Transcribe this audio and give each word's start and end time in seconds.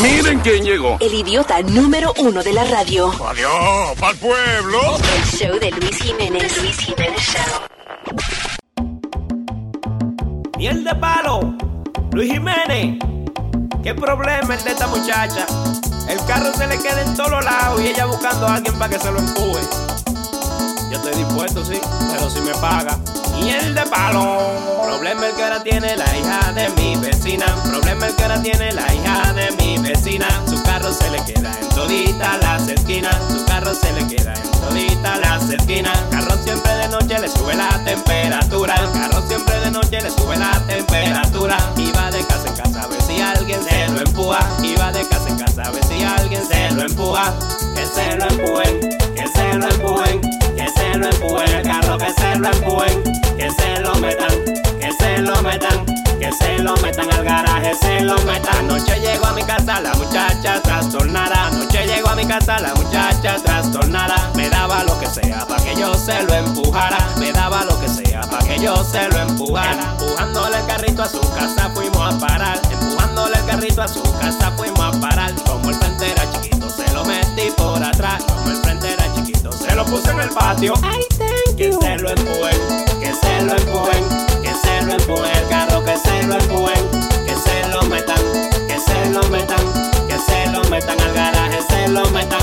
Miren 0.00 0.40
quién 0.40 0.64
llegó. 0.64 0.96
El 1.00 1.14
idiota 1.14 1.60
número 1.62 2.12
uno 2.18 2.42
de 2.42 2.52
la 2.52 2.64
radio. 2.64 3.12
Adiós, 3.26 3.98
pa'l 3.98 4.16
pueblo. 4.16 4.80
El 5.16 5.24
show 5.24 5.58
de 5.58 5.70
Luis 5.70 5.96
Jiménez. 5.96 6.56
Luis 6.62 6.78
Jiménez 6.78 7.20
Show. 7.20 7.60
Miel 10.56 10.84
de 10.84 10.94
palo, 10.94 11.54
Luis 12.12 12.32
Jiménez. 12.32 12.98
¿Qué 13.82 13.94
problema 13.94 14.54
el 14.54 14.64
de 14.64 14.70
esta 14.70 14.86
muchacha? 14.88 15.46
El 16.08 16.18
carro 16.26 16.52
se 16.54 16.66
le 16.66 16.78
queda 16.78 17.02
en 17.02 17.14
todos 17.14 17.44
lados 17.44 17.80
y 17.80 17.88
ella 17.88 18.06
buscando 18.06 18.46
a 18.46 18.56
alguien 18.56 18.78
para 18.78 18.90
que 18.90 18.98
se 18.98 19.10
lo 19.10 19.18
empuje. 19.18 19.60
Yo 20.90 20.96
estoy 20.96 21.14
dispuesto, 21.14 21.64
sí, 21.64 21.80
pero 22.12 22.28
si 22.28 22.40
me 22.40 22.52
paga. 22.54 22.98
Miel 23.40 23.74
de 23.74 23.82
palo. 23.82 24.38
Problema 24.82 25.26
el 25.26 25.34
que 25.34 25.42
ahora 25.42 25.62
tiene 25.62 25.96
la 25.96 26.16
hija 26.16 26.52
de 26.52 26.68
mi 26.70 26.96
vecina. 26.96 27.46
Problema 27.64 28.06
el 28.06 28.14
que 28.14 28.22
ahora 28.22 28.42
tiene 28.42 28.72
la 28.72 28.94
hija 28.94 29.32
de 29.32 29.50
mi 29.52 29.78
vecina. 29.78 30.26
Su 30.46 30.62
carro 30.62 30.92
se 30.92 31.10
le 31.10 31.24
queda 31.24 31.50
en 31.60 31.68
todita 31.70 32.38
las 32.38 32.68
esquinas. 32.68 33.16
Su 33.30 33.44
carro 33.46 33.74
se 33.74 33.92
le 33.92 34.06
queda 34.06 34.34
en 34.34 34.49
todita 34.60 35.16
las 35.18 35.48
esquinas. 35.50 35.98
Carro 36.10 36.36
siempre 36.42 36.72
de 36.74 36.88
noche 36.88 37.18
le 37.18 37.28
sube 37.28 37.54
la 37.54 37.68
temperatura. 37.84 38.74
Carro 38.92 39.22
siempre 39.26 39.60
de 39.60 39.70
noche 39.70 40.00
le 40.00 40.10
sube 40.10 40.36
la 40.36 40.52
temperatura. 40.66 41.56
Va 41.96 42.10
de 42.10 42.24
casa 42.26 42.48
en 42.48 42.54
casa 42.56 42.82
a 42.82 42.86
ver 42.86 43.02
si 43.02 43.20
alguien 43.20 43.60
se 43.62 43.88
lo 43.88 44.00
empuja. 44.00 44.40
Va 44.80 44.92
de 44.92 45.08
casa 45.08 45.28
en 45.28 45.38
casa 45.38 45.62
a 45.62 45.70
ver 45.70 45.84
si 45.84 46.02
alguien 46.02 46.42
se 46.46 46.70
lo 46.72 46.82
empuja. 46.82 47.34
Que 47.74 47.86
se 47.86 48.16
lo 48.16 48.24
empujen, 48.28 48.80
que 49.14 49.26
se 49.28 49.54
lo 49.54 49.68
empujen, 49.68 50.20
que 50.56 50.68
se 50.68 50.98
lo 50.98 51.06
empujen. 51.08 51.48
El 51.48 51.62
carro 51.62 51.98
que 51.98 52.12
se 52.12 52.36
lo 52.36 52.48
empujen, 52.52 53.02
que 53.36 53.50
se 53.50 53.80
lo 53.80 53.94
metan, 53.96 54.44
que 54.80 54.92
se 54.98 55.18
lo 55.18 55.42
metan. 55.42 55.86
Que 56.20 56.30
se 56.32 56.58
lo 56.58 56.76
metan 56.76 57.10
al 57.10 57.24
garaje, 57.24 57.74
se 57.80 58.00
lo 58.02 58.18
metan. 58.24 58.58
Anoche 58.58 59.00
llegó 59.00 59.24
a 59.26 59.32
mi 59.32 59.42
casa 59.42 59.80
la 59.80 59.94
muchacha 59.94 60.60
trastornada. 60.60 61.46
Anoche 61.46 61.69
llegó 62.10 62.12
a 62.12 62.16
mi 62.16 62.26
casa 62.26 62.58
la 62.58 62.74
muchacha 62.74 63.36
trastornada. 63.42 64.30
Me 64.34 64.48
daba 64.48 64.84
lo 64.84 64.98
que 64.98 65.06
sea 65.06 65.46
para 65.46 65.62
que 65.62 65.74
yo 65.76 65.94
se 65.94 66.22
lo 66.22 66.34
empujara. 66.34 66.98
Me 67.18 67.32
daba 67.32 67.64
lo 67.64 67.78
que 67.80 67.88
sea 67.88 68.22
para 68.22 68.44
que 68.46 68.58
yo 68.58 68.84
se 68.84 69.08
lo 69.08 69.18
empujara. 69.18 69.96
Empujándole 69.98 70.58
el 70.58 70.66
carrito 70.66 71.02
a 71.02 71.08
su 71.08 71.20
casa 71.20 71.70
fuimos 71.74 72.14
a 72.14 72.18
parar. 72.18 72.60
Empujándole 72.70 73.36
el 73.36 73.46
carrito 73.46 73.82
a 73.82 73.88
su 73.88 74.02
casa 74.18 74.52
fuimos 74.56 74.80
a 74.80 75.00
parar. 75.00 75.34
Como 75.46 75.70
el 75.70 75.76
frente 75.76 76.10
era 76.10 76.30
chiquito, 76.32 76.68
se 76.70 76.92
lo 76.92 77.04
metí 77.04 77.50
por 77.56 77.82
atrás. 77.82 78.22
Como 78.24 78.50
el 78.50 78.56
frente 78.56 78.92
era 78.92 79.14
chiquito, 79.14 79.52
se 79.52 79.74
lo 79.74 79.84
puse 79.84 80.10
en 80.10 80.20
el 80.20 80.30
patio. 80.30 80.74
que 81.56 81.72
se 81.72 81.96
lo 81.98 82.10
empujen, 82.10 82.60
que 83.00 83.14
se 83.14 83.42
lo 83.42 83.56
empujen, 83.56 84.04
que 84.42 84.54
se 84.54 84.82
lo 84.82 84.92
empujen. 84.92 85.36
El 85.36 85.48
carro 85.48 85.84
que 85.84 85.96
se 85.96 86.22
lo 86.24 86.34
empujen, 86.34 86.90
que 87.26 87.34
se 87.36 87.68
lo 87.68 87.82
metan, 87.82 88.22
que 88.66 88.78
se 88.80 89.10
lo 89.10 89.22
metan, 89.28 89.89
se 90.20 90.50
lo 90.50 90.62
metan 90.70 91.00
al 91.00 91.12
garaje, 91.14 91.58
se 91.68 91.88
lo 91.88 92.08
metan, 92.10 92.40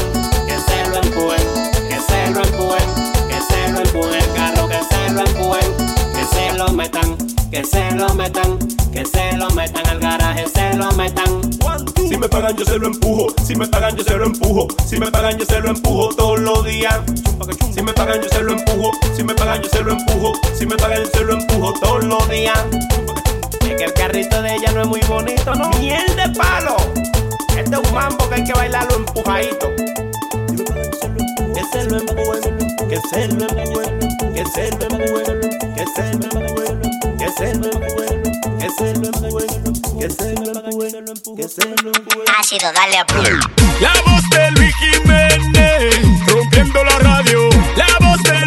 que 0.47 0.55
se 0.59 0.89
lo 0.89 0.97
empujen, 0.97 1.47
que 1.89 1.99
se 1.99 2.31
lo 2.31 2.43
empujen, 2.43 2.87
que 3.27 3.41
se 3.41 3.71
lo 3.71 3.79
empujen. 3.79 4.21
El 4.21 4.33
carro 4.33 4.67
que 4.67 4.79
se 4.83 5.13
lo 5.13 5.21
empujen, 5.21 5.73
que 6.13 6.35
se 6.35 6.53
lo 6.53 6.71
metan, 6.73 7.17
que 7.51 7.63
se 7.63 7.91
lo 7.91 8.13
metan, 8.13 8.59
que 8.91 9.05
se 9.05 9.37
lo 9.37 9.49
metan 9.51 9.87
al 9.87 9.99
garaje, 9.99 10.45
se 10.47 10.73
lo 10.75 10.91
metan. 10.93 11.41
Si 12.07 12.17
me 12.17 12.29
pagan 12.29 12.55
yo 12.55 12.65
se 12.65 12.79
lo 12.79 12.87
empujo, 12.87 13.27
si 13.45 13.55
me 13.55 13.67
pagan 13.67 13.95
yo 13.95 14.03
se 14.03 14.15
lo 14.15 14.25
empujo, 14.25 14.67
si 14.85 14.97
me 14.97 15.11
pagan 15.11 15.37
yo 15.37 15.45
se 15.45 15.59
lo 15.59 15.69
empujo 15.69 16.09
todos 16.15 16.39
los 16.39 16.65
días. 16.65 16.99
Si 17.73 17.81
me 17.81 17.93
pagan 17.93 18.21
yo 18.21 18.29
se 18.29 18.41
lo 18.41 18.53
empujo, 18.53 18.91
si 19.15 19.23
me 19.23 19.35
pagan 19.35 19.61
yo 19.61 19.69
se 19.69 19.83
lo 19.83 19.91
empujo, 19.91 20.33
si 20.57 20.65
me 20.65 20.75
pagan 20.75 21.03
yo 21.03 21.09
se 21.13 21.23
lo 21.23 21.33
empujo 21.33 21.73
todos 21.79 22.03
los 22.05 22.29
días. 22.29 22.57
Es 23.61 23.75
que 23.75 23.83
el 23.83 23.93
carrito 23.93 24.41
de 24.41 24.55
ella 24.55 24.71
no 24.71 24.81
es 24.81 24.87
muy 24.87 25.01
bonito, 25.01 25.53
¿no? 25.53 25.69
Miel 25.79 26.05
de 26.15 26.29
palo. 26.29 26.75
Este 27.57 27.75
es 27.75 27.89
un 27.89 27.95
mambo 27.95 28.29
que 28.29 28.35
hay 28.35 28.43
que 28.43 28.53
bailarlo 28.53 28.97
empujadito. 28.97 29.71
Que 31.55 31.63
se 31.71 31.83
lo 31.85 31.97
empuje, 31.97 32.39
que 32.87 32.99
se 33.09 33.27
lo 33.29 33.49
empuje, 33.49 33.97
que 34.35 34.45
se 34.45 34.69
lo 34.77 34.85
empuje, 34.85 35.23
que 35.75 35.85
se 35.95 36.05
lo 36.13 36.27
empuje, 36.37 36.69
que 37.17 37.29
se 37.31 37.55
lo 37.55 37.65
empuje, 37.71 38.21
que 38.59 38.69
se 38.69 38.93
lo 38.93 39.07
empuje, 39.07 39.47
que 39.99 40.09
se 40.09 40.33
lo 40.35 40.51
empuje, 40.53 40.91
que 41.35 41.47
se 41.49 41.67
lo 41.81 41.89
empuje. 41.95 42.25
Ácido, 42.39 42.71
dale 42.73 42.97
a 42.99 43.05
play. 43.07 43.39
La 43.81 43.93
voz 44.05 44.29
de 44.29 44.51
Luis 44.51 44.75
Jiménez, 44.75 45.95
rompiendo 46.27 46.83
la 46.83 46.99
radio. 46.99 47.49
La 47.75 47.87
voz 47.99 48.21
de 48.21 48.46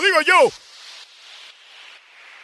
lo 0.00 0.06
digo 0.06 0.20
yo. 0.22 0.50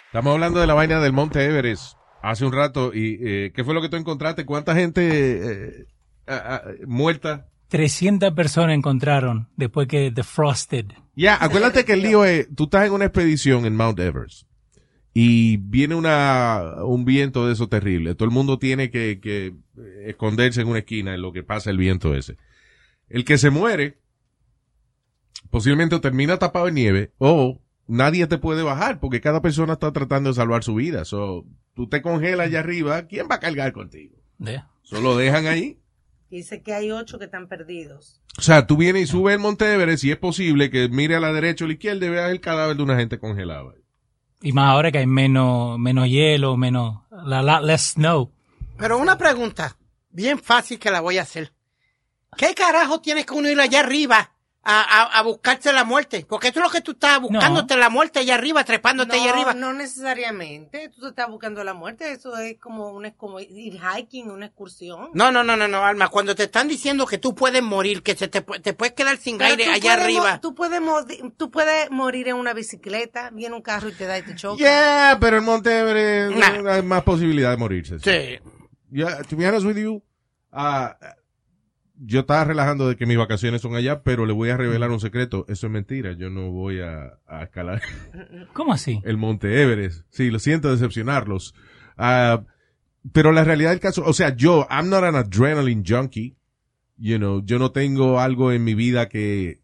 Estamos 0.07 0.35
hablando 0.35 0.61
de 0.61 0.67
la 0.67 0.75
vaina 0.75 1.01
del 1.01 1.13
Monte 1.13 1.45
Everest 1.45 1.97
hace 2.23 2.45
un 2.45 2.53
rato. 2.53 2.93
y 2.95 3.19
eh, 3.21 3.53
¿Qué 3.55 3.65
fue 3.65 3.75
lo 3.75 3.83
que 3.83 3.89
tú 3.89 3.97
encontraste? 3.97 4.45
¿Cuánta 4.45 4.75
gente 4.75 5.81
eh, 5.83 5.87
ah, 6.27 6.63
muerta? 6.87 7.49
300 7.69 8.33
personas 8.33 8.77
encontraron 8.77 9.49
después 9.57 9.89
que 9.89 10.11
defrosted. 10.11 10.87
Ya, 11.15 11.37
acuérdate 11.43 11.85
que 11.85 11.95
el 11.95 12.03
lío 12.03 12.25
es, 12.25 12.49
tú 12.55 12.65
estás 12.65 12.87
en 12.87 12.93
una 12.93 13.07
expedición 13.07 13.67
en 13.67 13.75
Mount 13.75 13.99
Everest 13.99 14.47
y 15.13 15.57
viene 15.57 15.95
una, 15.95 16.85
un 16.85 17.05
viento 17.05 17.47
de 17.47 17.55
eso 17.55 17.69
terrible. 17.69 18.15
Todo 18.15 18.27
el 18.27 18.35
mundo 18.35 18.59
tiene 18.59 18.91
que, 18.91 19.19
que 19.21 19.55
esconderse 20.05 20.61
en 20.61 20.69
una 20.69 20.81
esquina 20.81 21.15
en 21.15 21.23
lo 21.23 21.33
que 21.33 21.43
pasa 21.43 21.71
el 21.71 21.79
viento 21.79 22.15
ese. 22.15 22.37
El 23.09 23.25
que 23.25 23.39
se 23.39 23.51
muere, 23.51 23.99
posiblemente 25.57 25.95
o 25.95 26.03
termina 26.03 26.39
tapado 26.39 26.69
en 26.69 26.75
nieve 26.75 27.13
o 27.17 27.59
nadie 27.87 28.27
te 28.27 28.37
puede 28.37 28.63
bajar 28.63 29.01
porque 29.01 29.23
cada 29.23 29.41
persona 29.41 29.73
está 29.73 29.91
tratando 29.91 30.29
de 30.29 30.35
salvar 30.35 30.63
su 30.63 30.75
vida. 30.75 31.07
So, 31.07 31.47
tú 31.75 31.89
te 31.89 32.03
congelas 32.03 32.49
allá 32.49 32.61
arriba, 32.61 33.07
¿quién 33.07 33.27
va 33.31 33.37
a 33.37 33.41
cargar 33.41 33.73
contigo? 33.73 34.17
Yeah. 34.39 34.69
Solo 34.83 35.17
dejan 35.17 35.47
ahí. 35.47 35.79
Dice 36.31 36.61
que 36.61 36.75
hay 36.75 36.91
ocho 36.91 37.19
que 37.19 37.25
están 37.25 37.49
perdidos. 37.49 38.21
O 38.37 38.43
sea, 38.43 38.67
tú 38.67 38.77
vienes 38.77 39.05
y 39.05 39.07
subes 39.07 39.33
el 39.33 39.41
Monte 39.41 39.73
Everest 39.73 40.05
y 40.05 40.11
es 40.11 40.19
posible 40.19 40.69
que 40.69 40.91
mire 40.91 41.17
a 41.17 41.21
la 41.21 41.33
derecha 41.33 41.65
o 41.65 41.67
a 41.67 41.69
la 41.69 41.73
izquierda 41.73 42.05
y 42.05 42.11
veas 42.11 42.31
el 42.31 42.43
cadáver 42.43 42.77
de 42.77 42.83
una 42.83 42.97
gente 42.99 43.19
congelada. 43.19 43.73
Y 44.43 44.53
más 44.53 44.69
ahora 44.69 44.93
que 44.93 44.99
hay 44.99 45.07
menos, 45.07 45.79
menos 45.79 46.07
hielo, 46.07 46.59
menos, 46.59 46.99
la, 47.25 47.41
la- 47.43 47.63
less 47.63 47.93
snow. 47.95 48.31
Pero 48.77 48.99
una 48.99 49.17
pregunta, 49.17 49.79
bien 50.11 50.39
fácil 50.39 50.79
que 50.79 50.91
la 50.91 51.01
voy 51.01 51.17
a 51.17 51.23
hacer. 51.23 51.55
¿Qué 52.37 52.55
carajo 52.55 53.01
tienes 53.01 53.25
que 53.25 53.33
uno 53.33 53.49
ir 53.51 53.59
allá 53.59 53.81
arriba 53.81 54.33
a, 54.69 54.81
a, 54.83 55.19
a 55.19 55.23
buscarse 55.23 55.73
la 55.73 55.85
muerte? 55.85 56.27
Porque 56.29 56.49
eso 56.49 56.59
es 56.59 56.65
lo 56.67 56.71
que 56.73 56.81
tú 56.81 56.93
estás 56.93 57.21
buscándote 57.21 57.77
la 57.77 57.89
muerte 57.89 58.19
allá 58.19 58.35
arriba, 58.35 58.65
trepándote 58.65 59.17
allá 59.17 59.31
arriba. 59.31 59.55
no 59.55 59.73
necesariamente. 59.73 60.89
Tú 60.89 61.03
te 61.03 61.09
estás 61.09 61.29
buscando 61.29 61.63
la 61.63 61.75
muerte. 61.75 62.11
Eso 62.11 62.37
es 62.37 62.59
como, 62.59 62.91
una, 62.91 63.13
como 63.13 63.39
ir 63.41 63.79
hiking, 63.81 64.31
una 64.31 64.47
excursión. 64.47 65.11
No, 65.15 65.31
no, 65.31 65.45
no, 65.45 65.57
no, 65.57 65.69
no, 65.69 65.85
Alma. 65.85 66.09
Cuando 66.09 66.35
te 66.35 66.45
están 66.45 66.67
diciendo 66.69 67.07
que 67.07 67.19
tú 67.19 67.35
puedes 67.35 67.63
morir, 67.63 68.03
que 68.03 68.17
se 68.17 68.29
te, 68.29 68.41
te 68.41 68.73
puedes 68.73 68.95
quedar 68.95 69.17
sin 69.19 69.39
Pero 69.39 69.51
aire 69.51 69.65
tú 69.67 69.71
allá 69.71 69.83
puedes 69.83 70.01
arriba. 70.05 70.41
Tú 70.41 70.55
puedes, 70.55 70.81
tú 71.37 71.51
puedes 71.51 71.91
morir 71.91 72.29
en 72.29 72.37
una 72.37 72.53
bicicleta, 72.53 73.31
viene 73.31 73.55
un 73.55 73.63
carro 73.63 73.89
y 73.89 73.93
te 73.93 74.07
da 74.07 74.19
y 74.19 74.23
te 74.23 74.35
choca. 74.35 74.59
Yeah, 74.59 75.19
pero 75.21 75.37
el 75.37 75.43
Monte 75.43 75.79
Everest 75.79 76.37
Nah. 76.37 76.73
hay 76.73 76.83
más 76.83 77.03
posibilidad 77.05 77.51
de 77.51 77.57
morirse. 77.57 77.99
Sí. 78.01 78.39
Yeah, 78.91 79.23
to 79.23 79.37
be 79.37 79.47
honest 79.47 79.65
with 79.67 79.77
you, 79.77 80.03
ah, 80.53 80.97
yo 81.99 82.21
estaba 82.21 82.45
relajando 82.45 82.89
de 82.89 82.97
que 82.97 83.07
mis 83.07 83.17
vacaciones 83.17 83.63
son 83.63 83.75
allá, 83.75 84.03
pero 84.03 84.27
le 84.27 84.33
voy 84.33 84.51
a 84.51 84.57
revelar 84.57 84.91
un 84.91 85.01
secreto. 85.01 85.45
Eso 85.49 85.67
es 85.67 85.73
mentira. 85.73 86.13
Yo 86.13 86.31
no 86.31 86.51
voy 86.51 86.81
a, 86.81 87.19
a 87.27 87.45
escalar 87.45 87.81
¿Cómo 88.53 88.73
así? 88.73 89.01
el 89.05 89.17
Monte 89.17 89.63
Everest. 89.63 90.05
Sí, 90.11 90.31
lo 90.31 90.39
siento 90.39 90.71
decepcionarlos. 90.71 91.55
Ah, 91.97 92.45
pero 93.13 93.33
la 93.33 93.45
realidad 93.45 93.71
del 93.71 93.81
caso, 93.81 94.03
o 94.05 94.13
sea, 94.13 94.35
yo, 94.37 94.67
I'm 94.71 94.89
not 94.91 95.05
an 95.05 95.15
adrenaline 95.15 95.85
junkie. 95.87 96.37
You 96.99 97.19
know, 97.19 97.45
yo 97.45 97.59
no 97.59 97.73
tengo 97.73 98.21
algo 98.21 98.53
en 98.53 98.65
mi 98.65 98.75
vida 98.75 99.09
que, 99.09 99.61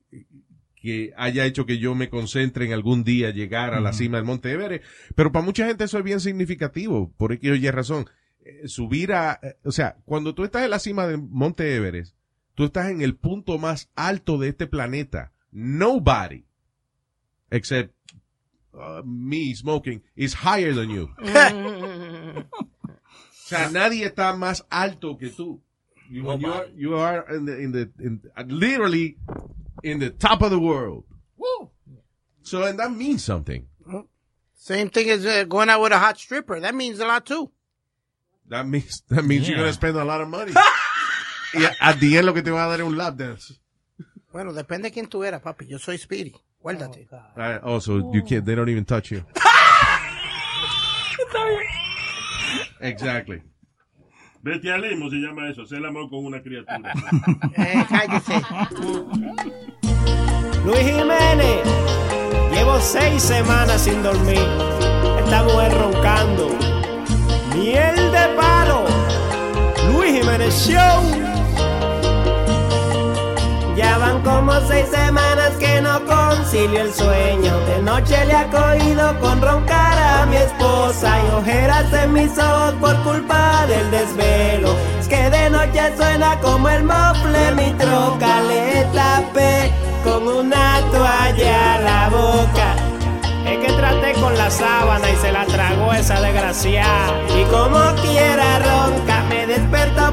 que 0.77 1.13
haya 1.17 1.45
hecho 1.47 1.65
que 1.67 1.79
yo 1.79 1.95
me 1.95 2.11
concentre 2.11 2.67
en 2.67 2.73
algún 2.73 3.05
día 3.05 3.31
llegar 3.31 3.73
a 3.75 3.81
la 3.81 3.93
cima 3.93 4.19
del 4.19 4.27
Monte 4.27 4.53
Everest. 4.53 4.85
Pero 5.15 5.33
para 5.33 5.45
mucha 5.45 5.67
gente 5.67 5.85
eso 5.85 5.99
es 5.99 6.05
bien 6.05 6.21
significativo, 6.21 7.13
por 7.17 7.33
X 7.33 7.51
o 7.51 7.55
Y 7.55 7.71
razón. 7.71 8.07
Eh, 8.45 8.69
Subir 8.69 9.13
a, 9.13 9.39
eh, 9.43 9.57
o 9.65 9.73
sea, 9.73 9.97
cuando 10.05 10.35
tú 10.35 10.45
estás 10.45 10.65
en 10.65 10.71
la 10.71 10.79
cima 10.79 11.07
del 11.07 11.23
Monte 11.23 11.75
Everest, 11.75 12.17
tú 12.55 12.65
estás 12.65 12.91
en 12.91 13.01
el 13.03 13.15
punto 13.17 13.59
más 13.59 13.89
alto 13.97 14.39
de 14.39 14.49
este 14.49 14.67
planeta. 14.67 15.33
Nobody, 15.53 16.45
except 17.51 17.95
uh, 18.75 19.03
me 19.05 19.55
smoking, 19.55 20.03
is 20.17 20.35
higher 20.35 20.73
than 20.75 20.91
you. 20.91 21.11
O 21.19 22.45
sea, 23.45 23.69
nadie 23.71 24.07
está 24.07 24.35
más 24.37 24.65
alto 24.71 25.17
que 25.19 25.29
tú. 25.31 25.61
You, 26.11 26.25
you 26.39 26.53
are, 26.53 26.69
you 26.75 26.95
are 26.97 27.25
in 27.35 27.45
the, 27.47 27.59
in 27.59 27.73
the, 27.73 27.91
in, 27.99 28.21
literally 28.49 29.17
in 29.83 29.99
the 29.99 30.11
top 30.11 30.43
of 30.43 30.51
the 30.51 30.59
world. 30.59 31.05
So, 32.43 32.65
and 32.65 32.79
that 32.79 32.91
means 32.93 33.23
something. 33.25 33.67
Same 34.55 34.91
thing 34.91 35.11
as 35.11 35.25
uh, 35.25 35.45
going 35.45 35.69
out 35.71 35.81
with 35.81 35.93
a 35.93 35.99
hot 35.99 36.19
stripper. 36.19 36.59
That 36.61 36.75
means 36.75 36.99
a 37.01 37.07
lot 37.07 37.25
too. 37.27 37.51
That 38.49 38.67
means, 38.67 39.03
that 39.09 39.25
means 39.25 39.49
you're 39.49 39.57
Yeah. 39.57 39.63
going 39.63 39.71
to 39.71 39.75
spend 39.75 39.97
a 39.97 40.05
lot 40.05 40.21
of 40.21 40.29
money. 40.29 40.53
y 41.55 41.65
at 41.81 41.99
the 41.99 42.17
end 42.17 42.27
lo 42.27 42.35
que 42.35 42.43
te 42.43 42.51
va 42.51 42.65
a 42.65 42.69
dar 42.69 42.81
es 42.81 42.87
un 42.87 42.97
lap 42.97 43.17
dance. 43.17 43.55
Bueno, 44.33 44.53
depende 44.53 44.89
de 44.89 44.93
quién 44.93 45.09
tú 45.09 45.25
eras, 45.25 45.43
papi. 45.43 45.67
Yo 45.67 45.79
soy 45.79 45.99
Speedy. 45.99 46.33
Guárdate. 46.61 47.09
Uh, 47.37 47.59
also, 47.63 48.13
you 48.13 48.23
can't, 48.25 48.45
they 48.47 48.55
don't 48.55 48.69
even 48.69 48.85
touch 48.85 49.11
you. 49.11 49.25
exactly. 52.81 53.43
Bestialismo 54.43 55.09
se 55.11 55.17
llama 55.17 55.49
eso, 55.51 55.63
hacer 55.63 55.79
el 55.79 55.87
amor 55.87 56.09
con 56.09 56.25
una 56.25 56.43
criatura. 56.43 56.93
Eh, 57.57 57.85
cállese. 57.89 58.41
Luis 60.65 60.79
Jiménez, 60.79 61.61
llevo 62.53 62.81
seis 62.81 63.23
semanas 63.23 63.83
sin 63.83 64.03
dormir. 64.03 64.39
Esta 65.19 65.43
mujer 65.45 65.73
roncando. 65.75 66.49
Miel 67.57 67.97
de 67.97 68.37
palo. 68.37 68.85
Luis 69.93 70.21
Jiménez 70.21 70.55
Show. 70.67 71.22
Como 74.25 74.53
seis 74.67 74.87
semanas 74.89 75.53
que 75.59 75.81
no 75.81 76.05
concilio 76.05 76.83
el 76.83 76.93
sueño. 76.93 77.59
De 77.67 77.83
noche 77.83 78.25
le 78.27 78.35
ha 78.35 78.49
cogido 78.51 79.19
con 79.21 79.41
roncar 79.41 79.99
a 79.99 80.27
mi 80.27 80.37
esposa 80.37 81.19
y 81.25 81.35
ojeras 81.35 81.93
en 81.93 82.13
mis 82.13 82.39
ojos 82.39 82.75
por 82.81 82.97
culpa 83.03 83.67
del 83.67 83.91
desvelo. 83.91 84.75
Es 85.01 85.09
que 85.09 85.31
de 85.31 85.51
noche 85.51 85.97
suena 85.97 86.39
como 86.41 86.69
el 86.69 86.85
mofle 86.85 87.53
mi 87.53 87.71
troca. 87.73 88.43
Le 88.43 88.87
tapé 88.95 89.73
con 90.05 90.27
una 90.27 90.81
toalla 90.91 91.81
la 91.81 92.09
boca. 92.09 92.75
Es 93.47 93.59
que 93.59 93.73
traté 93.73 94.13
con 94.15 94.37
la 94.39 94.51
sábana 94.51 95.11
y 95.11 95.17
se 95.17 95.33
la 95.33 95.45
tragó 95.47 95.93
esa 95.93 96.21
desgraciada. 96.21 97.13
Y 97.37 97.45
como 97.45 97.79
quiera 98.01 98.59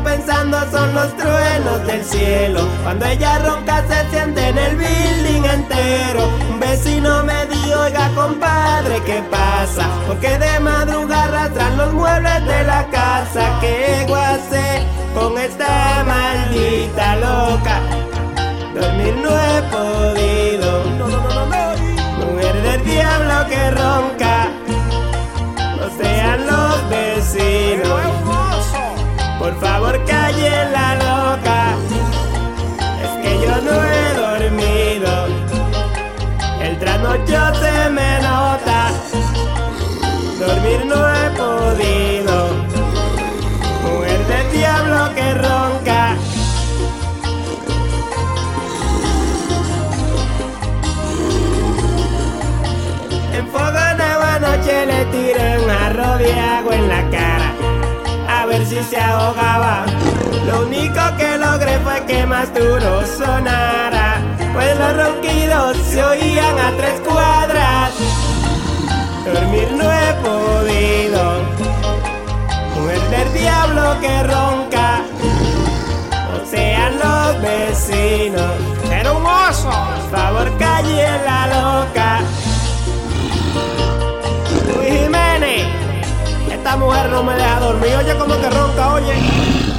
pensando 0.04 0.57
son 0.72 0.94
los 0.94 1.16
truenos 1.18 1.86
del 1.86 2.04
cielo. 2.04 2.62
Cuando 2.84 3.06
ella 3.06 3.40
ronca 3.40 3.84
se 3.88 4.10
siente 4.10 4.48
en 4.48 4.57
el 4.57 4.75
building 4.75 5.46
entero. 5.46 6.28
Un 6.51 6.60
vecino 6.60 7.24
me 7.24 7.46
dijo, 7.48 7.80
oiga 7.80 8.10
compadre, 8.16 9.01
¿qué 9.06 9.24
pasa? 9.30 9.88
Porque 10.07 10.38
de 10.38 10.60
madrugada 10.60 11.24
arrastran 11.24 11.78
los 11.78 11.94
muebles 11.94 12.46
de 12.46 12.63
la 12.63 12.88
casa. 12.90 13.57
¿Qué 13.62 14.06
guase 14.07 14.84
con 15.13 15.38
esta 15.38 16.04
maldita 16.06 17.16
loca? 17.18 17.81
Dormir 18.74 19.16
no 19.24 19.30
he 19.30 19.62
podido. 19.74 20.84
Mujer 22.19 22.62
del 22.62 22.84
diablo 22.84 23.48
que 23.50 23.72
ronca. 23.72 24.48
No 25.78 26.04
sean 26.04 26.46
los 26.46 26.90
vecinos. 26.90 28.09
Por 29.50 29.62
favor, 29.62 30.06
calle 30.06 30.51
la 30.72 30.94
loca. 30.94 31.74
Es 33.04 33.13
que 33.24 33.31
yo 33.44 33.56
no 33.68 33.75
he 33.84 34.06
dormido. 34.24 35.12
El 36.62 36.78
trasnocho 36.78 37.56
se 37.56 37.90
me 37.90 38.19
nota. 38.22 38.92
Dormir 40.38 40.86
no 40.86 41.00
he 41.16 41.30
podido. 41.42 42.36
Mujer 43.86 44.22
del 44.28 44.51
diablo 44.51 45.16
que 45.16 45.34
ronca. 45.34 46.16
En 53.34 53.48
Fogonagua 53.48 54.36
anoche 54.36 54.86
le 54.86 55.06
tiré 55.06 55.57
un 55.57 55.69
jarro 55.69 56.18
de 56.19 56.40
agua 56.40 56.75
en 56.75 56.88
la 56.88 57.10
cara 57.10 57.29
A 57.29 57.29
si 58.69 58.83
se 58.83 58.98
ahogaba. 58.98 59.86
Lo 60.45 60.66
único 60.68 61.01
que 61.18 61.38
logré 61.38 61.80
fue 61.80 62.06
que 62.06 62.25
más 62.25 62.54
duro 62.54 63.06
sonara 63.06 64.21
Pues 64.54 64.77
los 64.77 64.95
ronquidos 64.95 65.77
se 65.77 66.04
oían 66.04 66.57
a 66.60 66.71
tres 66.77 67.01
cuadras. 67.01 67.92
Dormir 69.25 69.69
no 69.71 69.92
he 69.92 70.13
podido 70.27 71.21
Mujer 72.75 73.01
del 73.10 73.33
diablo 73.33 74.00
que 74.01 74.24
ronca. 74.24 75.01
O 76.33 76.45
sean 76.45 76.94
los 77.00 77.42
vecinos 77.42 78.54
Era 78.92 79.12
un 79.13 79.25
oso 79.25 79.72
Por 79.72 80.19
favor 80.19 80.57
calle 80.60 81.07
la 81.25 81.48
loca. 81.48 82.19
Luis 84.68 85.01
Jiménez, 85.01 85.79
esta 86.60 86.76
mujer 86.76 87.10
no 87.10 87.24
me 87.24 87.34
deja 87.36 87.60
dormir. 87.62 87.96
Oye, 87.96 88.18
como 88.18 88.38
que 88.38 88.50
ronca, 88.50 88.94
oye. 88.94 89.79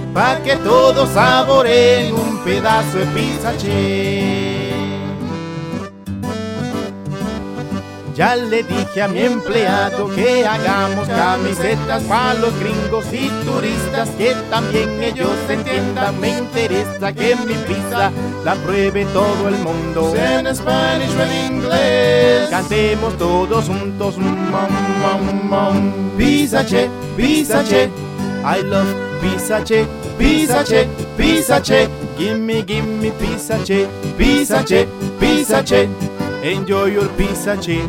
pa' 0.13 0.37
que 0.43 0.55
todos 0.57 1.09
saboreen 1.09 2.13
un 2.13 2.37
pedazo 2.43 2.97
de 2.97 3.05
Pizza 3.07 3.55
Che. 3.57 4.71
Ya 8.13 8.35
le 8.35 8.61
dije 8.63 9.01
a 9.01 9.07
mi 9.07 9.21
empleado 9.21 10.09
que 10.13 10.45
hagamos 10.45 11.07
camisetas 11.07 12.03
para 12.03 12.33
los 12.35 12.53
gringos 12.59 13.05
y 13.11 13.29
turistas 13.45 14.09
que 14.17 14.35
también 14.49 15.01
ellos 15.01 15.29
entiendan. 15.47 16.19
Me 16.19 16.37
interesa 16.37 17.13
que 17.13 17.35
mi 17.37 17.53
pizza 17.53 18.11
la 18.43 18.55
pruebe 18.55 19.05
todo 19.05 19.47
el 19.47 19.55
mundo. 19.59 20.13
En 20.15 20.53
Spanish 20.53 21.15
o 21.17 21.23
en 21.23 21.53
inglés. 21.55 22.49
Cantemos 22.49 23.17
todos 23.17 23.65
juntos. 23.65 24.17
Mom, 24.17 24.69
mom, 25.01 25.49
mom. 25.49 25.91
Pizza 26.17 26.65
che, 26.65 26.89
pizza 27.15 27.63
che. 27.63 27.89
I 28.43 28.61
love 28.63 29.11
pizza 29.21 29.61
che, 29.61 29.87
pizza 30.21 30.63
che, 30.63 30.87
pizza 31.15 31.59
che. 31.59 31.89
Gimme, 32.15 32.63
gimme 32.63 33.09
pizza 33.17 33.57
che, 33.57 33.87
pizza 34.15 34.61
che, 34.63 34.87
pizza 35.17 35.63
che. 35.63 35.89
Enjoy 36.43 36.91
your 36.91 37.09
pizza 37.15 37.55
che. 37.57 37.81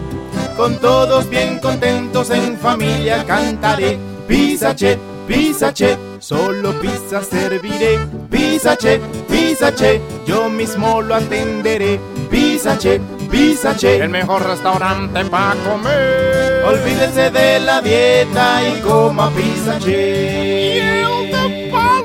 Con 0.57 0.79
todos 0.79 1.27
bien 1.29 1.59
contentos 1.59 2.31
en 2.31 2.57
familia 2.57 3.25
cantaré. 3.25 3.99
Pizza 4.27 4.75
Che, 4.75 4.99
Pizza 5.27 5.73
Che, 5.73 5.99
solo 6.19 6.73
pizza 6.81 7.23
serviré. 7.23 7.99
Pizza 8.31 8.77
Che, 8.77 9.01
Pizza 9.29 9.73
Che, 9.73 10.01
yo 10.25 10.49
mismo 10.49 11.01
lo 11.03 11.15
atenderé. 11.15 11.99
Pizza 12.31 12.77
Che, 12.77 13.01
Pizza 13.29 13.75
Che, 13.75 13.97
el 13.97 14.09
mejor 14.09 14.47
restaurante 14.47 15.25
para 15.27 15.55
comer. 15.65 16.65
Olvídese 16.65 17.31
de 17.31 17.61
la 17.61 17.81
dieta 17.83 18.63
y 18.63 18.81
coma 18.81 19.31
Pizza 19.31 19.79
Che. 19.79 20.82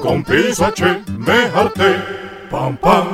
Con 0.07 0.23
Pizza 0.23 0.71
Che 0.71 1.03
me 1.17 1.51
harté. 1.53 1.99
Pam, 2.49 2.77
pam. 2.77 3.07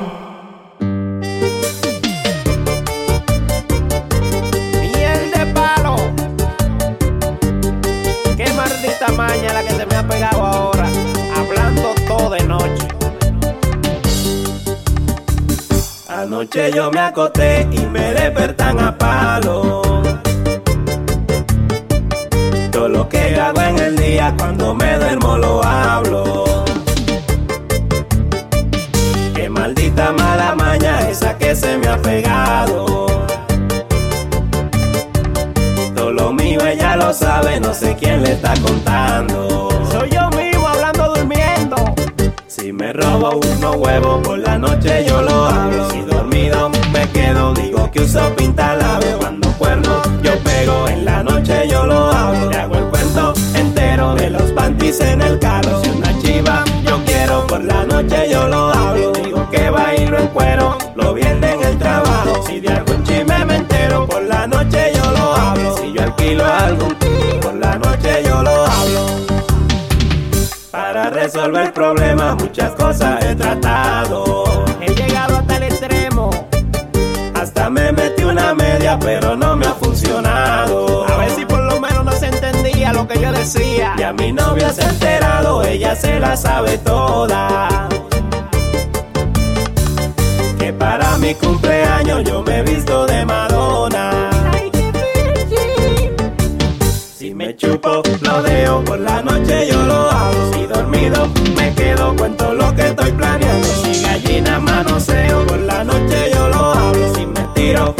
Miel 4.79 5.31
de 5.33 5.43
palo. 5.55 5.95
Qué 8.38 8.45
maldita 8.53 9.07
maña 9.17 9.53
la 9.53 9.63
que 9.63 9.73
se 9.73 9.85
me 9.88 9.95
ha 9.95 10.07
pegado 10.07 10.45
ahora. 10.45 10.88
Hablando 11.35 11.95
todo 12.07 12.29
de 12.29 12.43
noche. 12.43 12.88
Anoche 16.09 16.71
yo 16.73 16.91
me 16.91 17.00
acosté 17.00 17.67
y 17.71 17.88
me 17.88 18.13
despertan 18.13 18.79
a 18.79 18.95
palo. 18.95 19.81
Todo 22.71 22.88
lo 22.88 23.09
que 23.09 23.35
hago 23.39 23.62
en 23.62 23.79
el 23.79 23.95
día 23.95 24.31
cuando 24.38 24.75
me 24.75 24.95
duermo 25.00 25.38
lo 25.39 25.63
hablo. 25.63 26.52
Maldita 29.93 30.12
mala 30.12 30.55
maña 30.55 31.09
esa 31.09 31.38
que 31.38 31.55
se 31.55 31.77
me 31.77 31.88
ha 31.88 32.01
pegado. 32.01 33.05
Todo 35.95 36.12
lo 36.12 36.33
mío 36.33 36.65
ella 36.65 36.95
lo 36.95 37.13
sabe, 37.13 37.59
no 37.59 37.73
sé 37.73 37.95
quién 38.00 38.23
le 38.23 38.33
está 38.33 38.53
contando. 38.62 39.69
Soy 39.91 40.09
yo 40.09 40.29
mismo 40.31 40.67
hablando 40.67 41.13
durmiendo. 41.13 41.75
Si 42.47 42.71
me 42.73 42.93
robo 42.93 43.39
unos 43.57 43.75
huevos 43.75 44.21
por 44.23 44.39
la 44.39 44.57
noche 44.57 45.05
yo 45.07 45.21
lo 45.21 45.45
hablo. 45.45 45.89
Si 45.91 46.01
dormido 46.01 46.69
me 46.91 47.07
quedo, 47.09 47.53
digo 47.53 47.89
que 47.91 48.01
uso 48.01 48.35
pintalabio. 48.35 49.19
Cuando 49.19 49.50
cuerno 49.57 50.01
yo 50.23 50.38
pego, 50.39 50.88
en 50.88 51.05
la 51.05 51.23
noche 51.23 51.67
yo 51.67 51.85
lo 51.85 52.12
hablo. 52.12 52.50
Le 52.50 52.57
hago 52.57 52.75
el 52.75 52.85
cuento 52.85 53.33
entero 53.55 54.15
de 54.15 54.29
los 54.29 54.51
panties 54.53 55.00
en 55.01 55.21
el 55.21 55.39
carro. 55.39 55.81
Si 55.83 55.89
una 55.89 56.19
chiva 56.19 56.63
yo 56.85 57.00
quiero, 57.05 57.45
por 57.47 57.63
la 57.63 57.85
noche 57.85 58.29
yo 58.29 58.47
lo 58.47 58.73
hablo. 58.73 59.33
En 60.17 60.27
cuero, 60.27 60.77
lo 60.96 61.13
viene 61.13 61.53
en 61.53 61.63
el 61.63 61.77
trabajo. 61.77 62.43
Si 62.46 62.60
de 62.60 62.70
algún 62.70 63.03
chisme 63.03 63.46
me 63.46 63.55
entero, 63.58 64.08
por 64.08 64.22
la 64.24 64.48
noche 64.48 64.91
yo 64.96 65.12
lo 65.12 65.36
hablo. 65.36 65.77
Si 65.77 65.93
yo 65.93 66.03
alquilo 66.03 66.46
algún 66.46 66.96
por 67.41 67.55
la 67.55 67.77
noche 67.77 68.24
yo 68.25 68.43
lo 68.43 68.65
hablo. 68.65 69.05
Para 70.72 71.10
resolver 71.10 71.74
problemas 71.74 72.36
muchas 72.36 72.72
cosas 72.72 73.24
he 73.25 73.36
tratado. 73.36 74.65
He 74.82 74.93
llegado 74.93 75.38
hasta 75.38 75.58
el 75.58 75.63
extremo. 75.63 76.29
Hasta 77.36 77.70
me 77.70 77.91
metí 77.91 78.24
una 78.24 78.53
media, 78.53 78.98
pero 79.00 79.36
no 79.36 79.55
me 79.55 79.65
ha 79.65 79.74
funcionado. 79.74 81.05
A 81.08 81.17
ver 81.17 81.29
si 81.32 81.46
por 81.46 81.60
lo 81.60 81.79
menos 81.79 82.05
no 82.05 82.12
se 82.12 82.27
entendía 82.27 82.93
lo 82.93 83.08
que 83.08 83.20
yo 83.20 83.32
decía. 83.32 83.96
Y 83.98 84.03
a 84.03 84.13
mi 84.13 84.32
novia 84.32 84.72
se 84.72 84.84
ha 84.84 84.89
enterado, 84.89 85.63
ella 85.63 85.96
se 85.96 86.20
la 86.20 86.38
sabe 86.38 86.77
toda. 86.77 87.89
Mi 91.24 91.34
cumpleaños 91.36 92.22
yo 92.25 92.44
me 92.44 92.62
visto 92.63 93.06
de 93.06 93.25
Madonna. 93.25 94.30
Si 97.18 97.34
me 97.34 97.56
chupo, 97.56 98.03
lo 98.22 98.42
dejo 98.44 98.84
por 98.84 99.00
la 99.00 99.22
noche 99.22 99.68
yo 99.72 99.82
lo 99.84 100.12
hago. 100.12 100.53
Si 100.53 100.65
dormido 100.65 101.30
me 101.56 101.74
quedo, 101.75 102.13
cuento 102.18 102.53
lo 102.53 102.75
que 102.75 102.88
estoy 102.88 103.12
planeando. 103.13 103.68
Si 103.84 104.03
gallina 104.03 104.60
manoseo, 104.60 105.48
por 105.48 105.60
la 105.60 105.84
noche 105.86 106.32
yo 106.34 106.50
lo 106.50 106.74
hablo. 106.74 107.15
Si 107.15 107.25
me 107.25 107.44
tiro, 107.56 107.96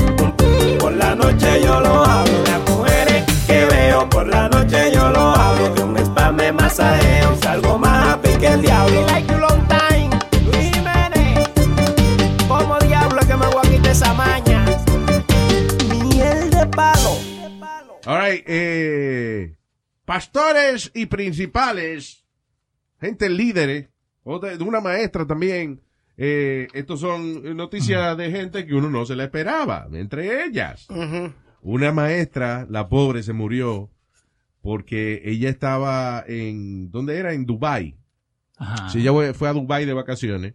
por 0.80 0.92
la 0.92 1.16
noche 1.16 1.62
yo 1.64 1.80
lo 1.80 2.04
hablo. 2.04 2.38
Las 2.46 2.70
mujeres 2.70 3.24
que 3.48 3.66
veo, 3.66 4.10
por 4.10 4.28
la 4.28 4.50
noche 4.50 4.92
yo 4.94 5.10
lo 5.12 5.34
hablo. 5.34 5.74
Que 5.74 5.82
un 5.82 5.98
spam 5.98 6.36
me 6.36 6.52
masajeo, 6.52 7.38
salgo 7.42 7.63
pastores 20.06 20.92
y 20.94 21.06
principales, 21.08 22.26
gente 23.00 23.30
líderes, 23.30 23.90
o 24.24 24.40
de, 24.40 24.62
una 24.64 24.82
maestra 24.82 25.26
también. 25.26 25.82
Eh, 26.16 26.68
estos 26.74 27.00
son 27.00 27.56
noticias 27.58 28.16
de 28.18 28.30
gente 28.32 28.66
que 28.66 28.76
uno 28.76 28.90
no 28.90 29.06
se 29.06 29.16
la 29.16 29.24
esperaba, 29.26 29.88
entre 29.94 30.46
ellas. 30.46 30.88
Una 31.62 31.92
maestra, 31.92 32.68
la 32.70 32.88
pobre, 32.90 33.24
se 33.24 33.34
murió 33.34 33.90
porque 34.62 35.22
ella 35.26 35.50
estaba 35.50 36.24
en, 36.28 36.90
¿dónde 36.92 37.18
era? 37.18 37.34
En 37.34 37.46
Dubai. 37.46 37.98
Sí, 38.90 39.00
ella 39.02 39.12
fue- 39.12 39.34
fue 39.34 39.50
a 39.50 39.54
Dubai 39.54 39.86
de 39.86 39.94
vacaciones. 39.94 40.54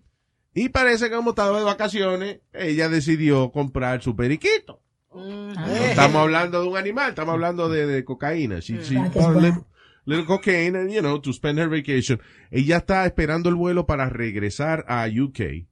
Y 0.54 0.70
parece 0.70 1.10
que 1.10 1.16
como 1.16 1.30
estaba 1.30 1.58
de 1.58 1.64
vacaciones, 1.64 2.40
ella 2.52 2.88
decidió 2.88 3.50
comprar 3.52 4.00
su 4.02 4.16
periquito. 4.16 4.80
No 5.14 5.56
estamos 5.56 6.16
hablando 6.16 6.62
de 6.62 6.68
un 6.68 6.76
animal, 6.76 7.10
estamos 7.10 7.32
hablando 7.34 7.68
de, 7.68 7.86
de 7.86 8.04
cocaína. 8.04 8.60
She, 8.60 8.82
she 8.82 8.94
Black 8.94 9.08
is 9.08 9.14
bought 9.14 9.36
a 9.36 9.38
black. 9.38 9.42
little, 9.54 9.64
little 10.04 10.26
cocaine, 10.26 10.76
and, 10.76 10.90
you 10.90 11.00
know, 11.00 11.18
to 11.20 11.32
spend 11.32 11.58
her 11.58 11.68
vacation. 11.68 12.20
Ella 12.50 12.78
está 12.78 13.06
esperando 13.06 13.48
el 13.48 13.54
vuelo 13.54 13.86
para 13.86 14.08
regresar 14.08 14.84
a 14.88 15.06
UK, 15.08 15.66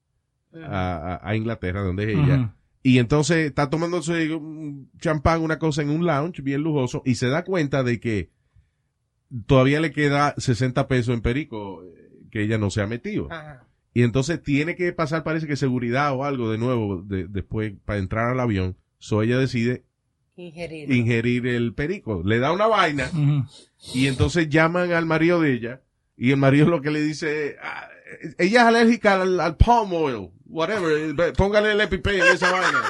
a, 0.65 1.19
a- 1.23 1.29
a 1.31 1.37
Inglaterra, 1.37 1.83
donde 1.83 2.05
es 2.05 2.19
ella. 2.19 2.55
Y 2.83 2.99
entonces 2.99 3.39
está 3.47 3.69
tomándose 3.69 4.33
un 4.35 4.91
champán, 5.01 5.43
una 5.43 5.59
cosa 5.59 5.83
en 5.83 5.91
un 5.91 6.07
lounge 6.07 6.41
bien 6.41 6.63
lujoso, 6.63 7.03
y 7.05 7.17
se 7.17 7.29
da 7.29 7.45
cuenta 7.45 7.83
de 7.83 7.99
que 8.01 8.31
todavía 9.47 9.81
le 9.81 9.91
queda 9.91 10.35
60 10.39 10.87
pesos 10.89 11.13
en 11.15 11.21
perico 11.21 11.83
eh, 11.85 12.11
que 12.31 12.43
ella 12.43 12.59
no 12.59 12.71
se 12.71 12.81
ha 12.83 12.87
metido. 12.87 13.29
Y 13.93 14.03
entonces 14.03 14.43
tiene 14.43 14.77
que 14.77 14.93
pasar, 14.93 15.25
parece 15.25 15.47
que 15.47 15.57
seguridad 15.57 16.15
o 16.15 16.25
algo 16.25 16.51
de 16.51 16.59
nuevo 16.59 17.03
de- 17.03 17.27
después 17.27 17.73
para 17.85 17.99
entrar 17.99 18.29
al 18.31 18.41
avión. 18.41 18.77
So 18.99 19.23
ella 19.23 19.39
decide 19.39 19.85
Ingerir. 20.37 20.93
ingerir 20.93 21.47
el 21.47 21.73
perico. 21.75 22.23
Le 22.25 22.39
da 22.39 22.53
una 22.53 22.67
vaina 22.67 23.11
y 23.95 24.07
entonces 24.07 24.49
llaman 24.49 24.93
al 24.93 25.07
marido 25.07 25.41
de 25.41 25.53
ella 25.53 25.83
y 26.17 26.31
el 26.31 26.37
marido 26.37 26.67
lo 26.69 26.81
que 26.83 26.91
le 26.91 27.01
dice, 27.03 27.57
ah, 27.63 27.89
ella 28.39 28.63
es 28.63 28.67
alérgica 28.67 29.21
al, 29.21 29.39
al 29.41 29.57
palm 29.57 29.93
oil, 29.93 30.31
whatever, 30.47 31.33
póngale 31.35 31.73
el 31.73 31.81
EpiPen 31.81 32.21
en 32.21 32.27
esa 32.35 32.51
vaina. 32.53 32.83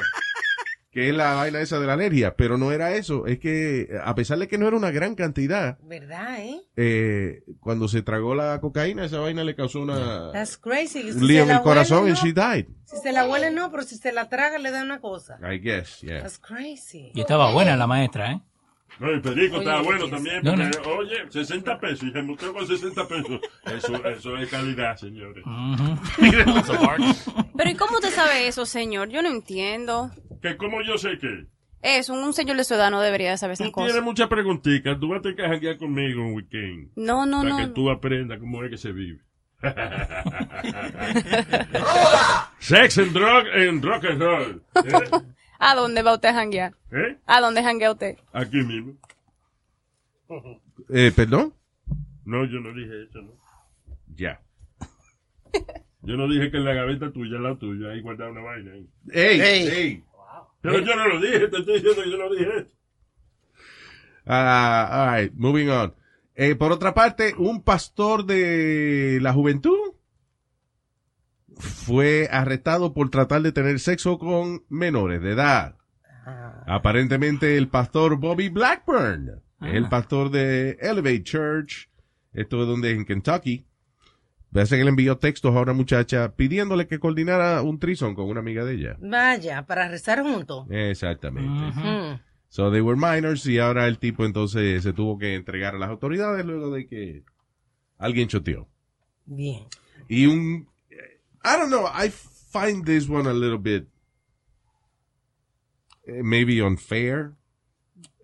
Que 0.97 1.09
es 1.09 1.15
la 1.15 1.35
vaina 1.35 1.61
esa 1.61 1.79
de 1.79 1.85
la 1.85 1.93
alergia, 1.93 2.35
pero 2.35 2.57
no 2.57 2.71
era 2.71 2.95
eso, 2.95 3.27
es 3.27 3.37
que 3.37 3.87
a 4.03 4.15
pesar 4.15 4.39
de 4.39 4.47
que 4.47 4.57
no 4.57 4.67
era 4.67 4.75
una 4.75 4.89
gran 4.89 5.13
cantidad, 5.13 5.77
¿Verdad, 5.83 6.39
eh? 6.39 6.63
eh, 6.75 7.43
cuando 7.59 7.87
se 7.87 8.01
tragó 8.01 8.33
la 8.33 8.59
cocaína, 8.61 9.05
esa 9.05 9.19
vaina 9.19 9.43
le 9.43 9.55
causó 9.55 9.81
una, 9.81 10.31
That's 10.31 10.57
crazy. 10.57 11.03
Si 11.03 11.11
un 11.11 11.27
lío 11.27 11.43
en 11.43 11.51
el 11.51 11.61
corazón 11.61 12.05
huele, 12.05 12.15
and 12.15 12.19
she 12.19 12.33
died. 12.33 12.65
Si 12.85 12.97
se 12.97 13.11
la 13.11 13.29
huele, 13.29 13.51
no, 13.51 13.69
pero 13.69 13.83
si 13.83 13.95
se 13.95 14.11
la 14.11 14.27
traga, 14.27 14.57
le 14.57 14.71
da 14.71 14.81
una 14.81 14.99
cosa. 14.99 15.37
I 15.43 15.59
guess, 15.59 16.01
yeah. 16.01 16.23
That's 16.23 16.39
crazy. 16.39 17.11
Y 17.13 17.21
estaba 17.21 17.51
buena 17.51 17.77
la 17.77 17.85
maestra, 17.85 18.31
¿eh? 18.31 18.41
No, 18.99 19.09
el 19.09 19.21
perico 19.21 19.57
Oye, 19.57 19.65
está 19.65 19.81
bueno 19.81 20.05
¿qué 20.05 20.11
también. 20.11 20.41
No, 20.43 20.51
Porque, 20.55 20.71
no. 20.83 20.89
Oye, 20.97 21.17
60 21.29 21.79
pesos. 21.79 22.03
Y 22.03 22.11
se 22.11 22.21
mostró 22.23 22.53
con 22.53 22.65
60 22.67 23.07
pesos. 23.07 23.41
Eso, 23.65 24.05
eso 24.07 24.37
es 24.37 24.49
calidad, 24.49 24.95
señores. 24.97 25.43
Pero 27.55 27.69
¿y 27.69 27.75
cómo 27.75 27.95
usted 27.97 28.09
sabe 28.11 28.47
eso, 28.47 28.65
señor? 28.65 29.09
Yo 29.09 29.21
no 29.21 29.29
entiendo. 29.29 30.09
que 30.41 30.57
como 30.57 30.81
yo 30.81 30.97
sé 30.97 31.17
que. 31.19 31.45
Eso, 31.83 32.13
un 32.15 32.33
señor 32.33 32.57
de 32.57 32.63
su 32.63 32.73
edad 32.73 32.89
no 32.89 32.99
debería 33.01 33.29
de 33.31 33.37
saber 33.37 33.53
esas 33.53 33.67
Tú 33.67 33.71
cosas. 33.73 33.89
tienes 33.89 34.03
muchas 34.03 34.27
preguntitas. 34.27 34.99
Tú 34.99 35.09
vas 35.09 35.19
a 35.19 35.21
tener 35.21 35.37
que 35.37 35.43
janguear 35.47 35.77
conmigo 35.77 36.23
un 36.23 36.33
weekend. 36.33 36.89
No, 36.95 37.25
no, 37.27 37.37
para 37.43 37.49
no. 37.51 37.57
que 37.57 37.67
no. 37.67 37.73
tú 37.73 37.89
aprendas 37.91 38.39
cómo 38.39 38.63
es 38.63 38.71
que 38.71 38.77
se 38.77 38.91
vive. 38.91 39.21
Sex 42.59 42.97
and 42.97 43.11
drug 43.13 43.45
and 43.53 43.83
rock 43.83 44.05
and 44.05 44.21
roll. 44.21 44.61
¿Eh? 44.75 45.09
¿A 45.59 45.75
dónde 45.75 46.01
va 46.03 46.13
usted 46.13 46.29
a 46.29 46.33
janguear? 46.33 46.73
¿Eh? 46.91 47.17
¿A 47.25 47.41
dónde 47.41 47.63
janguea 47.63 47.91
usted? 47.91 48.17
Aquí 48.33 48.57
mismo. 48.57 48.93
Eh, 50.89 51.11
¿Perdón? 51.15 51.53
No, 52.25 52.45
yo 52.45 52.59
no 52.59 52.73
dije 52.73 53.03
eso, 53.03 53.21
¿no? 53.21 53.31
Ya. 54.15 54.41
Yo 56.01 56.15
no 56.15 56.27
dije 56.27 56.51
que 56.51 56.57
en 56.57 56.65
la 56.65 56.73
gaveta 56.73 57.11
tuya, 57.11 57.39
la 57.39 57.55
tuya, 57.55 57.89
ahí 57.89 58.01
guardaba 58.01 58.31
una 58.31 58.41
vaina. 58.41 58.71
ahí. 58.73 58.87
¡Ey! 59.11 59.41
Ey. 59.41 59.67
¡Ey! 59.67 60.03
Pero 60.61 60.79
yo 60.79 60.95
no 60.95 61.07
lo 61.07 61.19
dije, 61.19 61.47
te 61.47 61.57
estoy 61.57 61.75
diciendo 61.75 62.03
que 62.03 62.11
yo 62.11 62.17
no 62.17 62.33
dije 62.33 62.57
eso. 62.59 62.75
Ah, 64.25 64.89
all 64.91 65.21
right, 65.21 65.33
moving 65.35 65.69
on. 65.69 65.93
Eh, 66.35 66.55
por 66.55 66.71
otra 66.71 66.93
parte, 66.93 67.33
un 67.37 67.63
pastor 67.63 68.25
de 68.25 69.19
la 69.21 69.33
juventud 69.33 69.76
fue 71.59 72.27
arrestado 72.31 72.93
por 72.93 73.09
tratar 73.09 73.41
de 73.41 73.51
tener 73.51 73.79
sexo 73.79 74.17
con 74.17 74.63
menores 74.69 75.21
de 75.21 75.31
edad. 75.31 75.75
Aparentemente 76.65 77.57
el 77.57 77.69
pastor 77.69 78.17
Bobby 78.17 78.49
Blackburn 78.49 79.41
Es 79.61 79.73
el 79.73 79.87
pastor 79.87 80.29
de 80.29 80.71
Elevate 80.81 81.23
Church. 81.23 81.89
Esto 82.33 82.61
es 82.61 82.67
donde 82.67 82.91
en 82.91 83.05
Kentucky. 83.05 83.65
Parece 84.51 84.77
que 84.77 84.83
le 84.83 84.89
envió 84.89 85.17
textos 85.17 85.55
a 85.55 85.61
una 85.61 85.73
muchacha 85.73 86.33
pidiéndole 86.35 86.87
que 86.87 86.99
coordinara 86.99 87.61
un 87.61 87.79
trison 87.79 88.15
con 88.15 88.25
una 88.25 88.39
amiga 88.39 88.63
de 88.65 88.75
ella. 88.75 88.97
Vaya, 88.99 89.65
para 89.65 89.87
rezar 89.87 90.23
juntos. 90.23 90.65
Exactamente. 90.69 92.21
So 92.49 92.71
they 92.71 92.81
were 92.81 92.99
minors 92.99 93.45
y 93.45 93.59
ahora 93.59 93.87
el 93.87 93.99
tipo 93.99 94.25
entonces 94.25 94.81
se 94.81 94.93
tuvo 94.93 95.17
que 95.17 95.35
entregar 95.35 95.75
a 95.75 95.77
las 95.77 95.89
autoridades 95.89 96.45
luego 96.45 96.71
de 96.71 96.87
que 96.87 97.23
alguien 97.97 98.27
choteó. 98.29 98.67
Bien. 99.25 99.65
Y 100.07 100.25
un, 100.27 100.69
I 101.47 101.57
don't 101.57 101.69
know, 101.69 101.85
I 101.87 102.09
find 102.09 102.83
this 102.85 103.07
one 103.09 103.27
a 103.29 103.33
little 103.33 103.57
bit 103.59 103.87
eh, 106.05 106.21
maybe 106.23 106.61
unfair. 106.61 107.33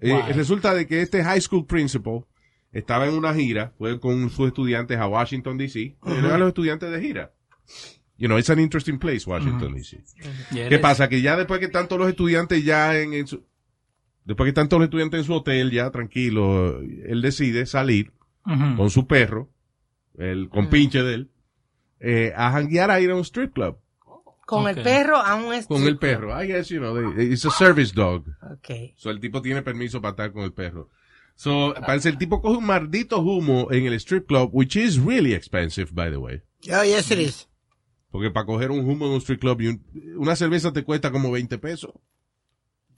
Eh, 0.01 0.21
resulta 0.33 0.73
de 0.73 0.85
que 0.85 1.01
este 1.01 1.23
high 1.23 1.39
school 1.41 1.65
principal 1.65 2.25
estaba 2.73 3.07
en 3.07 3.13
una 3.13 3.33
gira, 3.33 3.71
fue 3.77 3.99
con 3.99 4.29
sus 4.29 4.47
estudiantes 4.47 4.97
a 4.97 5.07
Washington 5.07 5.57
DC, 5.57 5.95
Ujú. 6.01 6.13
eran 6.13 6.39
los 6.39 6.49
estudiantes 6.49 6.91
de 6.91 6.99
gira. 7.01 7.31
You 8.17 8.27
know, 8.27 8.37
it's 8.37 8.49
an 8.49 8.59
interesting 8.59 8.99
place, 8.99 9.25
Washington. 9.25 9.73
DC. 9.73 9.95
It 10.51 10.69
¿Qué 10.69 10.75
is. 10.75 10.79
pasa? 10.81 11.07
Que 11.09 11.21
ya 11.21 11.35
después 11.37 11.59
que 11.59 11.65
están 11.67 11.87
todos 11.87 12.01
los 12.01 12.09
estudiantes 12.09 12.63
ya 12.63 12.99
en, 12.99 13.13
en 13.13 13.27
su, 13.27 13.43
después 14.25 14.45
que 14.45 14.49
están 14.49 14.67
todos 14.69 14.81
los 14.81 14.87
estudiantes 14.87 15.19
en 15.21 15.25
su 15.25 15.33
hotel, 15.33 15.71
ya 15.71 15.89
tranquilo, 15.91 16.79
él 16.81 17.21
decide 17.21 17.65
salir 17.65 18.11
con 18.43 18.89
su 18.89 19.07
perro, 19.07 19.49
el 20.17 20.49
compinche 20.49 21.01
de 21.01 21.13
él, 21.15 21.31
eh, 22.03 22.33
a 22.35 22.51
janguear 22.51 22.91
a 22.91 22.99
ir 22.99 23.09
a 23.11 23.15
un 23.15 23.23
strip 23.23 23.53
club 23.53 23.77
Con 24.45 24.67
el 24.67 24.75
perro 24.83 25.15
a 25.17 25.35
un 25.35 25.63
con 25.63 25.83
el 25.83 25.97
perro. 25.97 26.43
I 26.43 26.47
guess, 26.47 26.67
you 26.69 26.79
know, 26.79 26.93
they- 27.15 27.31
it's 27.31 27.45
a 27.45 27.49
service 27.51 27.93
dog. 27.95 28.25
Ok. 28.51 28.91
So 28.97 29.09
el 29.09 29.19
tipo 29.21 29.41
tiene 29.41 29.61
permiso 29.61 30.01
para 30.01 30.11
estar 30.11 30.31
con 30.33 30.43
el 30.43 30.51
perro. 30.51 30.89
So, 31.35 31.73
parece 31.85 32.09
el 32.09 32.17
tipo 32.17 32.41
coge 32.41 32.57
un 32.57 32.65
maldito 32.65 33.19
humo 33.19 33.69
en 33.71 33.85
el 33.85 33.93
strip 33.95 34.27
club, 34.27 34.49
which 34.53 34.75
is 34.75 34.99
really 35.03 35.33
expensive, 35.33 35.89
by 35.93 36.11
the 36.11 36.17
way. 36.17 36.41
Oh, 36.71 36.83
yes 36.83 37.09
it 37.09 37.19
is. 37.19 37.49
Porque 38.11 38.29
para 38.29 38.45
coger 38.45 38.69
un 38.69 38.87
humo 38.87 39.07
en 39.07 39.13
un 39.13 39.21
strip 39.21 39.39
club, 39.39 39.61
y 39.61 39.67
un- 39.67 39.83
una 40.17 40.35
cerveza 40.35 40.71
te 40.73 40.83
cuesta 40.83 41.09
como 41.09 41.31
20 41.31 41.57
pesos. 41.57 41.93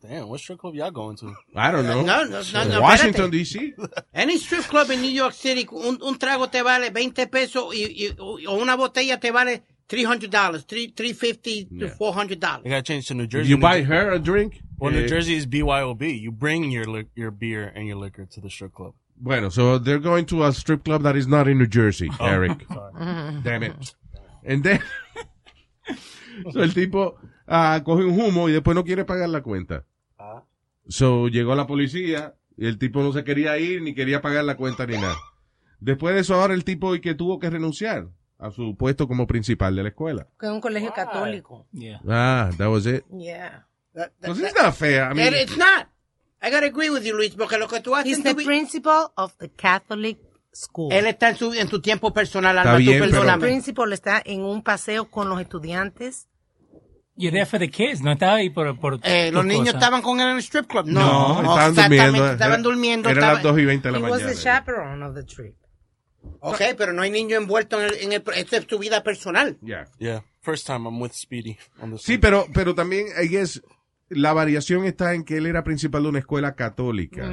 Damn, 0.07 0.27
what 0.29 0.39
strip 0.39 0.59
club 0.59 0.75
y'all 0.75 0.91
going 0.91 1.15
to? 1.17 1.33
I 1.55 1.71
don't 1.71 1.85
know. 1.85 2.01
No, 2.03 2.24
no, 2.25 2.41
no, 2.53 2.63
no, 2.63 2.81
Washington. 2.81 3.31
D.C. 3.31 3.74
Any 4.13 4.38
strip 4.38 4.63
club 4.65 4.89
in 4.91 5.01
New 5.01 5.09
York 5.12 5.33
City, 5.33 5.67
un, 5.71 5.97
un 6.01 6.17
trago 6.19 6.50
te 6.50 6.62
vale 6.62 6.91
20 6.91 7.27
pesos 7.27 7.74
y, 7.74 7.85
y- 8.09 8.15
o 8.19 8.57
una 8.62 8.75
botella 8.75 9.19
te 9.19 9.31
vale 9.31 9.63
$300, 9.89 10.65
three- 10.67 10.93
350 10.95 11.65
to 11.65 11.75
Yeah. 11.75 11.88
They 11.88 11.95
$400. 11.97 12.63
You 12.65 12.69
gotta 12.71 12.81
change 12.83 13.07
to 13.07 13.13
New 13.13 13.27
Jersey. 13.27 13.50
You 13.50 13.57
New 13.57 13.62
buy 13.62 13.81
Jer- 13.81 13.88
her 13.88 14.12
a 14.13 14.19
drink. 14.19 14.62
Well, 14.77 14.93
eh, 14.93 15.01
New 15.01 15.07
Jersey 15.07 15.35
is 15.35 15.45
BYOB. 15.47 16.01
You 16.19 16.31
bring 16.31 16.69
your 16.71 16.85
your 17.15 17.31
beer 17.31 17.71
and 17.75 17.88
your 17.88 17.97
liquor 17.97 18.25
to 18.25 18.41
the 18.41 18.50
strip 18.50 18.74
club. 18.74 18.93
Bueno, 19.17 19.50
so 19.50 19.77
they're 19.79 20.00
going 20.01 20.25
to 20.25 20.43
a 20.43 20.51
strip 20.51 20.83
club 20.83 21.03
that 21.03 21.15
is 21.15 21.25
not 21.27 21.47
in 21.47 21.57
New 21.57 21.67
Jersey, 21.67 22.09
Oh, 22.19 22.25
Eric. 22.25 22.65
Damn 23.43 23.63
it. 23.63 23.95
And 24.43 24.62
then, 24.63 24.81
so 26.51 26.59
el 26.62 26.74
tipo 26.74 27.15
ah, 27.47 27.79
coge 27.85 28.03
un 28.03 28.19
humo 28.19 28.47
y 28.50 28.51
después 28.51 28.75
no 28.75 28.83
quiere 28.83 29.05
pagar 29.05 29.29
la 29.29 29.41
cuenta. 29.41 29.85
So 30.88 31.27
llegó 31.27 31.56
la 31.56 31.68
policía 31.68 32.36
y 32.58 32.68
el 32.68 32.77
tipo 32.77 33.01
no 33.01 33.12
se 33.13 33.24
quería 33.24 33.58
ir 33.58 33.82
ni 33.82 33.94
quería 33.96 34.22
pagar 34.22 34.44
la 34.46 34.56
cuenta 34.56 34.86
ni 34.86 34.98
nada. 34.98 35.15
Después 35.80 36.15
de 36.15 36.22
eso 36.22 36.36
ahora 36.36 36.54
el 36.54 36.63
tipo 36.63 36.96
y 36.96 37.01
que 37.01 37.15
tuvo 37.15 37.39
que 37.39 37.50
renunciar 37.50 38.08
a 38.38 38.51
su 38.51 38.75
puesto 38.75 39.08
como 39.08 39.27
principal 39.27 39.75
de 39.75 39.84
la 39.84 39.89
escuela. 39.89 40.27
Que 40.39 40.46
es 40.48 40.51
un 40.51 40.62
colegio 40.62 40.94
católico. 40.94 41.68
Yeah. 41.72 42.01
Ah, 42.08 42.50
that 42.58 42.68
was 42.70 42.86
it. 42.86 43.04
Yeah. 43.12 43.68
That- 43.94 44.12
that- 44.20 44.27
Pues 44.27 44.39
it's 44.39 44.56
not 44.62 44.74
fair. 44.74 45.12
I 45.12 45.15
mean, 45.15 45.34
It- 45.34 45.42
it's 45.44 45.58
not. 45.58 45.88
I 46.42 46.51
gotta 46.51 46.68
agree 46.68 46.89
with 46.89 47.01
you, 47.04 47.15
Luis, 47.15 47.34
porque 47.36 47.58
lo 47.58 47.68
que 47.68 47.80
tú 47.80 47.96
haces 47.96 48.18
He's 48.18 48.24
the 48.24 48.36
principal 48.36 49.08
of 49.15 49.36
the 49.38 49.50
Catholic 49.50 50.20
school. 50.54 50.92
Él 50.92 51.08
está 51.08 51.30
en, 51.30 51.38
su, 51.38 51.54
en 51.54 51.68
tu 51.70 51.82
tiempo 51.82 52.13
personal, 52.13 52.56
Está 52.58 52.72
Alma, 52.74 52.77
bien, 52.80 53.04
tú 53.04 53.10
pero- 53.12 53.30
El 53.34 53.39
principal 53.39 53.94
está 53.94 54.22
en 54.24 54.42
un 54.42 54.62
paseo 54.62 55.10
con 55.10 55.27
los 55.30 55.42
estudiantes. 55.42 56.27
You're 57.17 57.31
there 57.31 57.46
for 57.46 57.57
the 57.59 57.70
kids, 57.70 58.01
no 58.01 58.11
estaba 58.11 58.35
ahí 58.35 58.50
por, 58.50 58.77
por 58.77 59.00
Eh, 59.03 59.31
los 59.31 59.46
niños 59.46 59.68
cosas. 59.68 59.75
estaban 59.75 60.01
con 60.01 60.20
él 60.20 60.27
en 60.27 60.33
el 60.33 60.40
strip 60.44 60.68
club. 60.68 60.85
No, 60.87 61.42
no, 61.42 61.53
estaban 61.53 61.70
exactamente, 61.72 62.03
durmiendo. 62.05 62.31
Estaban 62.33 62.53
Era- 62.53 62.61
durmiendo. 62.63 63.09
Era 63.09 63.20
estaba- 63.20 63.33
las 63.35 63.44
2 63.44 63.59
y 63.59 63.66
20 63.66 63.87
de 63.87 63.92
la 63.94 63.98
He 63.98 64.01
was 64.01 64.11
mañana. 64.11 64.31
the 64.33 64.37
chaperone 64.44 65.05
of 65.05 65.16
the 65.16 65.24
trip. 65.24 65.55
Ok, 66.42 66.61
pero 66.77 66.92
no 66.92 67.01
hay 67.03 67.11
niño 67.11 67.37
envuelto 67.37 67.79
en 67.79 67.85
el, 67.85 67.94
en 68.01 68.13
el, 68.13 68.24
esta 68.35 68.57
es 68.57 68.68
tu 68.68 68.79
vida 68.79 69.01
personal. 69.03 69.57
Yeah. 69.61 69.85
Yeah, 70.00 70.24
first 70.42 70.68
time 70.68 70.85
I'm 70.87 71.00
with 71.01 71.13
Speedy 71.13 71.57
on 71.81 71.92
this. 71.94 72.01
Sí, 72.01 72.18
pero, 72.18 72.48
pero 72.53 72.75
también, 72.75 73.07
I 73.24 73.27
guess, 73.27 73.61
la 74.09 74.33
variación 74.33 74.85
está 74.85 75.15
en 75.15 75.24
que 75.24 75.37
él 75.37 75.46
era 75.48 75.63
principal 75.63 76.03
de 76.03 76.09
una 76.09 76.20
escuela 76.20 76.55
católica. 76.55 77.31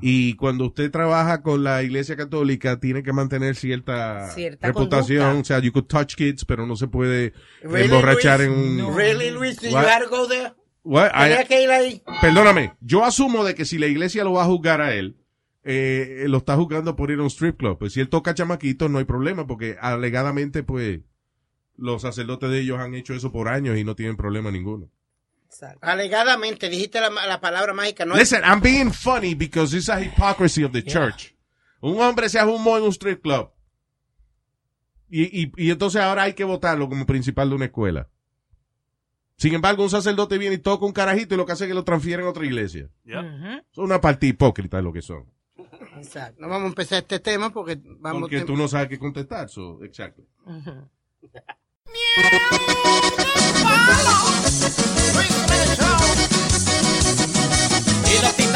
Y 0.00 0.34
cuando 0.34 0.66
usted 0.66 0.90
trabaja 0.90 1.42
con 1.42 1.64
la 1.64 1.82
iglesia 1.82 2.16
católica, 2.16 2.78
tiene 2.78 3.02
que 3.02 3.12
mantener 3.12 3.56
cierta, 3.56 4.28
Cierta 4.30 4.68
reputación. 4.68 5.18
conducta. 5.24 5.40
O 5.40 5.44
sea, 5.44 5.58
you 5.58 5.72
could 5.72 5.86
touch 5.86 6.14
kids, 6.14 6.44
pero 6.44 6.66
no 6.66 6.76
se 6.76 6.86
puede 6.88 7.32
Really, 7.62 7.84
emborrachar 7.86 8.40
Luis? 8.40 8.50
en 8.50 8.84
un... 8.84 8.96
Really, 8.96 9.30
Luis, 9.30 9.60
did 9.60 9.70
you 9.70 9.76
What? 9.76 10.02
to 10.04 10.08
go 10.10 10.28
there? 10.28 10.52
What? 10.84 11.10
I- 11.14 11.46
que 11.46 11.62
ir 11.64 11.70
ahí. 11.70 12.02
perdóname, 12.20 12.74
yo 12.80 13.04
asumo 13.04 13.44
de 13.44 13.54
que 13.54 13.64
si 13.64 13.78
la 13.78 13.86
iglesia 13.86 14.24
lo 14.24 14.32
va 14.34 14.42
a 14.42 14.46
juzgar 14.46 14.80
a 14.80 14.94
él, 14.94 15.16
eh, 15.64 16.24
lo 16.28 16.38
está 16.38 16.56
juzgando 16.56 16.96
por 16.96 17.10
ir 17.12 17.18
a 17.20 17.22
un 17.22 17.30
strip 17.30 17.56
club. 17.56 17.78
Pues 17.78 17.92
si 17.92 18.00
él 18.00 18.08
toca 18.08 18.34
chamaquitos, 18.34 18.90
no 18.90 18.98
hay 18.98 19.04
problema, 19.04 19.46
porque 19.46 19.76
alegadamente, 19.80 20.62
pues, 20.64 21.00
los 21.76 22.02
sacerdotes 22.02 22.50
de 22.50 22.60
ellos 22.60 22.78
han 22.80 22.94
hecho 22.94 23.14
eso 23.14 23.30
por 23.32 23.48
años 23.48 23.76
y 23.78 23.84
no 23.84 23.94
tienen 23.96 24.16
problema 24.16 24.50
ninguno. 24.50 24.88
Alegadamente, 25.80 26.68
dijiste 26.68 27.00
la, 27.00 27.10
la 27.10 27.40
palabra 27.40 27.72
mágica. 27.74 28.04
No 28.04 28.16
Listen, 28.16 28.42
I'm 28.44 28.60
being 28.60 28.90
funny 28.90 29.34
because 29.34 29.76
it's 29.76 29.88
a 29.88 30.00
hypocrisy 30.00 30.64
of 30.64 30.72
the 30.72 30.82
church. 30.82 31.34
Un 31.80 32.00
hombre 32.00 32.28
se 32.28 32.38
arrumó 32.38 32.76
en 32.78 32.84
un 32.84 32.92
strip 32.92 33.22
club. 33.22 33.50
Y, 35.08 35.42
y, 35.42 35.52
y 35.56 35.70
entonces 35.70 36.00
ahora 36.00 36.22
hay 36.22 36.32
que 36.32 36.44
votarlo 36.44 36.88
como 36.88 37.04
principal 37.04 37.50
de 37.50 37.56
una 37.56 37.64
escuela. 37.66 38.08
Sin 39.36 39.52
embargo, 39.54 39.82
un 39.82 39.90
sacerdote 39.90 40.38
viene 40.38 40.54
y 40.54 40.58
toca 40.58 40.86
un 40.86 40.92
carajito 40.92 41.34
y 41.34 41.36
lo 41.36 41.44
que 41.44 41.52
hace 41.52 41.64
es 41.64 41.68
que 41.68 41.74
lo 41.74 41.84
transfieren 41.84 42.24
a 42.26 42.30
otra 42.30 42.46
iglesia. 42.46 42.88
Son 43.72 43.84
una 43.84 44.00
parte 44.00 44.26
hipócrita 44.26 44.76
de 44.76 44.84
lo 44.84 44.92
que 44.92 45.02
son. 45.02 45.26
Exacto. 45.96 46.40
No 46.40 46.48
vamos 46.48 46.66
a 46.66 46.68
empezar 46.68 46.98
este 46.98 47.18
tema 47.18 47.52
porque 47.52 47.78
vamos 47.98 48.22
Porque 48.22 48.42
tú 48.42 48.56
no 48.56 48.68
sabes 48.68 48.88
qué 48.88 48.98
contestar. 48.98 49.48
So, 49.48 49.82
exacto. 49.82 50.22
Y 50.46 52.22
los 55.14 55.31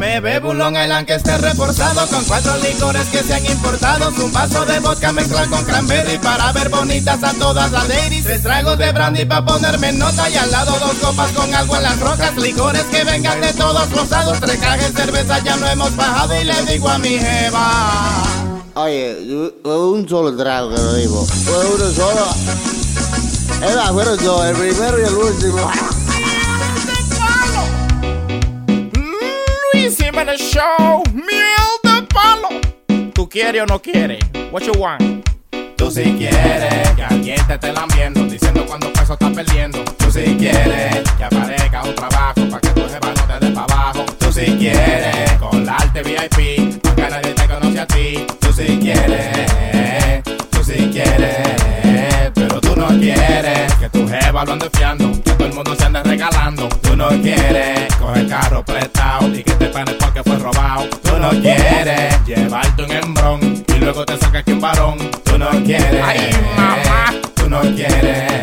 Me 0.00 0.18
bebo 0.18 0.48
un 0.52 0.56
Long 0.56 0.74
Island 0.82 1.06
que 1.06 1.14
esté 1.16 1.36
reforzado 1.36 2.06
con 2.08 2.24
cuatro 2.24 2.56
licores 2.56 3.06
que 3.08 3.18
se 3.22 3.34
han 3.34 3.44
importado. 3.44 4.08
Un 4.24 4.32
vaso 4.32 4.64
de 4.64 4.80
vodka 4.80 5.12
mezclado 5.12 5.50
con 5.50 5.62
cranberry 5.66 6.16
para 6.16 6.50
ver 6.52 6.70
bonitas 6.70 7.22
a 7.22 7.34
todas 7.34 7.70
las 7.70 7.86
ladies. 7.86 8.24
Tres 8.24 8.40
tragos 8.42 8.78
de 8.78 8.92
brandy 8.92 9.26
para 9.26 9.44
ponerme 9.44 9.92
nota 9.92 10.30
y 10.30 10.36
al 10.38 10.50
lado 10.50 10.72
dos 10.80 10.94
copas 11.02 11.30
con 11.32 11.54
algo 11.54 11.76
en 11.76 11.82
las 11.82 12.00
rocas. 12.00 12.34
Licores 12.38 12.84
que 12.84 13.04
vengan 13.04 13.42
de 13.42 13.52
todos 13.52 13.90
los 13.90 14.08
lados. 14.08 14.40
Tres 14.40 14.56
cajas 14.58 14.94
de 14.94 15.02
cerveza 15.02 15.38
ya 15.44 15.56
no 15.56 15.66
hemos 15.68 15.94
bajado 15.94 16.40
y 16.40 16.44
le 16.44 16.64
digo 16.64 16.88
a 16.88 16.96
mi 16.98 17.18
jeva. 17.18 18.22
Oye, 18.76 19.26
yo- 19.28 19.90
un 19.92 20.08
solo 20.08 20.34
trago 20.34 20.70
que 20.74 20.80
lo 20.80 20.94
digo. 20.94 21.26
Fue 21.26 21.66
uno 21.74 21.90
solo. 21.90 22.26
Era, 23.70 23.92
fueron 23.92 24.16
dos, 24.24 24.46
el 24.46 24.56
primero 24.56 24.98
y 24.98 25.04
el 25.04 25.14
último. 25.14 25.70
Jiménez 30.20 30.52
Show, 30.52 31.02
miel 31.14 31.70
de 31.82 32.02
palo. 32.12 32.48
¿Tú 33.14 33.26
quieres 33.26 33.62
o 33.62 33.66
no 33.66 33.80
quieres? 33.80 34.18
What 34.52 34.64
you 34.64 34.72
want? 34.78 35.26
Tú 35.78 35.90
si 35.90 36.02
quieres 36.12 36.90
que 36.94 37.02
alguien 37.02 37.38
te 37.46 37.54
esté 37.54 37.72
lambiendo, 37.72 38.24
diciendo 38.24 38.66
cuánto 38.66 38.92
peso 38.92 39.14
estás 39.14 39.32
perdiendo. 39.32 39.82
Tú 39.96 40.12
si 40.12 40.36
quieres 40.36 41.10
que 41.16 41.24
aparezca 41.24 41.84
un 41.84 41.94
trabajo 41.94 42.46
para 42.50 42.60
que 42.60 42.68
tu 42.68 42.82
jeva 42.82 43.14
no 43.16 43.38
te 43.38 43.46
dé 43.46 43.52
para 43.52 43.64
abajo. 43.64 44.04
Tú 44.18 44.30
si 44.30 44.44
quieres 44.58 45.32
colarte 45.38 46.02
VIP, 46.02 46.82
para 46.82 46.94
que 46.96 47.10
nadie 47.10 47.32
te 47.32 47.48
conoce 47.48 47.80
a 47.80 47.86
ti. 47.86 48.26
Tú 48.40 48.52
si 48.52 48.78
quieres, 48.78 50.22
tú 50.50 50.62
si 50.62 50.90
quieres, 50.90 52.30
pero 52.34 52.60
tú 52.60 52.76
no 52.76 52.88
quieres 52.88 53.72
que 53.76 53.88
tu 53.88 54.06
jeva 54.06 54.44
lo 54.44 54.52
ande 54.52 54.68
fiando, 54.70 55.12
que 55.12 55.30
todo 55.30 55.46
el 55.46 55.54
mundo 55.54 55.74
se 55.74 55.84
ande 55.84 56.02
regalando. 56.02 56.68
Tú 56.82 56.94
no 56.94 57.08
quieres 57.08 57.94
coger 57.94 58.28
carro 58.28 58.62
prestado 58.62 59.28
y 59.28 59.42
que 59.84 59.94
porque 59.94 60.22
fue 60.22 60.36
robado. 60.38 60.88
Tú 61.02 61.18
no 61.18 61.30
quieres 61.30 62.26
llevarte 62.26 62.84
un 62.84 62.92
embrón 62.92 63.64
y 63.68 63.78
luego 63.78 64.04
te 64.04 64.16
saca 64.18 64.38
aquí 64.38 64.52
un 64.52 64.60
varón. 64.60 64.98
Tú 65.24 65.38
no 65.38 65.48
quieres, 65.64 66.02
ay 66.04 66.30
mamá, 66.56 67.14
tú 67.34 67.48
no 67.48 67.60
quieres. 67.60 68.40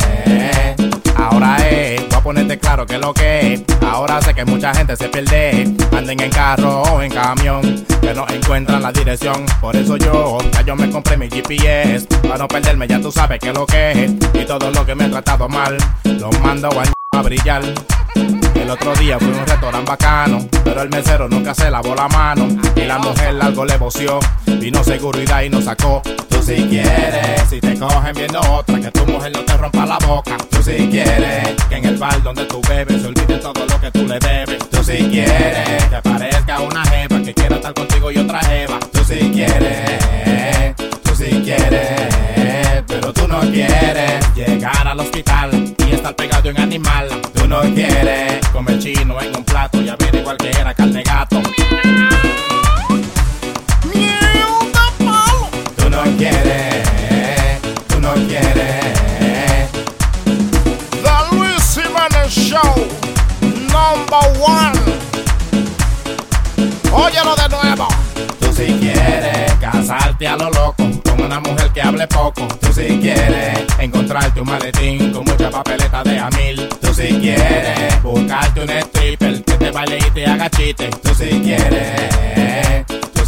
Ahora 1.16 1.56
es, 1.68 2.00
voy 2.08 2.16
a 2.16 2.20
ponerte 2.20 2.58
claro 2.58 2.86
que 2.86 2.98
lo 2.98 3.12
que 3.12 3.54
es. 3.54 3.62
Ahora 3.82 4.20
sé 4.22 4.34
que 4.34 4.44
mucha 4.44 4.74
gente 4.74 4.96
se 4.96 5.08
pierde. 5.08 5.74
Anden 5.96 6.20
en 6.20 6.30
carro 6.30 6.82
o 6.82 7.02
en 7.02 7.10
camión, 7.10 7.84
que 8.00 8.14
no 8.14 8.26
encuentran 8.28 8.82
la 8.82 8.92
dirección. 8.92 9.44
Por 9.60 9.76
eso 9.76 9.96
yo, 9.96 10.38
ya 10.52 10.62
yo 10.62 10.76
me 10.76 10.90
compré 10.90 11.16
mi 11.16 11.28
GPS. 11.28 12.06
Para 12.22 12.38
no 12.38 12.48
perderme, 12.48 12.86
ya 12.86 13.00
tú 13.00 13.10
sabes 13.12 13.38
que 13.38 13.52
lo 13.52 13.66
que 13.66 14.04
es. 14.04 14.12
Y 14.34 14.44
todo 14.44 14.70
lo 14.70 14.86
que 14.86 14.94
me 14.94 15.06
he 15.06 15.08
tratado 15.08 15.48
mal, 15.48 15.76
lo 16.04 16.30
mando 16.42 16.68
a, 16.68 17.18
a 17.18 17.22
brillar. 17.22 17.62
El 18.68 18.72
otro 18.72 18.94
día 18.96 19.18
fui 19.18 19.28
a 19.28 19.40
un 19.40 19.46
restaurante 19.46 19.90
bacano, 19.90 20.46
pero 20.62 20.82
el 20.82 20.90
mesero 20.90 21.26
nunca 21.26 21.54
se 21.54 21.70
lavó 21.70 21.94
la 21.94 22.06
mano. 22.06 22.46
Y 22.76 22.82
la 22.82 22.98
mujer 22.98 23.34
algo 23.40 23.64
le 23.64 23.78
voció, 23.78 24.20
vino 24.44 24.84
seguridad 24.84 25.40
y 25.40 25.48
nos 25.48 25.64
sacó. 25.64 26.02
Tú 26.28 26.42
si 26.42 26.68
quieres, 26.68 27.48
si 27.48 27.60
te 27.60 27.78
cogen 27.78 28.14
viendo 28.14 28.38
otra, 28.40 28.78
que 28.78 28.90
tu 28.90 29.06
mujer 29.06 29.32
no 29.32 29.42
te 29.42 29.56
rompa 29.56 29.86
la 29.86 29.96
boca. 30.06 30.36
Tú 30.50 30.62
si 30.62 30.86
quieres, 30.88 31.56
que 31.70 31.76
en 31.76 31.84
el 31.86 31.96
bar 31.96 32.22
donde 32.22 32.44
tú 32.44 32.60
bebes 32.68 33.00
se 33.00 33.08
olvide 33.08 33.38
todo 33.38 33.64
lo 33.64 33.80
que 33.80 33.90
tú 33.90 34.06
le 34.06 34.18
debes. 34.18 34.58
Tú 34.68 34.84
si 34.84 34.98
quieres, 34.98 35.84
que 35.84 36.02
parezca 36.02 36.60
una 36.60 36.84
jeva 36.84 37.22
que 37.22 37.32
quiera 37.32 37.56
estar 37.56 37.72
contigo 37.72 38.10
y 38.12 38.18
otra 38.18 38.40
jeva. 38.40 38.78
Tú 38.92 39.02
si 39.02 39.30
quieres, 39.30 40.76
tú 41.04 41.14
si 41.16 41.30
quieres, 41.40 42.67
pero 43.00 43.12
tú 43.12 43.28
no 43.28 43.38
quieres 43.40 44.34
llegar 44.34 44.88
al 44.88 44.98
hospital 44.98 45.50
y 45.86 45.92
estar 45.92 46.16
pegado 46.16 46.50
en 46.50 46.60
animal. 46.60 47.08
Tú 47.32 47.46
no 47.46 47.60
quieres 47.60 48.44
comer 48.48 48.80
chino 48.80 49.20
en 49.20 49.36
un 49.36 49.44
plato 49.44 49.80
y 49.80 49.88
averiguar 49.88 50.36
que 50.36 50.50
era 50.50 50.74
carne 50.74 51.04
gato. 51.04 51.40
Tú 55.76 55.90
no 55.90 56.02
quieres, 56.16 57.60
tú 57.88 58.00
no 58.00 58.12
quieres. 58.14 59.70
The 61.04 61.36
Luis 61.36 61.74
Jiménez 61.74 62.32
Show, 62.32 62.74
number 63.40 64.24
one. 64.40 64.76
Óyelo 66.90 67.36
de 67.36 67.48
nuevo. 67.48 67.88
Tú 68.40 68.52
si 68.52 68.72
quieres 68.80 69.52
casarte 69.60 70.26
a 70.26 70.36
lo 70.36 70.50
loco 70.50 70.77
una 71.28 71.40
mujer 71.40 71.70
que 71.72 71.82
hable 71.82 72.06
poco. 72.06 72.48
Tú 72.60 72.72
si 72.72 72.98
quieres 72.98 73.58
encontrarte 73.78 74.40
un 74.40 74.48
maletín 74.48 75.12
con 75.12 75.24
mucha 75.24 75.50
papeleta 75.50 76.02
de 76.02 76.18
a 76.18 76.30
mil. 76.30 76.68
Tú 76.80 76.92
si 76.94 77.08
quieres 77.20 78.02
buscarte 78.02 78.62
un 78.62 78.70
stripper 78.70 79.44
que 79.44 79.52
te 79.52 79.70
baile 79.70 79.98
y 79.98 80.10
te 80.10 80.26
haga 80.26 80.48
chiste. 80.48 80.88
Tú 81.02 81.14
si 81.14 81.28
quieres, 81.40 82.86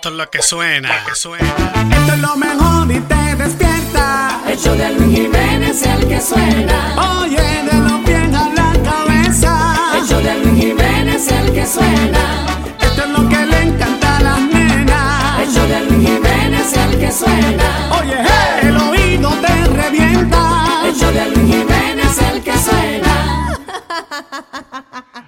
Esto 0.00 0.08
es 0.08 0.14
lo 0.14 0.30
que 0.30 0.40
suena. 0.40 1.04
que 1.06 1.14
suena. 1.14 1.46
Esto 1.92 2.14
es 2.14 2.20
lo 2.20 2.34
mejor 2.34 2.90
y 2.90 3.00
te 3.00 3.36
despierta. 3.36 4.40
El 4.48 4.56
show 4.56 4.74
de 4.74 4.94
Luis 4.94 5.14
Jiménez 5.14 5.76
es 5.76 5.82
el 5.82 6.08
que 6.08 6.18
suena. 6.22 7.20
Oye, 7.20 7.36
de 7.36 7.78
los 7.82 8.00
pies 8.06 8.34
a 8.34 8.48
la 8.48 8.72
cabeza. 8.82 9.98
El 9.98 10.06
show 10.06 10.22
de 10.22 10.38
Luis 10.42 10.64
Jiménez 10.64 11.16
es 11.16 11.30
el 11.30 11.52
que 11.52 11.66
suena. 11.66 12.46
Esto 12.80 13.02
es 13.04 13.10
lo 13.10 13.28
que 13.28 13.44
le 13.44 13.60
encanta 13.60 14.16
a 14.16 14.22
las 14.22 14.40
nenas. 14.40 15.40
El 15.42 15.52
show 15.52 15.68
de 15.68 15.80
Luis 15.84 16.08
Jiménez 16.08 16.72
es 16.72 16.76
el 16.78 16.98
que 16.98 17.12
suena. 17.12 17.98
Oye, 18.00 18.16
hey, 18.20 18.68
el 18.70 18.76
oído 18.78 19.30
te 19.42 19.64
revienta. 19.66 20.82
El 20.86 20.94
show 20.94 21.12
de 21.12 21.26
Luis 21.26 21.56
Jiménez 21.56 22.06
es 22.06 22.22
el 22.22 22.42
que 22.42 22.56
suena. 22.56 23.58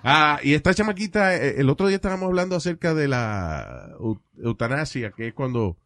Ah, 0.05 0.41
y 0.43 0.55
esta 0.55 0.75
chamaquita, 0.75 1.37
eh, 1.37 1.61
el 1.61 1.69
otro 1.71 1.87
día 1.87 1.97
estábamos 1.97 2.27
hablando 2.27 2.57
acerca 2.57 2.93
de 2.95 3.07
la 3.07 3.91
eutanasia, 4.43 5.13
que 5.13 5.29
es 5.29 5.35
cuando 5.35 5.79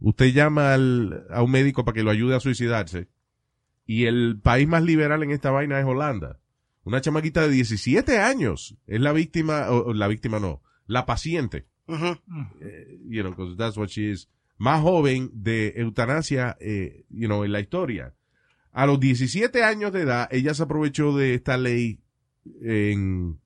usted 0.00 0.32
llama 0.32 0.74
al- 0.74 1.26
a 1.30 1.42
un 1.42 1.50
médico 1.50 1.84
para 1.84 1.94
que 1.94 2.02
lo 2.02 2.10
ayude 2.10 2.34
a 2.36 2.40
suicidarse. 2.40 3.08
Y 3.86 4.04
el 4.06 4.38
país 4.42 4.68
más 4.68 4.82
liberal 4.82 5.22
en 5.22 5.30
esta 5.30 5.50
vaina 5.50 5.78
es 5.80 5.86
Holanda. 5.86 6.38
Una 6.84 7.00
chamaquita 7.00 7.42
de 7.42 7.50
17 7.50 8.18
años 8.18 8.76
es 8.86 9.00
la 9.00 9.12
víctima, 9.12 9.70
o, 9.70 9.92
la 9.94 10.08
víctima 10.08 10.38
no, 10.40 10.62
la 10.86 11.06
paciente. 11.06 11.66
Eh, 12.60 12.98
you 13.08 13.22
know, 13.22 13.30
because 13.34 13.56
that's 13.56 13.76
what 13.76 13.88
she 13.88 14.10
is. 14.10 14.28
Más 14.58 14.80
joven 14.82 15.30
de 15.34 15.74
eutanasia, 15.76 16.56
eh, 16.60 17.04
you 17.10 17.26
know, 17.26 17.44
en 17.44 17.52
la 17.52 17.60
historia. 17.60 18.14
A 18.72 18.86
los 18.86 18.98
17 19.00 19.64
años 19.64 19.92
de 19.92 20.02
edad, 20.02 20.28
ella 20.30 20.54
se 20.54 20.62
aprovechó 20.62 21.16
de 21.16 21.34
esta 21.34 21.56
ley 21.56 22.00
en, 22.62 23.38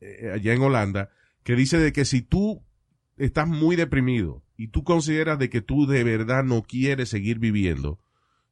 eh, 0.00 0.32
allá 0.34 0.52
en 0.52 0.62
Holanda, 0.62 1.10
que 1.42 1.54
dice 1.56 1.78
de 1.78 1.92
que 1.92 2.04
si 2.04 2.22
tú 2.22 2.62
estás 3.20 3.46
muy 3.46 3.76
deprimido 3.76 4.42
y 4.56 4.68
tú 4.68 4.82
consideras 4.82 5.38
de 5.38 5.50
que 5.50 5.60
tú 5.60 5.86
de 5.86 6.04
verdad 6.04 6.42
no 6.42 6.62
quieres 6.62 7.08
seguir 7.10 7.38
viviendo, 7.38 7.98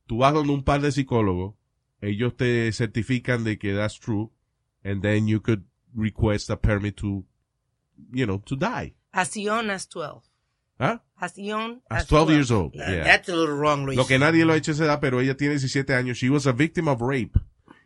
tú 0.06 0.18
vas 0.18 0.32
donde 0.32 0.52
un 0.52 0.62
par 0.62 0.80
de 0.80 0.92
psicólogos, 0.92 1.54
ellos 2.00 2.36
te 2.36 2.70
certifican 2.72 3.44
de 3.44 3.58
que 3.58 3.74
that's 3.74 3.98
true, 3.98 4.30
and 4.84 5.02
then 5.02 5.26
you 5.26 5.40
could 5.40 5.64
request 5.94 6.50
a 6.50 6.60
permit 6.60 6.96
to, 6.96 7.24
you 8.12 8.24
know, 8.26 8.38
to 8.40 8.56
die. 8.56 8.94
As 9.12 9.34
young 9.34 9.70
as 9.70 9.88
12. 9.88 10.22
¿Ah? 10.78 11.02
As 11.16 11.36
young 11.36 11.80
As 11.90 12.06
12 12.06 12.30
years 12.30 12.50
old. 12.52 12.72
yeah. 12.74 13.02
That's 13.02 13.28
a 13.28 13.34
little 13.34 13.56
wrong, 13.56 13.84
Luis. 13.84 13.96
Lo 13.96 14.06
que 14.06 14.18
nadie 14.18 14.44
lo 14.44 14.52
ha 14.52 14.56
hecho 14.56 14.70
a 14.70 14.74
esa 14.74 14.84
edad, 14.84 15.00
pero 15.00 15.20
ella 15.20 15.36
tiene 15.36 15.54
17 15.54 15.92
años. 15.94 16.18
She 16.18 16.30
was 16.30 16.46
a 16.46 16.52
victim 16.52 16.86
of 16.86 17.00
rape. 17.00 17.32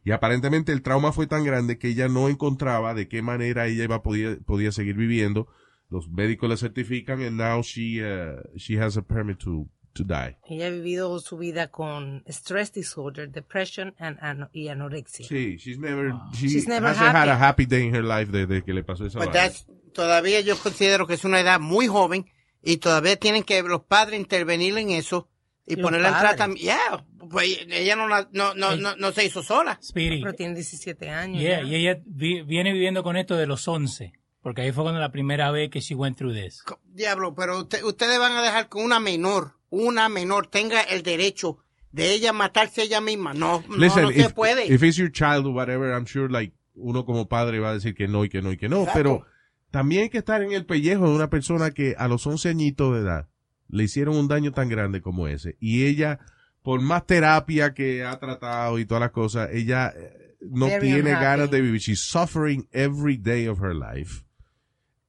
Y 0.05 0.11
aparentemente 0.11 0.73
el 0.73 0.83
trauma 0.83 1.13
fue 1.13 1.27
tan 1.27 1.45
grande 1.45 1.79
que 1.79 1.89
ella 1.89 2.09
no 2.09 2.29
encontraba 2.29 2.93
de 2.93 3.09
qué 3.09 3.23
manera 3.23 3.67
ella 3.67 3.85
iba 3.85 4.03
podía, 4.03 4.37
podía 4.45 4.73
seguir 4.73 4.97
viviendo. 4.97 5.49
Los 5.93 6.09
médicos 6.09 6.49
le 6.49 6.57
certifican 6.57 7.21
and 7.23 7.37
now 7.37 7.63
she, 7.63 8.01
uh, 8.03 8.41
she 8.57 8.79
has 8.81 8.97
a 8.97 9.03
permit 9.03 9.39
to, 9.41 9.69
to 9.93 10.05
die. 10.05 10.39
Ella 10.49 10.69
ha 10.69 10.71
vivido 10.71 11.19
su 11.21 11.37
vida 11.37 11.69
con 11.71 12.25
stress 12.27 12.73
disorder, 12.73 13.31
depression 13.31 13.95
and, 13.99 14.49
y 14.55 14.69
anorexia. 14.69 15.27
Sí, 15.29 15.59
she's 15.59 15.79
never, 15.79 16.15
she 16.33 16.49
She's 16.49 16.67
never 16.67 16.89
hasn't 16.89 17.15
had 17.15 17.29
a 17.29 17.37
happy. 17.37 17.67
day 17.67 17.87
in 17.87 17.95
her 17.95 18.03
life 18.03 18.33
desde 18.33 18.65
que 18.65 18.73
le 18.73 18.83
pasó 18.83 19.05
esa 19.05 19.19
But 19.19 19.29
vaina. 19.35 19.49
that's- 19.51 19.67
todavía 19.93 20.41
yo 20.41 20.57
considero 20.57 21.07
que 21.07 21.13
es 21.15 21.25
una 21.27 21.39
edad 21.41 21.61
muy 21.61 21.87
joven 21.89 22.25
y 22.63 22.79
todavía 22.79 23.17
tienen 23.17 23.43
que 23.43 23.63
los 23.63 23.83
padres 23.85 24.19
intervenir 24.19 24.79
en 24.79 24.89
eso 24.91 25.29
y, 25.67 25.75
¿Y 25.75 25.77
los 25.77 25.83
ponerla 25.85 26.09
en 26.09 26.19
tratamiento. 26.21 26.63
Yeah, 26.65 27.05
pues 27.29 27.59
ella 27.69 27.97
no, 27.97 28.09
la- 28.09 28.31
no, 28.33 28.55
no, 28.55 28.77
no, 28.77 28.97
no 28.97 29.13
se 29.13 29.27
hizo 29.27 29.43
sola. 29.43 29.79
Speedy. 29.83 30.23
Pero 30.23 30.33
tiene 30.33 30.55
17 30.55 31.11
años. 31.11 31.43
Yeah, 31.43 31.63
y 31.63 31.75
ella 31.75 32.01
vi- 32.07 32.41
viene 32.43 32.73
viviendo 32.73 33.03
con 33.03 33.19
esto 33.19 33.37
de 33.37 33.47
los 33.47 33.69
11. 33.69 34.15
Porque 34.43 34.63
ahí 34.63 34.73
fue 34.73 34.83
cuando 34.85 35.01
la 35.01 35.13
primera 35.13 35.51
vez 35.51 35.71
que 35.71 35.81
she 35.81 35.95
went 35.95 36.17
through 36.19 36.35
this. 36.35 36.63
Diablo, 36.93 37.35
pero 37.35 37.61
usted- 37.61 37.85
ustedes 37.85 38.19
van 38.19 38.33
a 38.33 38.43
dejar 38.43 38.69
que 38.69 38.79
una 38.79 38.99
menor, 39.01 39.53
una 39.71 40.09
menor 40.09 40.49
tenga 40.49 40.81
el 40.83 41.03
derecho 41.03 41.59
de 41.93 42.13
ella 42.13 42.33
matarse 42.33 42.83
ella 42.83 43.01
misma. 43.01 43.35
No, 43.35 43.63
no, 43.69 43.77
Listen, 43.77 44.03
no 44.05 44.11
se 44.11 44.21
if, 44.21 44.33
puede. 44.33 44.67
if 44.73 44.83
it's 44.83 44.97
your 44.97 45.13
child 45.13 45.47
or 45.47 45.53
whatever, 45.55 45.93
I'm 45.93 46.07
sure 46.07 46.29
like 46.29 46.55
uno 46.75 47.05
como 47.05 47.29
padre 47.29 47.61
va 47.61 47.71
a 47.71 47.75
decir 47.75 47.95
que 47.95 48.09
no 48.09 48.25
y 48.25 48.29
que 48.31 48.43
no 48.43 48.51
y 48.51 48.57
que 48.57 48.69
no, 48.69 48.81
Exacto. 48.81 48.99
pero 48.99 49.27
también 49.71 50.03
hay 50.05 50.11
que 50.11 50.19
estar 50.19 50.43
en 50.43 50.53
el 50.53 50.67
pellejo 50.67 51.09
de 51.09 51.15
una 51.15 51.29
persona 51.31 51.71
que 51.71 51.95
a 51.99 52.09
los 52.09 52.27
11 52.27 52.49
añitos 52.49 52.95
de 52.95 53.01
edad 53.03 53.29
le 53.69 53.85
hicieron 53.85 54.17
un 54.17 54.27
daño 54.27 54.53
tan 54.53 54.69
grande 54.69 55.01
como 55.03 55.29
ese 55.29 55.57
y 55.61 55.85
ella 55.87 56.19
por 56.63 56.81
más 56.81 57.07
terapia 57.07 57.75
que 57.75 58.05
ha 58.05 58.19
tratado 58.19 58.79
y 58.79 58.87
todas 58.87 59.01
las 59.03 59.11
cosas, 59.13 59.51
ella 59.53 59.93
eh, 59.97 60.37
no 60.41 60.67
Very 60.67 60.81
tiene 60.87 61.11
unhappy. 61.11 61.25
ganas 61.25 61.51
de 61.51 61.61
vivir. 61.61 61.81
She's 61.81 62.01
suffering 62.07 62.69
every 62.73 63.17
day 63.17 63.47
of 63.49 63.61
her 63.61 63.75
life. 63.75 64.25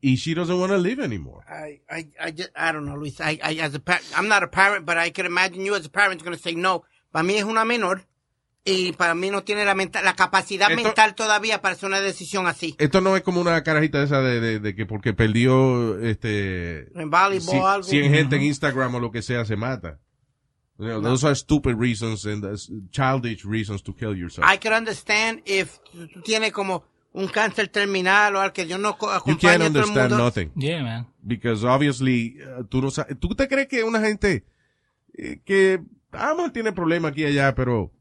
Y 0.05 0.17
she 0.17 0.33
doesn't 0.33 0.59
want 0.59 0.71
to 0.73 0.77
live 0.77 0.99
anymore. 0.99 1.45
I, 1.47 1.79
I, 1.89 2.09
I, 2.19 2.31
just, 2.31 2.49
I 2.57 2.73
don't 2.73 2.83
know, 2.85 2.97
Luis. 2.97 3.21
I, 3.21 3.39
I, 3.41 3.59
as 3.61 3.73
a 3.73 3.79
pa- 3.79 4.01
I'm 4.17 4.27
not 4.27 4.43
a 4.43 4.47
parent, 4.49 4.85
but 4.85 4.97
I 4.97 5.11
can 5.11 5.25
imagine 5.25 5.65
you 5.65 5.75
as 5.75 5.85
a 5.85 5.89
parent 5.89 6.21
going 6.21 6.35
to 6.35 6.41
say 6.43 6.55
no. 6.55 6.83
Para 7.13 7.23
mí 7.23 7.35
es 7.37 7.45
una 7.45 7.63
menor 7.63 8.01
y 8.65 8.91
para 8.93 9.15
mí 9.15 9.29
no 9.31 9.43
tiene 9.43 9.63
la, 9.63 9.75
mental, 9.75 10.03
la 10.03 10.13
capacidad 10.13 10.69
Esto- 10.69 10.83
mental 10.83 11.15
todavía 11.15 11.61
para 11.61 11.75
hacer 11.75 11.87
una 11.87 12.01
decisión 12.01 12.47
así. 12.47 12.75
Esto 12.79 12.99
no 12.99 13.15
es 13.15 13.23
como 13.23 13.39
una 13.39 13.63
carajita 13.63 14.03
esa 14.03 14.19
de, 14.21 14.41
de, 14.41 14.59
de 14.59 14.75
que 14.75 14.85
porque 14.85 15.13
perdió 15.13 15.97
este 15.99 16.91
En 16.99 17.09
voleibol, 17.09 17.41
cien- 17.41 17.65
algo. 17.65 17.83
100 17.87 18.13
gente 18.13 18.35
en 18.35 18.41
Instagram 18.43 18.95
o 18.95 18.99
lo 18.99 19.09
que 19.11 19.21
sea 19.21 19.45
se 19.45 19.55
mata. 19.55 19.99
You 20.79 20.87
know, 20.87 21.01
Those 21.01 21.23
are 21.25 21.35
stupid 21.35 21.75
reasons 21.77 22.25
and 22.25 22.43
childish 22.91 23.45
reasons 23.45 23.83
to 23.83 23.93
kill 23.95 24.17
yourself. 24.17 24.45
I 24.51 24.57
can 24.57 24.73
understand 24.73 25.41
if 25.45 25.77
tú 26.13 26.21
tienes 26.23 26.51
como 26.51 26.83
un 27.13 27.27
cáncer 27.27 27.67
terminal 27.67 28.35
o 28.35 28.41
algo 28.41 28.53
que 28.53 28.67
yo 28.67 28.77
no 28.77 28.89
acompañe 28.89 29.37
can't 29.39 29.45
a 29.45 29.57
todo 29.57 29.65
el 29.65 29.67
understand 29.67 30.09
mundo. 30.09 30.23
nothing. 30.25 30.51
Yeah, 30.55 30.83
man. 30.83 31.07
Because 31.21 31.65
obviously, 31.65 32.37
uh, 32.41 32.63
tú 32.65 32.81
no 32.81 32.89
sabes, 32.89 33.17
¿tú 33.19 33.29
te 33.35 33.47
crees 33.47 33.67
que 33.67 33.83
una 33.83 34.01
gente 34.01 34.45
eh, 35.13 35.39
que, 35.45 35.79
ah, 36.11 36.35
tiene 36.51 36.73
problema 36.73 37.09
aquí 37.09 37.21
y 37.21 37.25
allá, 37.25 37.53
pero 37.55 37.91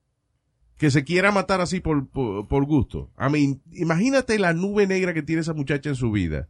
que 0.79 0.90
se 0.90 1.05
quiera 1.05 1.31
matar 1.31 1.61
así 1.61 1.81
por, 1.81 2.09
por, 2.09 2.48
por 2.48 2.64
gusto? 2.64 3.11
I 3.18 3.31
mean, 3.31 3.62
imagínate 3.72 4.38
la 4.38 4.55
nube 4.55 4.87
negra 4.87 5.12
que 5.12 5.22
tiene 5.22 5.42
esa 5.42 5.53
muchacha 5.53 5.90
en 5.90 5.96
su 5.96 6.11
vida. 6.11 6.48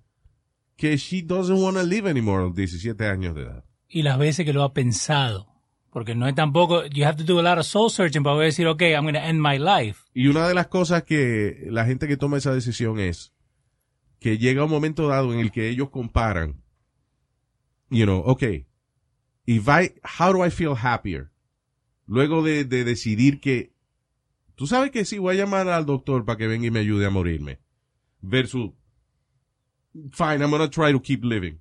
Que 0.76 0.96
she 0.96 1.22
doesn't 1.22 1.60
want 1.60 1.76
to 1.76 1.82
live 1.82 2.08
anymore 2.08 2.42
a 2.42 2.46
los 2.46 2.54
17 2.54 3.06
años 3.06 3.34
de 3.34 3.42
edad. 3.42 3.64
Y 3.88 4.02
las 4.02 4.18
veces 4.18 4.46
que 4.46 4.52
lo 4.52 4.62
ha 4.62 4.72
pensado. 4.72 5.51
Porque 5.92 6.14
no 6.14 6.26
es 6.26 6.34
tampoco, 6.34 6.86
you 6.86 7.04
have 7.04 7.18
to 7.18 7.24
do 7.24 7.38
a 7.38 7.42
lot 7.42 7.58
of 7.58 7.66
soul 7.66 7.90
searching 7.90 8.22
para 8.22 8.36
poder 8.36 8.46
decir, 8.46 8.66
okay, 8.66 8.94
I'm 8.94 9.02
going 9.02 9.14
to 9.14 9.20
end 9.20 9.42
my 9.42 9.58
life. 9.58 10.00
Y 10.14 10.26
una 10.28 10.48
de 10.48 10.54
las 10.54 10.68
cosas 10.68 11.02
que 11.02 11.66
la 11.70 11.84
gente 11.84 12.08
que 12.08 12.16
toma 12.16 12.38
esa 12.38 12.54
decisión 12.54 12.98
es 12.98 13.34
que 14.18 14.38
llega 14.38 14.64
un 14.64 14.70
momento 14.70 15.08
dado 15.08 15.34
en 15.34 15.40
el 15.40 15.52
que 15.52 15.68
ellos 15.68 15.90
comparan, 15.90 16.62
you 17.90 18.04
know, 18.04 18.22
okay, 18.24 18.66
if 19.44 19.68
I, 19.68 19.92
how 20.02 20.32
do 20.32 20.42
I 20.42 20.50
feel 20.50 20.74
happier? 20.74 21.30
Luego 22.06 22.42
de, 22.42 22.64
de 22.64 22.84
decidir 22.84 23.38
que, 23.40 23.74
tú 24.54 24.66
sabes 24.66 24.92
que 24.92 25.04
sí, 25.04 25.18
voy 25.18 25.34
a 25.36 25.44
llamar 25.44 25.68
al 25.68 25.84
doctor 25.84 26.24
para 26.24 26.38
que 26.38 26.46
venga 26.46 26.66
y 26.66 26.70
me 26.70 26.80
ayude 26.80 27.04
a 27.04 27.10
morirme. 27.10 27.58
Versus, 28.22 28.70
fine, 30.12 30.40
I'm 30.40 30.50
gonna 30.50 30.70
try 30.70 30.90
to 30.92 31.02
keep 31.02 31.22
living. 31.22 31.60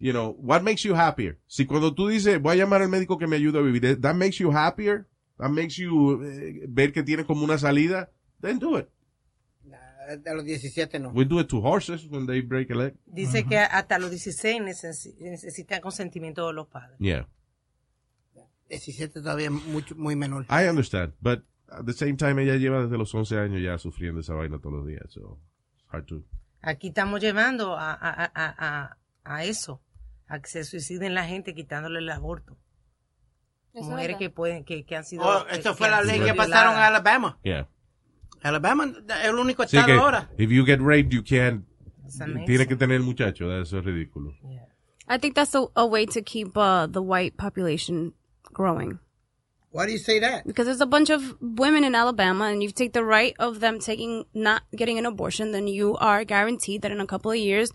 You 0.00 0.12
know, 0.12 0.36
what 0.38 0.62
makes 0.62 0.84
you 0.84 0.94
happier? 0.94 1.38
Si 1.48 1.66
cuando 1.66 1.92
tú 1.94 2.08
dices, 2.08 2.40
voy 2.40 2.52
a 2.52 2.64
llamar 2.64 2.82
al 2.82 2.88
médico 2.88 3.18
que 3.18 3.26
me 3.26 3.36
ayude 3.36 3.58
a 3.58 3.62
vivir, 3.62 4.00
that 4.00 4.14
makes 4.14 4.38
you 4.38 4.50
happier? 4.52 5.08
That 5.38 5.50
makes 5.50 5.76
you 5.76 6.22
eh, 6.22 6.66
ver 6.68 6.92
que 6.92 7.02
tiene 7.02 7.24
como 7.24 7.44
una 7.44 7.58
salida? 7.58 8.10
Then 8.40 8.58
do 8.58 8.78
it. 8.78 8.88
De 10.24 10.34
los 10.34 10.44
17 10.44 10.98
no. 11.00 11.10
We 11.10 11.24
do 11.26 11.38
it 11.40 11.48
to 11.48 11.60
horses 11.60 12.06
when 12.08 12.26
they 12.26 12.40
break 12.40 12.70
a 12.70 12.74
leg. 12.74 12.94
Dice 13.04 13.44
que 13.44 13.58
hasta 13.58 13.98
los 13.98 14.10
16 14.10 14.62
necesi- 14.62 15.14
necesitan 15.18 15.80
consentimiento 15.82 16.46
de 16.46 16.54
los 16.54 16.66
padres. 16.68 16.96
Yeah. 16.98 17.28
17 18.70 19.20
todavía 19.20 19.50
mucho, 19.50 19.94
muy 19.96 20.16
menor. 20.16 20.46
I 20.50 20.68
understand, 20.68 21.12
but 21.20 21.42
at 21.70 21.84
the 21.84 21.92
same 21.92 22.16
time 22.16 22.40
ella 22.42 22.56
lleva 22.56 22.82
desde 22.82 22.96
los 22.96 23.14
11 23.14 23.38
años 23.38 23.62
ya 23.62 23.76
sufriendo 23.78 24.20
esa 24.20 24.34
vaina 24.34 24.58
todos 24.58 24.76
los 24.76 24.86
días, 24.86 25.10
so 25.10 25.38
it's 25.74 25.84
hard 25.90 26.06
to. 26.06 26.22
Aquí 26.62 26.88
estamos 26.88 27.20
llevando 27.20 27.76
a, 27.76 27.92
a, 27.92 28.24
a, 28.24 28.30
a, 28.34 28.96
a 29.24 29.44
eso, 29.44 29.82
a 30.28 30.40
que 30.40 30.48
se 30.48 30.64
suiciden 30.64 31.14
la 31.14 31.24
gente 31.24 31.54
quitándole 31.54 31.98
el 32.00 32.10
aborto. 32.10 32.56
Eso 33.72 33.80
es 33.84 33.84
Mujeres 33.86 34.06
verdad. 34.08 34.18
que 34.18 34.30
pueden, 34.30 34.64
que, 34.64 34.84
que 34.84 34.96
han 34.96 35.04
sido. 35.04 35.24
Oh, 35.24 35.46
que- 35.46 35.56
esto 35.56 35.70
que 35.70 35.76
fue 35.76 35.90
la 35.90 36.02
ley 36.02 36.20
que 36.20 36.34
pasaron 36.34 36.74
a 36.74 36.86
Alabama. 36.86 37.38
Yeah. 37.42 37.68
Alabama 38.42 38.84
es 38.84 39.24
el 39.24 39.34
único 39.34 39.66
Sí 39.66 39.76
estado 39.76 39.86
que 39.94 40.00
ahora. 40.00 40.30
if 40.38 40.50
you 40.50 40.64
get 40.64 40.80
raped, 40.80 41.10
you 41.10 41.22
can't. 41.22 41.64
Tiene 42.46 42.66
que 42.66 42.76
tener 42.76 42.96
el 42.96 43.02
muchacho, 43.02 43.52
eso 43.60 43.78
es 43.78 43.84
ridículo. 43.84 44.32
I 45.10 45.18
think 45.18 45.34
that's 45.34 45.54
a, 45.54 45.66
a 45.74 45.84
way 45.86 46.06
to 46.06 46.22
keep 46.22 46.56
uh, 46.56 46.86
the 46.86 47.00
white 47.02 47.36
population 47.36 48.14
growing. 48.52 48.98
Why 49.70 49.84
do 49.86 49.92
you 49.92 49.98
say 49.98 50.18
that? 50.20 50.46
Because 50.46 50.64
there's 50.66 50.80
a 50.80 50.86
bunch 50.86 51.10
of 51.10 51.36
women 51.40 51.84
in 51.84 51.94
Alabama, 51.94 52.46
and 52.46 52.62
you 52.62 52.70
take 52.70 52.92
the 52.94 53.04
right 53.04 53.34
of 53.38 53.60
them 53.60 53.78
taking 53.78 54.24
not 54.32 54.62
getting 54.74 54.98
an 54.98 55.04
abortion, 55.04 55.52
then 55.52 55.68
you 55.68 55.96
are 55.98 56.24
guaranteed 56.24 56.80
that 56.82 56.90
in 56.92 57.00
a 57.00 57.06
couple 57.06 57.30
of 57.30 57.36
years, 57.36 57.70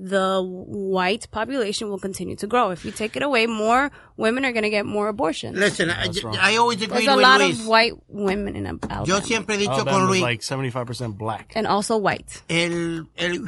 the 0.00 0.40
white 0.44 1.28
population 1.32 1.88
will 1.90 1.98
continue 1.98 2.36
to 2.36 2.46
grow. 2.46 2.70
If 2.70 2.84
you 2.84 2.92
take 2.92 3.16
it 3.16 3.22
away, 3.24 3.46
more 3.48 3.90
women 4.16 4.44
are 4.44 4.52
going 4.52 4.62
to 4.62 4.70
get 4.70 4.86
more 4.86 5.08
abortions. 5.08 5.58
Listen, 5.58 5.90
I, 5.90 6.06
I 6.40 6.56
always 6.56 6.80
agree 6.80 7.04
There's 7.04 7.08
agreed 7.08 7.08
a 7.08 7.16
with 7.16 7.22
lot 7.22 7.40
Luis. 7.40 7.60
of 7.60 7.66
white 7.66 7.92
women 8.06 8.54
in 8.54 8.66
Alabama. 8.66 9.04
Yo 9.06 9.20
siempre 9.20 9.56
he 9.56 9.58
dicho 9.66 9.84
con 9.84 10.06
Luis. 10.06 10.22
like 10.22 10.40
75% 10.40 11.16
black. 11.18 11.52
and 11.56 11.66
also 11.66 11.96
white. 11.96 12.42
el, 12.48 13.08
el 13.16 13.44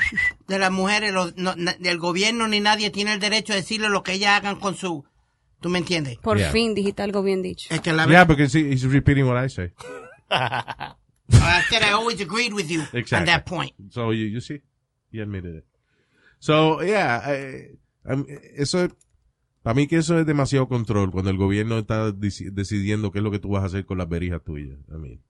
de 0.49 0.59
las 0.59 0.73
mujeres, 0.73 1.13
los- 1.15 1.37
no- 1.37 1.55
na- 1.57 1.77
del 1.79 1.99
gobierno 1.99 2.49
ni 2.49 2.59
nadie 2.59 2.91
tiene 2.91 3.13
el 3.15 3.21
derecho 3.21 3.53
a 3.53 3.57
decirle 3.57 3.89
lo 3.89 4.03
que 4.03 4.15
ellas 4.15 4.31
hagan 4.41 4.57
con 4.59 4.75
su... 4.75 5.05
¿Tú 5.61 5.69
me 5.69 5.79
entiendes? 5.79 6.17
Por 6.19 6.39
Yeah. 6.39 6.51
fin 6.51 6.75
dijiste 6.75 7.03
algo 7.03 7.23
bien 7.23 7.43
dicho. 7.43 7.69
Es 7.73 7.81
que 7.81 7.93
la 7.93 8.07
Yeah, 8.09 8.25
because 8.25 8.53
he- 8.59 8.73
he's 8.73 8.83
repeating 8.85 9.27
what 9.29 9.37
I 9.37 9.49
say. 9.49 9.73
I 10.31 11.63
said 11.69 11.83
I 11.83 11.93
always 11.93 12.21
agreed 12.21 12.53
with 12.55 12.71
you 12.71 12.83
exactly. 12.93 13.19
on 13.19 13.27
that 13.27 13.45
point. 13.47 13.73
So 13.91 14.11
you, 14.11 14.27
you 14.27 14.41
see, 14.41 14.63
he 15.13 15.21
admitted 15.21 15.55
it. 15.57 15.65
So 16.41 16.83
yeah, 16.83 17.23
eh, 17.33 17.77
um, 18.05 18.25
eso 18.57 18.83
es, 18.83 18.91
para 19.63 19.75
mí 19.75 19.87
que 19.87 19.97
eso 19.99 20.19
es 20.19 20.27
demasiado 20.27 20.67
control 20.69 21.11
cuando 21.13 21.31
el 21.31 21.37
gobierno 21.37 21.79
está 21.79 22.11
deci- 22.11 22.51
decidiendo 22.51 23.13
qué 23.13 23.19
es 23.19 23.23
lo 23.25 23.31
que 23.31 23.39
tú 23.39 23.51
vas 23.51 23.63
a 23.63 23.67
hacer 23.67 23.85
con 23.87 23.99
las 23.99 24.09
berijas 24.09 24.43
tuyas. 24.43 24.79
I 24.89 24.97
mean, 24.99 25.23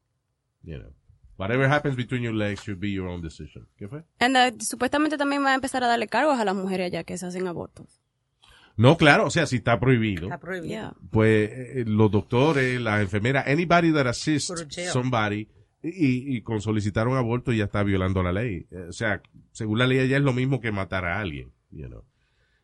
you 0.62 0.79
know, 0.79 0.92
whatever 1.37 1.66
happens 1.70 1.96
between 1.96 2.23
your 2.23 2.35
legs 2.35 2.62
should 2.62 2.79
be 2.81 2.92
your 2.92 3.09
own 3.09 3.20
decision. 3.23 3.66
¿Qué 3.77 3.88
fue? 3.88 4.05
And 4.20 4.37
uh, 4.37 4.57
supuestamente 4.64 5.18
también 5.18 5.42
va 5.44 5.51
a 5.51 5.55
empezar 5.57 5.83
a 5.83 5.88
darle 5.88 6.07
cargos 6.07 6.38
a 6.38 6.44
las 6.44 6.55
mujeres 6.55 6.87
allá 6.87 7.03
que 7.05 7.18
se 7.18 7.27
hacen 7.27 7.46
abortos. 7.49 8.01
No, 8.77 8.96
claro, 8.96 9.27
o 9.27 9.31
sea, 9.31 9.46
si 9.46 9.57
está 9.57 9.79
prohibido, 9.81 10.25
Está 10.27 10.38
prohibido. 10.38 10.68
Yeah. 10.70 10.94
pues 11.11 11.51
eh, 11.53 11.85
los 11.87 12.11
doctores, 12.11 12.81
las 12.81 13.03
enfermeras, 13.03 13.46
anybody 13.49 13.92
that 13.92 14.07
assists 14.07 14.53
somebody 14.92 15.49
y, 15.83 16.37
y 16.37 16.43
con 16.43 16.61
solicitar 16.61 17.09
un 17.09 17.16
aborto 17.16 17.53
ya 17.53 17.64
está 17.64 17.83
violando 17.83 18.23
la 18.23 18.33
ley. 18.33 18.66
Eh, 18.71 18.87
O 18.88 18.93
sea, 18.93 19.23
según 19.53 19.79
la 19.79 19.87
ley 19.87 20.07
ya 20.09 20.16
es 20.16 20.23
lo 20.23 20.33
mismo 20.33 20.61
que 20.61 20.73
matar 20.73 21.05
a 21.05 21.21
alguien, 21.21 21.53
you 21.71 21.87
know, 21.88 22.05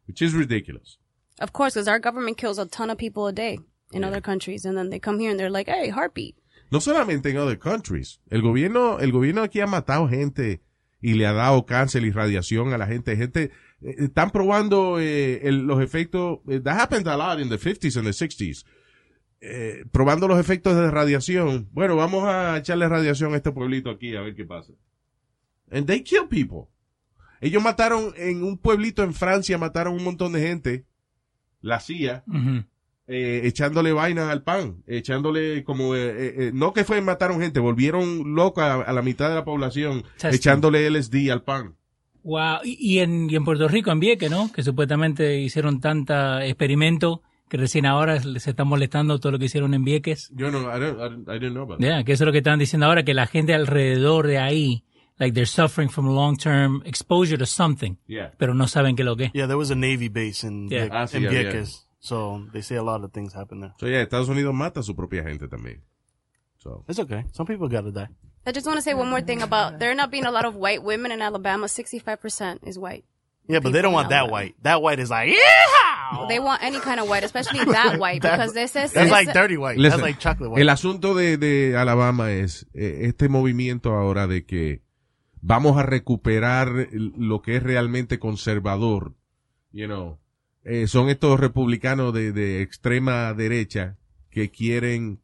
which 0.06 0.20
is 0.22 0.32
ridiculous. 0.34 0.98
Of 1.40 1.52
course, 1.52 1.74
because 1.78 1.88
our 1.90 2.00
government 2.00 2.36
kills 2.38 2.58
a 2.58 2.66
ton 2.66 2.90
of 2.90 2.96
people 2.98 3.26
a 3.28 3.32
day 3.32 3.58
in 3.92 4.04
other 4.04 4.22
countries, 4.22 4.64
and 4.64 4.76
then 4.76 4.90
they 4.90 4.98
come 5.00 5.18
here 5.18 5.30
and 5.30 5.38
they're 5.38 5.50
like, 5.50 5.70
"Hey, 5.70 5.90
heartbeat." 5.90 6.34
No 6.70 6.80
solamente 6.80 7.30
en 7.30 7.36
other 7.36 7.58
countries. 7.58 8.20
El 8.30 8.42
gobierno, 8.42 8.98
el 9.00 9.12
gobierno 9.12 9.42
aquí 9.42 9.60
ha 9.60 9.66
matado 9.66 10.08
gente 10.08 10.62
y 11.00 11.14
le 11.14 11.26
ha 11.26 11.32
dado 11.32 11.64
cáncer 11.66 12.02
y 12.04 12.10
radiación 12.10 12.72
a 12.72 12.78
la 12.78 12.86
gente. 12.86 13.16
Gente, 13.16 13.50
eh, 13.82 13.94
están 13.98 14.30
probando 14.30 14.98
eh, 14.98 15.46
el- 15.46 15.66
los 15.66 15.80
efectos, 15.82 16.40
that 16.64 16.76
happened 16.80 17.06
a 17.06 17.16
lot 17.16 17.38
in 17.40 17.48
the 17.50 17.58
50s 17.58 17.96
and 17.96 18.06
the 18.06 18.12
60s. 18.12 18.64
Eh, 19.48 19.84
probando 19.92 20.26
los 20.26 20.40
efectos 20.40 20.74
de 20.74 20.90
radiación. 20.90 21.68
Bueno, 21.72 21.94
vamos 21.94 22.24
a 22.24 22.56
echarle 22.58 22.88
radiación 22.88 23.32
a 23.32 23.36
este 23.36 23.52
pueblito 23.52 23.90
aquí 23.90 24.16
a 24.16 24.22
ver 24.22 24.34
qué 24.34 24.44
pasa. 24.44 24.72
And 25.70 25.86
they 25.86 26.02
kill 26.02 26.26
people. 26.28 26.68
Ellos 27.40 27.62
mataron 27.62 28.12
en 28.16 28.42
un 28.42 28.58
pueblito 28.58 29.02
en 29.04 29.14
Francia, 29.14 29.56
mataron 29.58 29.94
un 29.94 30.02
montón 30.02 30.32
de 30.32 30.40
gente. 30.40 30.84
La 31.60 31.80
CIA 31.80 32.24
eh, 33.06 33.42
echándole 33.44 33.92
vaina 33.92 34.30
al 34.30 34.42
pan, 34.42 34.82
echándole 34.86 35.62
como, 35.64 35.94
eh, 35.94 36.08
eh, 36.08 36.34
eh, 36.38 36.50
no 36.52 36.72
que 36.72 36.84
fue 36.84 37.00
mataron 37.00 37.40
gente, 37.40 37.60
volvieron 37.60 38.34
loca 38.34 38.74
a, 38.74 38.82
a 38.82 38.92
la 38.92 39.02
mitad 39.02 39.28
de 39.28 39.36
la 39.36 39.44
población, 39.44 40.02
Testing. 40.18 40.30
echándole 40.36 40.90
LSD 40.90 41.30
al 41.30 41.42
pan. 41.42 41.76
Wow. 42.24 42.58
Y, 42.64 42.76
y 42.94 42.98
en, 42.98 43.30
y 43.30 43.36
en 43.36 43.44
Puerto 43.44 43.68
Rico, 43.68 43.92
en 43.92 44.00
Vieques, 44.00 44.30
¿no? 44.30 44.50
Que 44.52 44.64
supuestamente 44.64 45.38
hicieron 45.38 45.80
tanta 45.80 46.44
experimento 46.44 47.22
que 47.48 47.56
recién 47.56 47.86
ahora 47.86 48.20
se 48.20 48.50
están 48.50 48.68
molestando 48.68 49.18
todo 49.18 49.32
lo 49.32 49.38
que 49.38 49.44
hicieron 49.46 49.74
en 49.74 49.84
Vieques. 49.84 50.30
Yo 50.34 50.50
no, 50.50 50.60
I, 50.62 50.80
don't, 50.80 50.98
I, 50.98 51.08
don't- 51.08 51.28
I 51.28 51.38
didn't 51.38 51.52
know 51.54 51.62
about 51.62 51.78
that. 51.78 51.86
Yeah, 51.86 52.04
que 52.04 52.12
eso 52.12 52.24
es 52.24 52.26
lo 52.26 52.32
que 52.32 52.38
están 52.38 52.58
diciendo 52.58 52.86
ahora, 52.86 53.04
que 53.04 53.14
la 53.14 53.26
gente 53.26 53.54
alrededor 53.54 54.26
de 54.26 54.38
ahí 54.38 54.84
like 55.18 55.34
they're 55.34 55.46
suffering 55.46 55.88
from 55.88 56.06
long-term 56.06 56.82
exposure 56.84 57.38
to 57.38 57.46
something. 57.46 57.96
Yeah. 58.06 58.32
Pero 58.38 58.54
no 58.54 58.66
saben 58.68 58.96
qué 58.96 59.02
es 59.02 59.06
lo 59.06 59.16
que. 59.16 59.30
Yeah, 59.32 59.46
there 59.46 59.56
was 59.56 59.70
a 59.70 59.74
Navy 59.76 60.08
base 60.08 60.46
in, 60.46 60.68
Yeah. 60.68 60.88
Ah, 60.90 61.06
sí, 61.06 61.16
in 61.18 61.22
yeah, 61.24 61.30
Vieques. 61.30 61.86
So 62.00 62.46
they 62.52 62.62
say 62.62 62.76
a 62.76 62.82
lot 62.82 63.02
of 63.02 63.12
things 63.12 63.34
happen 63.34 63.60
there. 63.60 63.72
So, 63.80 63.86
yeah, 63.86 64.02
Estados 64.02 64.28
Unidos 64.28 64.54
mata 64.54 64.80
a 64.80 64.82
su 64.82 64.94
propia 64.94 65.22
gente 65.24 65.48
también. 65.48 65.82
So. 66.58 66.84
It's 66.88 66.98
okay. 66.98 67.24
Some 67.32 67.46
people 67.46 67.68
gotta 67.68 67.90
die. 67.90 68.08
I 68.46 68.52
just 68.52 68.66
want 68.66 68.76
to 68.78 68.82
say 68.82 68.94
one 68.94 69.08
more 69.08 69.22
thing 69.22 69.42
about 69.42 69.78
there 69.80 69.94
not 69.94 70.10
being 70.10 70.24
a 70.26 70.30
lot 70.30 70.44
of 70.44 70.54
white 70.54 70.82
women 70.82 71.10
in 71.10 71.20
Alabama. 71.20 71.66
65% 71.66 72.66
is 72.66 72.78
white. 72.78 73.04
Yeah, 73.48 73.60
but 73.60 73.72
they 73.72 73.82
don't 73.82 73.92
want 73.92 74.10
that 74.10 74.30
white. 74.30 74.54
That 74.62 74.82
white 74.82 74.98
is 75.00 75.10
like, 75.10 75.30
yeah! 75.30 75.36
They 76.28 76.38
want 76.38 76.62
any 76.62 76.78
kind 76.80 77.00
of 77.00 77.08
white, 77.08 77.24
especially 77.24 77.64
that 77.72 77.98
white, 77.98 78.22
because 78.22 78.52
this 78.52 78.76
is 78.76 78.92
That's 78.92 79.10
like 79.10 79.32
dirty 79.32 79.56
white. 79.56 79.78
Listen, 79.78 80.00
That's 80.00 80.10
like 80.10 80.18
chocolate 80.18 80.50
white. 80.50 80.60
El 80.62 80.68
asunto 80.68 81.14
de, 81.14 81.36
de 81.36 81.76
Alabama 81.76 82.30
es 82.30 82.66
eh, 82.74 83.02
este 83.02 83.28
movimiento 83.28 83.94
ahora 83.94 84.26
de 84.26 84.44
que 84.44 84.82
vamos 85.40 85.78
a 85.78 85.82
recuperar 85.82 86.88
lo 86.92 87.42
que 87.42 87.56
es 87.56 87.62
realmente 87.62 88.18
conservador. 88.18 89.14
You 89.72 89.86
know, 89.86 90.18
Eh, 90.68 90.88
son 90.88 91.08
estos 91.10 91.38
republicanos 91.38 92.12
de, 92.12 92.32
de 92.32 92.60
extrema 92.60 93.32
derecha 93.34 93.96
que 94.30 94.50
quieren, 94.50 95.20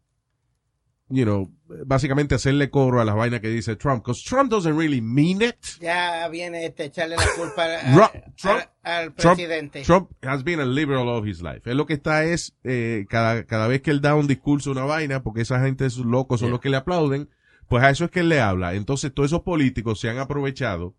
you 1.14 1.24
know, 1.24 1.50
básicamente 1.86 2.34
hacerle 2.34 2.70
coro 2.70 3.00
a 3.00 3.04
las 3.04 3.14
vainas 3.14 3.40
que 3.40 3.48
dice 3.48 3.76
Trump. 3.76 4.02
Because 4.04 4.22
Trump 4.24 4.50
doesn't 4.50 4.76
really 4.78 5.00
mean 5.00 5.42
it. 5.42 5.56
Ya 5.80 6.26
viene 6.28 6.64
este 6.66 6.84
echarle 6.86 7.16
la 7.16 7.26
culpa 7.36 7.64
a- 7.64 7.82
Ru- 7.94 8.02
a- 8.04 8.34
Trump- 8.36 8.64
al 8.82 9.12
presidente. 9.12 9.82
Trump 9.82 10.10
has 10.22 10.42
been 10.42 10.60
a 10.60 10.64
liberal 10.64 11.08
all 11.08 11.28
his 11.28 11.42
life. 11.42 11.62
Él 11.70 11.76
lo 11.76 11.86
que 11.86 11.94
está 11.94 12.24
es, 12.24 12.54
eh, 12.64 13.04
cada, 13.08 13.44
cada 13.44 13.66
vez 13.68 13.82
que 13.82 13.90
él 13.90 14.00
da 14.00 14.14
un 14.14 14.26
discurso, 14.26 14.70
una 14.70 14.84
vaina, 14.84 15.22
porque 15.22 15.42
esa 15.42 15.60
gente 15.60 15.84
es 15.86 15.96
locos, 15.98 16.40
son 16.40 16.50
los 16.50 16.60
que 16.60 16.70
le 16.70 16.76
aplauden, 16.78 17.28
pues 17.68 17.84
a 17.84 17.90
eso 17.90 18.04
es 18.06 18.10
que 18.10 18.20
él 18.20 18.28
le 18.28 18.40
habla. 18.40 18.74
Entonces 18.74 19.12
todos 19.12 19.28
esos 19.30 19.42
políticos 19.42 20.00
se 20.00 20.08
han 20.08 20.18
aprovechado 20.18 20.94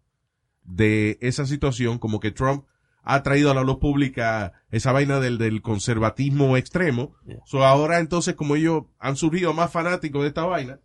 de 0.63 1.17
esa 1.21 1.45
situación, 1.45 1.97
como 1.99 2.19
que 2.19 2.32
Trump 2.32 2.65
ha 3.03 3.21
traído 3.23 3.51
a 3.51 3.53
la 3.53 3.61
luz 3.63 3.77
pública 3.79 4.53
esa 4.71 4.91
vaina 4.91 5.19
del, 5.19 5.37
del 5.37 5.61
conservatismo 5.61 6.55
extremo. 6.57 7.15
So 7.45 7.63
ahora 7.65 7.99
entonces, 7.99 8.35
como 8.35 8.55
ellos 8.55 8.83
han 8.99 9.15
surgido 9.17 9.53
más 9.53 9.71
fanáticos 9.71 10.21
de 10.21 10.29
esta 10.29 10.45
vaina, 10.45 10.79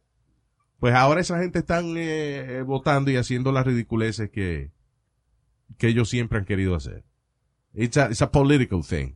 pues 0.81 0.95
ahora 0.95 1.21
esa 1.21 1.39
gente 1.39 1.61
están 1.61 1.97
eh, 1.97 2.59
eh, 2.59 2.63
votando 2.63 3.11
y 3.11 3.17
haciendo 3.17 3.53
las 3.53 3.65
ridiculeces 3.67 4.31
que, 4.31 4.71
que 5.77 5.89
ellos 5.89 6.09
siempre 6.09 6.39
han 6.39 6.45
querido 6.45 6.75
hacer. 6.75 7.05
It's 7.75 7.97
a, 7.97 8.07
it's 8.07 8.23
a 8.23 8.31
political 8.31 8.83
thing. 8.83 9.15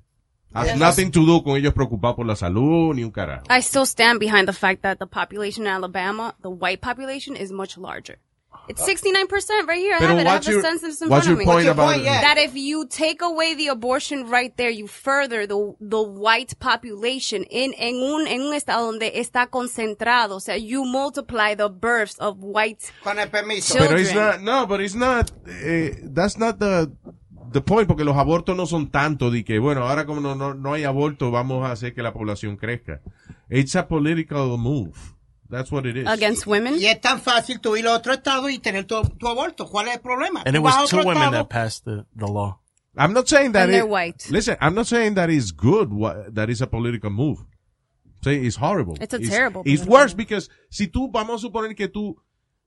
Has 0.54 0.66
Yes. 0.66 0.78
nothing 0.78 1.10
to 1.12 1.24
do 1.24 1.42
con 1.42 1.56
ellos 1.56 1.72
preocupados 1.72 2.14
por 2.16 2.26
la 2.26 2.36
salud 2.36 2.94
ni 2.94 3.02
un 3.04 3.10
carajo. 3.10 3.44
I 3.48 3.60
still 3.62 3.86
stand 3.86 4.20
behind 4.20 4.46
the 4.46 4.52
fact 4.52 4.82
that 4.82 4.98
the 4.98 5.06
population 5.06 5.66
in 5.66 5.72
Alabama, 5.72 6.34
the 6.42 6.50
white 6.50 6.80
population, 6.82 7.34
is 7.36 7.50
much 7.50 7.78
larger. 7.78 8.18
It's 8.68 8.80
69% 8.80 9.66
right 9.66 9.78
here. 9.78 9.94
I 9.98 9.98
have 10.04 10.18
it. 10.18 10.26
I 10.26 10.30
have 10.30 10.34
what's 10.36 10.46
the 10.46 10.52
your- 10.52 10.62
census 10.62 11.02
in 11.02 11.08
what's 11.08 11.26
front 11.26 11.26
your 11.26 11.32
of 11.34 11.38
me. 11.40 11.44
point 11.44 11.54
What's 11.56 11.64
your 11.64 11.72
about 11.72 11.86
point? 11.88 12.00
it? 12.02 12.04
Yeah. 12.04 12.20
That 12.22 12.38
if 12.38 12.54
you 12.54 12.86
take 12.86 13.20
away 13.20 13.54
the 13.54 13.68
abortion 13.68 14.28
right 14.30 14.56
there, 14.56 14.70
you 14.70 14.86
further 14.86 15.46
the, 15.46 15.74
the 15.80 16.00
white 16.00 16.58
population 16.60 17.42
in, 17.44 17.72
en 17.74 17.96
un, 17.96 18.26
en 18.28 18.40
un 18.42 18.54
estado 18.54 18.86
donde 18.86 19.18
está 19.20 19.48
concentrado. 19.48 20.36
O 20.36 20.40
sea, 20.40 20.56
you 20.56 20.84
multiply 20.84 21.54
the 21.56 21.68
births 21.68 22.16
of 22.20 22.36
white 22.40 22.90
Con 23.02 23.18
el 23.18 23.28
permiso. 23.28 23.78
Pero 23.78 23.98
it's 23.98 24.14
not, 24.14 24.40
no, 24.40 24.66
but 24.66 24.80
it's 24.80 24.94
not, 24.94 25.30
eh, 25.46 25.96
that's 26.14 26.38
not 26.38 26.58
the, 26.60 26.90
the 27.52 27.60
point, 27.60 27.88
porque 27.88 28.04
los 28.04 28.16
abortos 28.16 28.56
no 28.56 28.66
son 28.66 28.90
tanto 28.90 29.30
de 29.30 29.44
que, 29.44 29.58
bueno, 29.58 29.86
ahora 29.88 30.06
como 30.06 30.20
no, 30.20 30.34
no, 30.36 30.54
no 30.54 30.72
hay 30.74 30.84
aborto, 30.84 31.30
vamos 31.32 31.66
a 31.66 31.72
hacer 31.72 31.94
que 31.94 32.02
la 32.02 32.12
población 32.12 32.56
crezca. 32.56 33.00
It's 33.50 33.74
a 33.76 33.88
political 33.88 34.56
move. 34.56 34.94
That's 35.52 35.70
what 35.70 35.84
it 35.86 35.98
is. 35.98 36.08
Against 36.08 36.46
women. 36.46 36.74
Y 36.80 36.86
es 36.86 37.00
tan 37.02 37.20
fácil 37.20 37.60
tú 37.60 37.76
ir 37.76 37.86
a 37.86 37.92
otro 37.92 38.14
estado 38.14 38.48
y 38.48 38.58
tener 38.58 38.84
tu, 38.86 39.02
tu 39.18 39.28
aborto. 39.28 39.66
¿Cuál 39.68 39.88
es 39.88 39.96
el 39.96 40.00
problema? 40.00 40.42
And 40.46 40.56
it 40.56 40.60
Tú 40.60 40.62
vas 40.64 40.76
a 40.76 40.80
was 40.80 40.90
two 40.90 40.96
women 40.96 41.16
estado- 41.18 41.32
that 41.32 41.48
passed 41.50 41.84
the, 41.84 42.06
the 42.16 42.26
law. 42.26 42.58
I'm 42.96 43.12
not 43.12 43.28
saying 43.28 43.52
that 43.52 43.64
And 43.64 43.74
they're 43.74 43.84
it- 43.84 43.88
white. 43.90 44.30
Listen, 44.30 44.56
I'm 44.62 44.74
not 44.74 44.86
saying 44.86 45.14
that 45.14 45.28
is 45.30 45.52
good, 45.52 45.92
wha- 45.92 46.24
that 46.30 46.48
is 46.50 46.62
a 46.62 46.66
political 46.66 47.10
move. 47.10 47.44
Say 48.24 48.36
it's 48.46 48.56
horrible. 48.56 48.96
It's 49.00 49.12
a 49.14 49.18
terrible 49.18 49.62
It's 49.66 49.82
political 49.82 49.92
worse 49.92 50.14
because 50.14 50.48
si 50.70 50.86
tú, 50.86 51.10
vamos 51.12 51.42
a 51.44 51.48
suponer 51.48 51.76
que 51.76 51.88
tú 51.88 52.16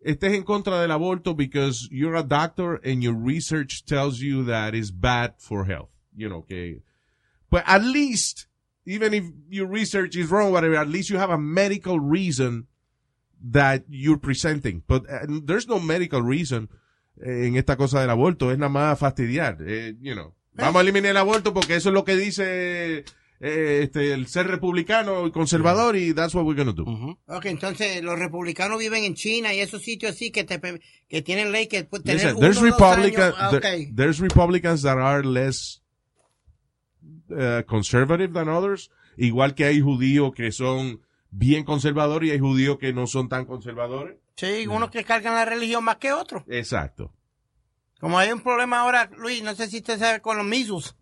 estés 0.05 0.33
en 0.35 0.43
contra 0.43 0.79
del 0.79 0.91
aborto 0.91 1.35
because 1.35 1.87
you're 1.91 2.15
a 2.15 2.23
doctor 2.23 2.75
and 2.83 3.01
your 3.01 3.13
research 3.15 3.83
tells 3.85 4.19
you 4.19 4.43
that 4.45 4.75
it's 4.75 4.91
bad 4.91 5.33
for 5.39 5.65
health. 5.65 5.89
You 6.15 6.29
know, 6.29 6.43
que, 6.43 6.81
but 7.49 7.63
at 7.67 7.83
least, 7.83 8.47
even 8.85 9.13
if 9.13 9.23
your 9.49 9.67
research 9.67 10.15
is 10.15 10.29
wrong, 10.29 10.51
whatever, 10.51 10.75
at 10.75 10.87
least 10.87 11.09
you 11.09 11.17
have 11.17 11.29
a 11.31 11.37
medical 11.37 11.99
reason 11.99 12.67
that 13.51 13.83
you're 13.87 14.19
presenting. 14.19 14.83
But 14.87 15.03
uh, 15.09 15.25
there's 15.45 15.67
no 15.67 15.79
medical 15.79 16.21
reason 16.21 16.69
eh, 17.21 17.47
en 17.47 17.55
esta 17.57 17.77
cosa 17.77 18.01
del 18.01 18.09
aborto. 18.09 18.51
Es 18.51 18.57
nada 18.57 18.69
más 18.69 18.97
fastidiar. 18.99 19.57
eh, 19.65 19.95
you 20.01 20.13
know. 20.13 20.33
Vamos 20.53 20.77
a 20.77 20.81
eliminar 20.83 21.11
el 21.11 21.17
aborto 21.17 21.53
porque 21.53 21.75
eso 21.75 21.89
es 21.89 21.93
lo 21.93 22.05
que 22.05 22.15
dice 22.15 23.03
eh, 23.41 23.79
este, 23.83 24.13
el 24.13 24.27
ser 24.27 24.47
republicano 24.47 25.27
y 25.27 25.31
conservador 25.31 25.97
y 25.97 26.13
that's 26.13 26.33
what 26.33 26.45
we're 26.45 26.55
going 26.55 26.73
to 26.73 26.83
do. 26.83 27.17
Ok, 27.27 27.45
entonces 27.47 28.01
los 28.01 28.17
republicanos 28.17 28.79
viven 28.79 29.03
en 29.03 29.15
China 29.15 29.53
y 29.53 29.59
esos 29.59 29.81
sitios 29.81 30.13
así 30.13 30.31
que 30.31 30.45
te 30.45 30.61
que 31.09 31.21
tienen 31.21 31.51
ley 31.51 31.67
que 31.67 31.83
puede 31.83 32.03
tener 32.05 32.17
Listen, 32.21 32.37
uno 32.37 32.39
there's 32.39 32.57
o 32.57 32.61
dos 32.61 32.71
Republican, 32.71 33.23
años. 33.23 33.35
Ah, 33.37 33.49
there- 33.51 33.87
ok. 33.89 33.95
there's 33.95 34.19
Republicans 34.21 34.81
that 34.83 34.97
are 34.97 35.23
less 35.27 35.81
uh, 37.31 37.61
conservative 37.67 38.33
than 38.33 38.47
others. 38.47 38.89
Igual 39.17 39.55
que 39.55 39.65
hay 39.65 39.81
judíos 39.81 40.33
que 40.33 40.51
son 40.53 41.01
bien 41.37 41.63
conservadores 41.65 42.29
y 42.29 42.31
hay 42.31 42.39
judíos 42.39 42.77
que 42.77 42.93
no 42.93 43.07
son 43.07 43.27
tan 43.27 43.45
conservadores. 43.45 44.17
Sí, 44.35 44.67
unos 44.67 44.89
que 44.89 45.03
cargan 45.03 45.35
la 45.35 45.45
religión 45.45 45.83
más 45.83 45.97
que 45.97 46.13
otros. 46.13 46.43
Exacto. 46.47 47.13
Como 47.99 48.17
hay 48.17 48.31
un 48.31 48.41
problema 48.41 48.81
ahora, 48.81 49.09
Luis, 49.17 49.43
no 49.43 49.55
sé 49.55 49.67
si 49.67 49.77
usted 49.77 49.99
sabe 49.99 50.21
con 50.21 50.37
los 50.37 50.45
misus, 50.45 50.95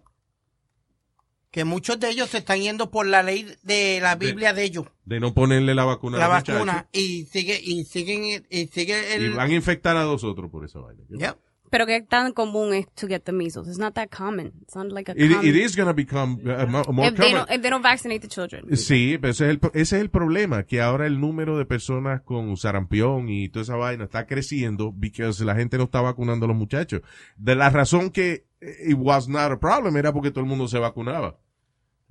que 1.52 1.66
muchos 1.66 2.00
de 2.00 2.10
ellos 2.10 2.30
se 2.30 2.40
están 2.40 2.62
yendo 2.62 2.90
por 2.90 3.06
la 3.06 3.22
ley 3.22 3.48
de 3.62 4.00
la 4.02 4.16
Biblia 4.16 4.54
de, 4.54 4.64
ellos, 4.64 4.86
De 5.06 5.20
no 5.20 5.34
ponerle 5.34 5.76
la 5.76 5.86
vacuna 5.86 6.18
la 6.18 6.26
a 6.26 6.28
los 6.30 6.44
vacuna, 6.44 6.74
muchachos. 6.74 6.90
y 6.94 7.26
sigue 7.26 7.60
y 7.62 7.84
siguen 7.86 8.46
y 8.50 8.68
sigue 8.68 8.96
Y 9.12 9.26
el 9.26 9.34
van 9.34 9.52
a 9.52 9.54
infectar 9.54 9.96
a 9.98 10.04
dos 10.04 10.24
otros 10.24 10.50
por 10.50 10.66
esa 10.66 10.80
vaina. 10.80 11.04
Yep. 11.10 11.38
Pero 11.74 11.88
que 11.88 12.04
tan 12.04 12.34
común 12.34 12.72
es 12.76 12.86
to 12.94 13.08
get 13.08 13.22
the 13.24 13.32
measles. 13.32 13.68
It's 13.68 13.80
not 13.80 13.96
that 13.96 14.10
common. 14.16 14.54
It's 14.62 14.76
not 14.76 14.92
like 14.92 15.10
a 15.12 15.16
It, 15.18 15.32
common. 15.32 15.48
it 15.48 15.56
is 15.56 15.76
going 15.76 15.88
to 15.88 15.94
become 15.96 16.40
uh, 16.46 16.68
mo- 16.68 16.84
more 16.94 17.08
if 17.08 17.16
they 17.16 17.32
common. 17.32 17.48
don't 17.48 17.50
if 17.50 17.62
they 17.64 17.70
don't 17.72 17.82
vaccinate 17.82 18.22
the 18.22 18.28
children. 18.28 18.66
Sí, 18.78 19.18
pero 19.20 19.32
ese 19.32 19.46
es, 19.46 19.50
el, 19.50 19.60
ese 19.74 19.96
es 19.98 20.02
el 20.04 20.12
problema, 20.12 20.66
que 20.68 20.82
ahora 20.82 21.08
el 21.08 21.20
número 21.20 21.58
de 21.58 21.66
personas 21.66 22.22
con 22.22 22.56
sarampión 22.58 23.28
y 23.28 23.50
toda 23.50 23.64
esa 23.64 23.76
vaina 23.76 24.04
está 24.04 24.28
creciendo 24.28 24.94
porque 24.94 25.32
la 25.44 25.56
gente 25.56 25.80
no 25.80 25.86
está 25.86 26.00
vacunando 26.02 26.46
a 26.46 26.50
los 26.50 26.58
muchachos. 26.58 27.02
De 27.38 27.56
la 27.56 27.72
razón 27.72 28.12
que 28.12 28.46
it 28.62 28.96
was 28.96 29.28
not 29.28 29.52
a 29.52 29.60
problem 29.60 29.98
era 29.98 30.14
porque 30.14 30.30
todo 30.30 30.42
el 30.42 30.50
mundo 30.50 30.68
se 30.68 30.78
vacunaba. 30.78 31.40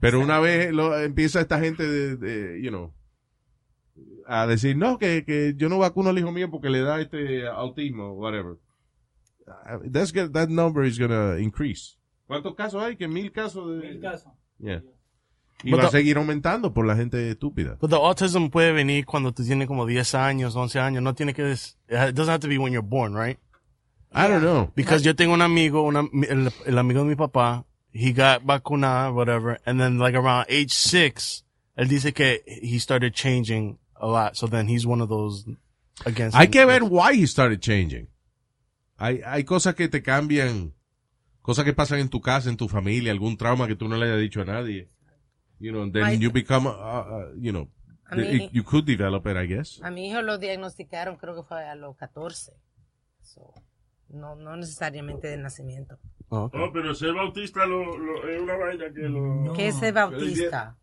Pero 0.01 0.19
una 0.19 0.41
vez 0.41 0.73
lo, 0.73 0.99
empieza 1.01 1.41
esta 1.41 1.61
gente 1.61 1.87
de, 1.87 2.17
de, 2.17 2.61
you 2.61 2.71
know, 2.71 2.93
a 4.27 4.49
decir, 4.49 4.77
no, 4.77 4.99
que, 4.99 5.25
que 5.25 5.55
yo 5.57 5.69
no 5.69 5.79
vacuno 5.79 6.11
al 6.11 6.19
hijo 6.19 6.33
mío 6.33 6.51
porque 6.51 6.69
le 6.69 6.81
da 6.81 7.01
este 7.01 7.47
autismo, 7.47 8.15
whatever. 8.15 8.57
Uh, 9.47 9.79
That's 9.91 10.13
good, 10.13 10.33
that 10.35 10.49
number 10.51 10.85
is 10.85 10.99
gonna 10.99 11.37
increase. 11.39 11.97
¿Cuántos 12.29 12.55
casos 12.57 12.83
hay? 12.83 12.97
Que 12.97 13.09
mil 13.09 13.31
casos 13.33 13.69
de... 13.81 13.89
Mil 13.89 14.01
casos. 14.01 14.33
Yeah. 14.59 14.83
Y 15.65 15.71
But 15.71 15.81
va 15.81 15.85
a 15.85 15.91
the- 15.91 15.99
seguir 15.99 16.17
aumentando 16.17 16.73
por 16.73 16.87
la 16.87 16.97
gente 16.97 17.31
estúpida. 17.31 17.77
But 17.81 17.91
the 17.91 17.97
autism 17.97 18.49
puede 18.51 18.73
venir 18.73 19.05
cuando 19.05 19.33
tú 19.33 19.45
tienes 19.45 19.67
como 19.69 19.87
10 19.87 20.15
años, 20.15 20.57
11 20.57 20.79
años. 20.81 21.03
No 21.03 21.15
tiene 21.15 21.35
que... 21.35 21.43
des- 21.45 21.77
It 21.89 22.15
doesn't 22.15 22.31
have 22.33 22.41
to 22.41 22.49
be 22.49 22.59
when 22.59 22.73
you're 22.73 22.87
born, 22.87 23.15
right? 23.15 23.39
I 24.15 24.29
don't 24.29 24.43
know. 24.43 24.71
Because 24.75 25.03
yo 25.05 25.15
tengo 25.15 25.33
un 25.35 25.43
amigo, 25.43 25.83
una, 25.83 26.01
el, 26.29 26.51
el 26.67 26.79
amigo 26.79 27.01
de 27.01 27.07
mi 27.09 27.15
papá, 27.15 27.65
he 27.93 28.13
got 28.13 28.45
vacunado, 28.45 29.15
whatever, 29.15 29.59
and 29.67 29.81
then 29.81 29.99
like 29.99 30.15
around 30.15 30.47
age 30.49 30.73
six, 30.73 31.45
él 31.79 31.89
dice 31.89 32.13
que 32.15 32.41
he 32.47 32.79
started 32.79 33.15
changing 33.15 33.79
a 33.97 34.07
lot. 34.07 34.37
So 34.37 34.47
then 34.47 34.69
he's 34.69 34.87
one 34.87 35.01
of 35.01 35.09
those 35.09 35.45
against. 36.05 36.37
Hay 36.37 36.49
que 36.49 36.65
ver 36.67 36.81
why 36.85 37.15
he 37.15 37.27
started 37.27 37.61
changing. 37.63 38.09
Hay, 39.03 39.21
hay 39.27 39.43
cosas 39.45 39.75
que 39.75 39.89
te 39.89 40.01
cambian, 40.01 40.75
cosas 41.41 41.65
que 41.65 41.73
pasan 41.73 41.99
en 41.99 42.09
tu 42.09 42.21
casa, 42.21 42.49
en 42.49 42.57
tu 42.57 42.69
familia, 42.69 43.11
algún 43.11 43.37
trauma 43.37 43.67
que 43.67 43.75
tú 43.75 43.89
no 43.89 43.97
le 43.97 44.07
hayas 44.07 44.21
dicho 44.21 44.43
a 44.43 44.45
nadie. 44.45 44.89
You 45.59 45.73
know, 45.73 45.83
and 45.83 45.93
then 45.93 46.05
Ay. 46.05 46.19
you 46.21 46.31
become, 46.31 46.67
uh, 46.69 46.71
uh, 46.71 47.35
you 47.37 47.51
know, 47.53 47.69
mí- 48.13 48.49
you 48.53 48.63
could 48.63 48.85
develop 48.85 49.27
it, 49.27 49.37
I 49.37 49.47
guess. 49.49 49.81
A 49.83 49.91
mi 49.91 50.09
hijo 50.09 50.23
lo 50.23 50.39
diagnosticaron, 50.39 51.17
creo 51.17 51.35
que 51.35 51.43
fue 51.43 51.65
a 51.69 51.75
los 51.75 51.97
14. 51.97 52.53
So, 53.23 53.53
no, 54.09 54.37
no 54.37 54.57
necesariamente 54.57 55.27
de 55.29 55.37
nacimiento. 55.37 55.99
Oh, 56.29 56.51
pero 56.73 56.95
ser 56.95 57.13
bautista 57.13 57.67
lo, 57.67 57.97
lo- 57.99 58.29
es 58.29 58.41
una 58.41 58.57
vaina 58.57 58.85
que 58.95 59.09
lo... 59.09 59.53
¿Qué 59.55 59.69
es 59.69 59.79
ser 59.79 59.95
bautista? 59.95 60.77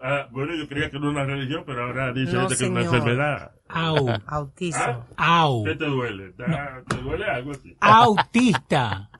Ah, 0.00 0.28
bueno, 0.30 0.54
yo 0.54 0.68
creía 0.68 0.90
que 0.90 0.96
era 0.98 1.08
una 1.08 1.24
religión, 1.24 1.62
pero 1.66 1.84
ahora 1.84 2.12
dice 2.12 2.32
No, 2.34 2.46
que 2.48 2.54
es 2.54 2.60
una 2.62 2.80
señor. 2.82 2.94
enfermedad. 2.96 3.52
Au. 3.68 4.08
Autismo. 4.26 5.06
Au. 5.16 5.64
¿Qué 5.64 5.74
te 5.76 5.86
duele? 5.86 6.32
¿Te- 6.32 6.44
¿Te 6.88 6.96
duele 7.02 7.24
algo 7.24 7.52
así? 7.52 7.76
Autista. 7.80 9.10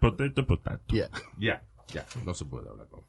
Potato, 0.00 0.46
potato. 0.46 0.94
Ya, 0.94 1.10
ya, 1.88 2.04
no 2.24 2.34
se 2.34 2.44
puede 2.44 2.68
hablar 2.68 2.86
con. 2.88 3.00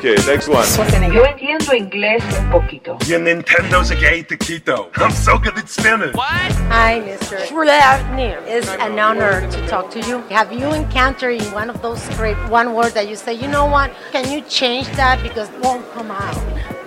Okay, 0.00 0.16
next 0.26 0.48
one. 0.48 0.64
Yo 1.12 1.26
entiendo 1.26 1.74
inglés 1.74 2.24
un 2.38 2.50
poquito. 2.50 2.96
Your 3.06 3.20
Nintendo's 3.20 3.90
a 3.90 3.96
gay 3.96 4.22
taquito. 4.22 4.88
I'm 4.96 5.10
so 5.10 5.36
good 5.36 5.58
at 5.58 5.68
Spanish. 5.68 6.14
Hi, 6.16 7.02
Mr. 7.02 7.36
Schwarzenegger. 7.44 8.40
It's 8.46 8.66
an 8.66 8.98
honor 8.98 9.46
to 9.50 9.66
talk 9.68 9.90
to 9.90 10.00
you. 10.00 10.20
Have 10.30 10.54
you 10.54 10.72
encountered 10.72 11.42
in 11.42 11.52
one 11.52 11.68
of 11.68 11.82
those 11.82 12.00
scripts 12.00 12.48
one 12.48 12.72
word 12.72 12.94
that 12.94 13.10
you 13.10 13.14
say, 13.14 13.34
you 13.34 13.46
know 13.46 13.66
what, 13.66 13.92
can 14.10 14.32
you 14.32 14.40
change 14.48 14.88
that 14.96 15.22
because 15.22 15.50
it 15.50 15.60
won't 15.60 15.84
come 15.92 16.10
out? 16.10 16.34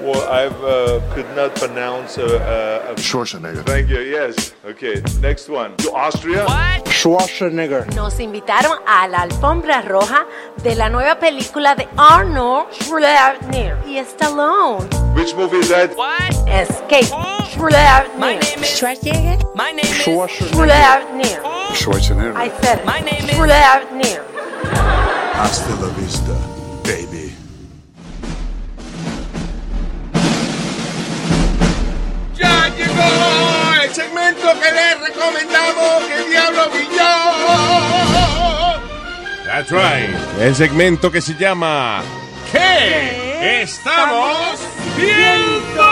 Well, 0.03 0.27
I 0.29 0.47
uh, 0.47 0.99
could 1.13 1.33
not 1.33 1.55
pronounce 1.55 2.17
uh, 2.17 2.25
uh, 2.25 2.95
Schwarzenegger. 2.97 3.63
Thank 3.63 3.87
you. 3.87 4.01
Yes. 4.01 4.53
Okay. 4.65 5.01
Next 5.21 5.47
one. 5.47 5.77
To 5.77 5.93
Austria. 5.93 6.45
Schwarzenegger. 6.83 7.87
Nos 7.95 8.19
invitaron 8.19 8.79
a 8.85 9.07
la 9.07 9.21
alfombra 9.21 9.81
roja 9.81 10.25
de 10.61 10.75
la 10.75 10.89
nueva 10.89 11.17
película 11.19 11.75
de 11.75 11.87
Arnold 11.95 12.67
Schwarzenegger 12.73 13.77
y 13.87 13.97
Stallone. 13.99 14.89
Which 15.15 15.33
movie 15.35 15.59
is 15.59 15.69
that? 15.69 15.91
Escape. 16.49 17.05
Schwarzenegger. 17.53 18.59
Schwarzenegger. 18.65 19.55
My 19.55 19.71
name 19.71 19.85
is 19.85 20.03
Schwarzenegger. 20.03 21.15
Schwarzenegger. 21.75 22.35
I 22.35 22.49
said 22.61 22.79
it. 22.79 22.85
My 22.85 22.99
name 22.99 23.23
is 23.23 23.35
Schwarzenegger. 23.37 24.25
Hasta 25.33 25.73
la 25.81 25.87
vista, 25.95 26.35
baby. 26.83 27.22
Llegó 32.77 33.73
el 33.83 33.93
segmento 33.93 34.47
que 34.59 34.71
les 34.71 34.99
recomendamos! 35.01 36.03
¡Que 36.07 36.29
diablo 36.29 36.69
vi 36.71 36.87
yo! 36.97 37.13
That's 39.45 39.71
right. 39.71 40.09
El 40.39 40.55
segmento 40.55 41.11
que 41.11 41.21
se 41.21 41.35
llama 41.35 42.01
¿Qué 42.51 43.61
estamos 43.61 44.59
viendo? 44.97 45.83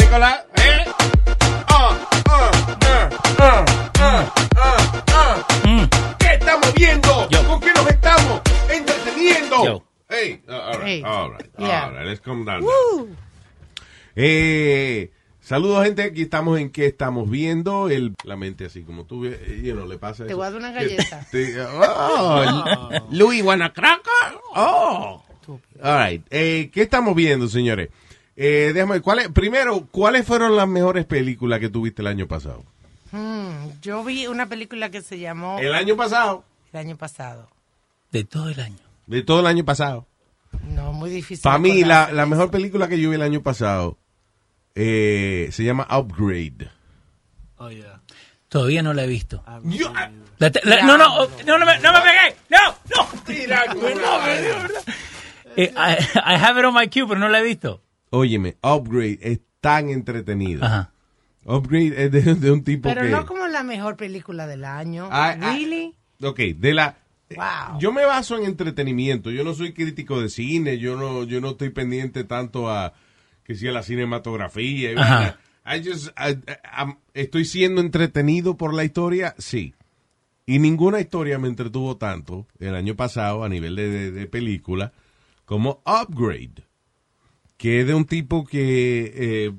Nicolás, 0.00 0.40
¿eh? 0.56 0.84
Ah, 1.68 1.96
ah, 2.28 2.50
ah, 3.38 3.64
ah. 5.12 5.36
¿Qué 6.18 6.34
estamos 6.34 6.74
viendo? 6.74 7.28
¿Con 7.46 7.60
qué 7.60 7.72
nos 7.74 7.86
estamos 7.88 8.40
entreteniendo? 8.70 9.64
Yo. 9.64 9.87
Hey, 10.08 10.40
uh, 10.48 10.52
all 10.52 10.72
right, 10.78 10.82
Hey. 10.86 11.02
all 11.04 11.30
right, 11.32 11.50
Yeah. 11.58 11.84
all 11.86 11.92
right, 11.92 12.06
let's 12.06 12.20
calm 12.20 12.44
down. 12.44 12.64
Eh, 14.16 15.10
saludos, 15.40 15.84
gente. 15.84 16.02
Aquí 16.02 16.22
estamos 16.22 16.58
en 16.58 16.70
que 16.70 16.86
estamos 16.86 17.28
viendo 17.28 17.90
el, 17.90 18.14
la 18.24 18.36
mente 18.36 18.64
así 18.64 18.82
como 18.82 19.04
tú, 19.04 19.26
eh, 19.26 19.60
you 19.62 19.74
know, 19.74 19.86
le 19.86 19.98
pasa 19.98 20.24
Te 20.24 20.30
eso. 20.30 20.38
voy 20.38 20.46
a 20.46 20.50
dar 20.50 20.58
una 20.58 20.72
galleta. 20.72 21.26
Te- 21.30 21.60
oh, 21.60 22.90
Louis 23.10 23.42
Guanacraca. 23.42 24.10
Oh. 24.54 25.22
All 25.82 25.98
right. 26.10 26.26
Eh, 26.30 26.70
¿Qué 26.72 26.82
estamos 26.82 27.14
viendo, 27.14 27.46
señores? 27.48 27.90
Eh, 28.34 28.70
déjame 28.74 28.94
ver, 28.94 29.02
¿cuáles- 29.02 29.28
primero, 29.28 29.86
¿cuáles 29.90 30.26
fueron 30.26 30.56
las 30.56 30.68
mejores 30.68 31.04
películas 31.04 31.60
que 31.60 31.68
tuviste 31.68 32.02
el 32.02 32.08
año 32.08 32.26
pasado? 32.26 32.64
Hmm, 33.12 33.70
yo 33.82 34.02
vi 34.04 34.26
una 34.26 34.46
película 34.46 34.90
que 34.90 35.02
se 35.02 35.18
llamó... 35.18 35.58
El 35.58 35.74
año 35.74 35.96
pasado. 35.96 36.44
El 36.72 36.80
año 36.80 36.96
pasado. 36.96 37.48
De 38.10 38.24
todo 38.24 38.48
el 38.48 38.60
año. 38.60 38.76
De 39.08 39.22
todo 39.22 39.40
el 39.40 39.46
año 39.46 39.64
pasado. 39.64 40.06
No, 40.68 40.92
muy 40.92 41.10
difícil. 41.10 41.42
Para 41.42 41.58
mí, 41.58 41.82
la, 41.84 42.12
la 42.12 42.24
mejor 42.26 42.50
película 42.50 42.88
que 42.88 43.00
yo 43.00 43.10
vi 43.10 43.16
el 43.16 43.22
año 43.22 43.42
pasado 43.42 43.98
eh, 44.74 45.48
se 45.50 45.64
llama 45.64 45.86
Upgrade. 45.90 46.70
Oh, 47.56 47.70
yeah. 47.70 48.00
Todavía 48.48 48.82
no 48.82 48.94
la 48.94 49.04
he 49.04 49.06
visto. 49.06 49.42
Yo- 49.64 49.92
La 50.38 50.50
te- 50.50 50.60
la- 50.64 50.82
no, 50.82 50.96
no, 50.96 51.26
no, 51.46 51.58
no, 51.58 51.66
me, 51.66 51.78
no 51.80 51.92
me 51.92 51.98
pegué. 52.00 52.36
No, 52.50 52.58
no. 52.96 53.08
No, 53.28 54.22
me 54.24 54.42
dio, 54.42 54.54
¿verdad? 54.56 54.82
Eh, 55.56 55.72
I, 55.76 56.18
I 56.32 56.34
have 56.36 56.58
it 56.58 56.64
on 56.64 56.72
my 56.74 56.88
queue, 56.88 57.06
pero 57.06 57.18
no 57.18 57.28
la 57.28 57.40
he 57.40 57.42
visto. 57.42 57.82
Óyeme, 58.10 58.56
Upgrade 58.62 59.18
es 59.20 59.40
tan 59.60 59.90
entretenido. 59.90 60.64
Ajá. 60.64 60.90
Upgrade 61.44 62.04
es 62.04 62.12
de, 62.12 62.34
de 62.36 62.50
un 62.50 62.62
tipo 62.64 62.88
Pero 62.88 63.02
que... 63.02 63.08
no 63.08 63.26
como 63.26 63.46
la 63.48 63.62
mejor 63.62 63.96
película 63.96 64.46
del 64.46 64.64
año. 64.64 65.08
Ah, 65.10 65.36
ah, 65.40 65.52
really? 65.52 65.94
Ok, 66.22 66.38
de 66.56 66.74
la... 66.74 66.96
Wow. 67.36 67.78
Yo 67.78 67.92
me 67.92 68.04
baso 68.06 68.36
en 68.38 68.44
entretenimiento. 68.44 69.30
Yo 69.30 69.44
no 69.44 69.54
soy 69.54 69.72
crítico 69.74 70.20
de 70.20 70.28
cine. 70.30 70.78
Yo 70.78 70.96
no, 70.96 71.24
yo 71.24 71.40
no 71.40 71.50
estoy 71.50 71.70
pendiente 71.70 72.24
tanto 72.24 72.70
a 72.70 72.94
que 73.44 73.54
si 73.54 73.68
a 73.68 73.72
la 73.72 73.82
cinematografía. 73.82 74.92
y 74.92 74.96
Ajá. 74.96 75.16
vaina. 75.64 75.80
I 75.84 75.86
just- 75.86 76.08
I- 76.18 76.30
I- 76.50 76.82
I'm- 76.82 76.98
estoy 77.12 77.44
siendo 77.44 77.80
entretenido 77.82 78.56
por 78.56 78.72
la 78.72 78.84
historia, 78.84 79.34
sí. 79.38 79.74
Y 80.46 80.58
ninguna 80.60 81.00
historia 81.00 81.38
me 81.38 81.48
entretuvo 81.48 81.98
tanto 81.98 82.46
el 82.58 82.74
año 82.74 82.96
pasado 82.96 83.44
a 83.44 83.48
nivel 83.50 83.76
de, 83.76 83.88
de- 83.90 84.10
de 84.10 84.26
película 84.26 84.92
como 85.44 85.82
Upgrade, 85.84 86.64
que 87.58 87.80
es 87.80 87.86
de 87.86 87.92
un 87.92 88.06
tipo 88.06 88.46
que 88.46 89.12
eh, 89.14 89.52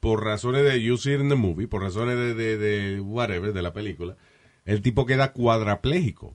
por 0.00 0.22
razones 0.24 0.64
de 0.64 0.82
you 0.82 0.98
see 0.98 1.14
it 1.14 1.20
in 1.20 1.30
the 1.30 1.34
movie, 1.34 1.66
por 1.68 1.80
razones 1.82 2.16
de, 2.16 2.34
de, 2.34 2.58
de 2.58 3.00
whatever, 3.00 3.54
de 3.54 3.62
la 3.62 3.72
película, 3.72 4.16
el 4.66 4.82
tipo 4.82 5.06
queda 5.06 5.32
cuadrapléjico. 5.32 6.34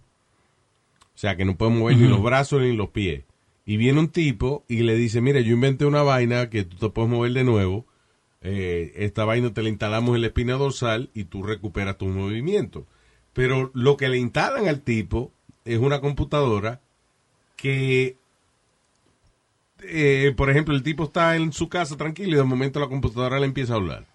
O 1.15 1.17
sea, 1.17 1.37
que 1.37 1.45
no 1.45 1.55
puede 1.55 1.71
mover 1.71 1.97
ni 1.97 2.07
los 2.07 2.21
brazos 2.21 2.61
ni 2.61 2.75
los 2.75 2.89
pies. 2.89 3.23
Y 3.65 3.77
viene 3.77 3.99
un 3.99 4.09
tipo 4.09 4.65
y 4.67 4.83
le 4.83 4.95
dice, 4.95 5.21
mira, 5.21 5.39
yo 5.39 5.53
inventé 5.53 5.85
una 5.85 6.03
vaina 6.03 6.49
que 6.49 6.65
tú 6.65 6.75
te 6.75 6.89
puedes 6.89 7.09
mover 7.09 7.31
de 7.31 7.43
nuevo. 7.43 7.85
Eh, 8.41 8.91
esta 8.97 9.25
vaina 9.25 9.53
te 9.53 9.63
la 9.63 9.69
instalamos 9.69 10.15
en 10.15 10.21
la 10.21 10.27
espina 10.27 10.53
dorsal 10.53 11.09
y 11.13 11.23
tú 11.23 11.41
recuperas 11.41 11.97
tu 11.97 12.05
movimiento. 12.05 12.85
Pero 13.33 13.71
lo 13.73 13.97
que 13.97 14.09
le 14.09 14.17
instalan 14.17 14.67
al 14.67 14.81
tipo 14.81 15.31
es 15.63 15.79
una 15.79 15.99
computadora 15.99 16.81
que, 17.55 18.17
eh, 19.83 20.33
por 20.37 20.49
ejemplo, 20.49 20.75
el 20.75 20.83
tipo 20.83 21.05
está 21.05 21.35
en 21.35 21.53
su 21.53 21.69
casa 21.69 21.97
tranquilo 21.97 22.33
y 22.33 22.37
de 22.37 22.43
momento 22.43 22.79
la 22.79 22.87
computadora 22.87 23.39
le 23.39 23.45
empieza 23.45 23.73
a 23.73 23.77
hablar. 23.77 24.05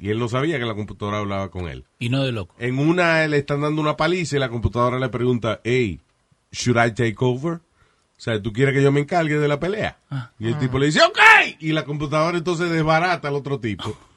Y 0.00 0.08
él 0.10 0.18
no 0.18 0.28
sabía 0.28 0.58
que 0.58 0.64
la 0.64 0.74
computadora 0.74 1.18
hablaba 1.18 1.50
con 1.50 1.68
él. 1.68 1.84
Y 1.98 2.08
no 2.08 2.24
de 2.24 2.32
loco. 2.32 2.54
En 2.58 2.78
una 2.78 3.26
le 3.26 3.36
están 3.36 3.60
dando 3.60 3.82
una 3.82 3.96
paliza 3.96 4.36
y 4.36 4.40
la 4.40 4.48
computadora 4.48 4.98
le 4.98 5.10
pregunta, 5.10 5.60
hey, 5.62 6.00
should 6.50 6.78
I 6.82 6.92
take 6.92 7.16
over? 7.18 7.54
O 7.56 8.22
sea, 8.22 8.40
¿tú 8.40 8.52
quieres 8.52 8.74
que 8.74 8.82
yo 8.82 8.92
me 8.92 9.00
encargue 9.00 9.38
de 9.38 9.48
la 9.48 9.60
pelea? 9.60 9.98
Y 10.38 10.48
el 10.48 10.58
tipo 10.58 10.78
le 10.78 10.86
dice, 10.86 11.02
ok. 11.02 11.18
Y 11.60 11.72
la 11.72 11.84
computadora 11.84 12.38
entonces 12.38 12.70
desbarata 12.70 13.28
al 13.28 13.34
otro 13.34 13.60
tipo. 13.60 13.96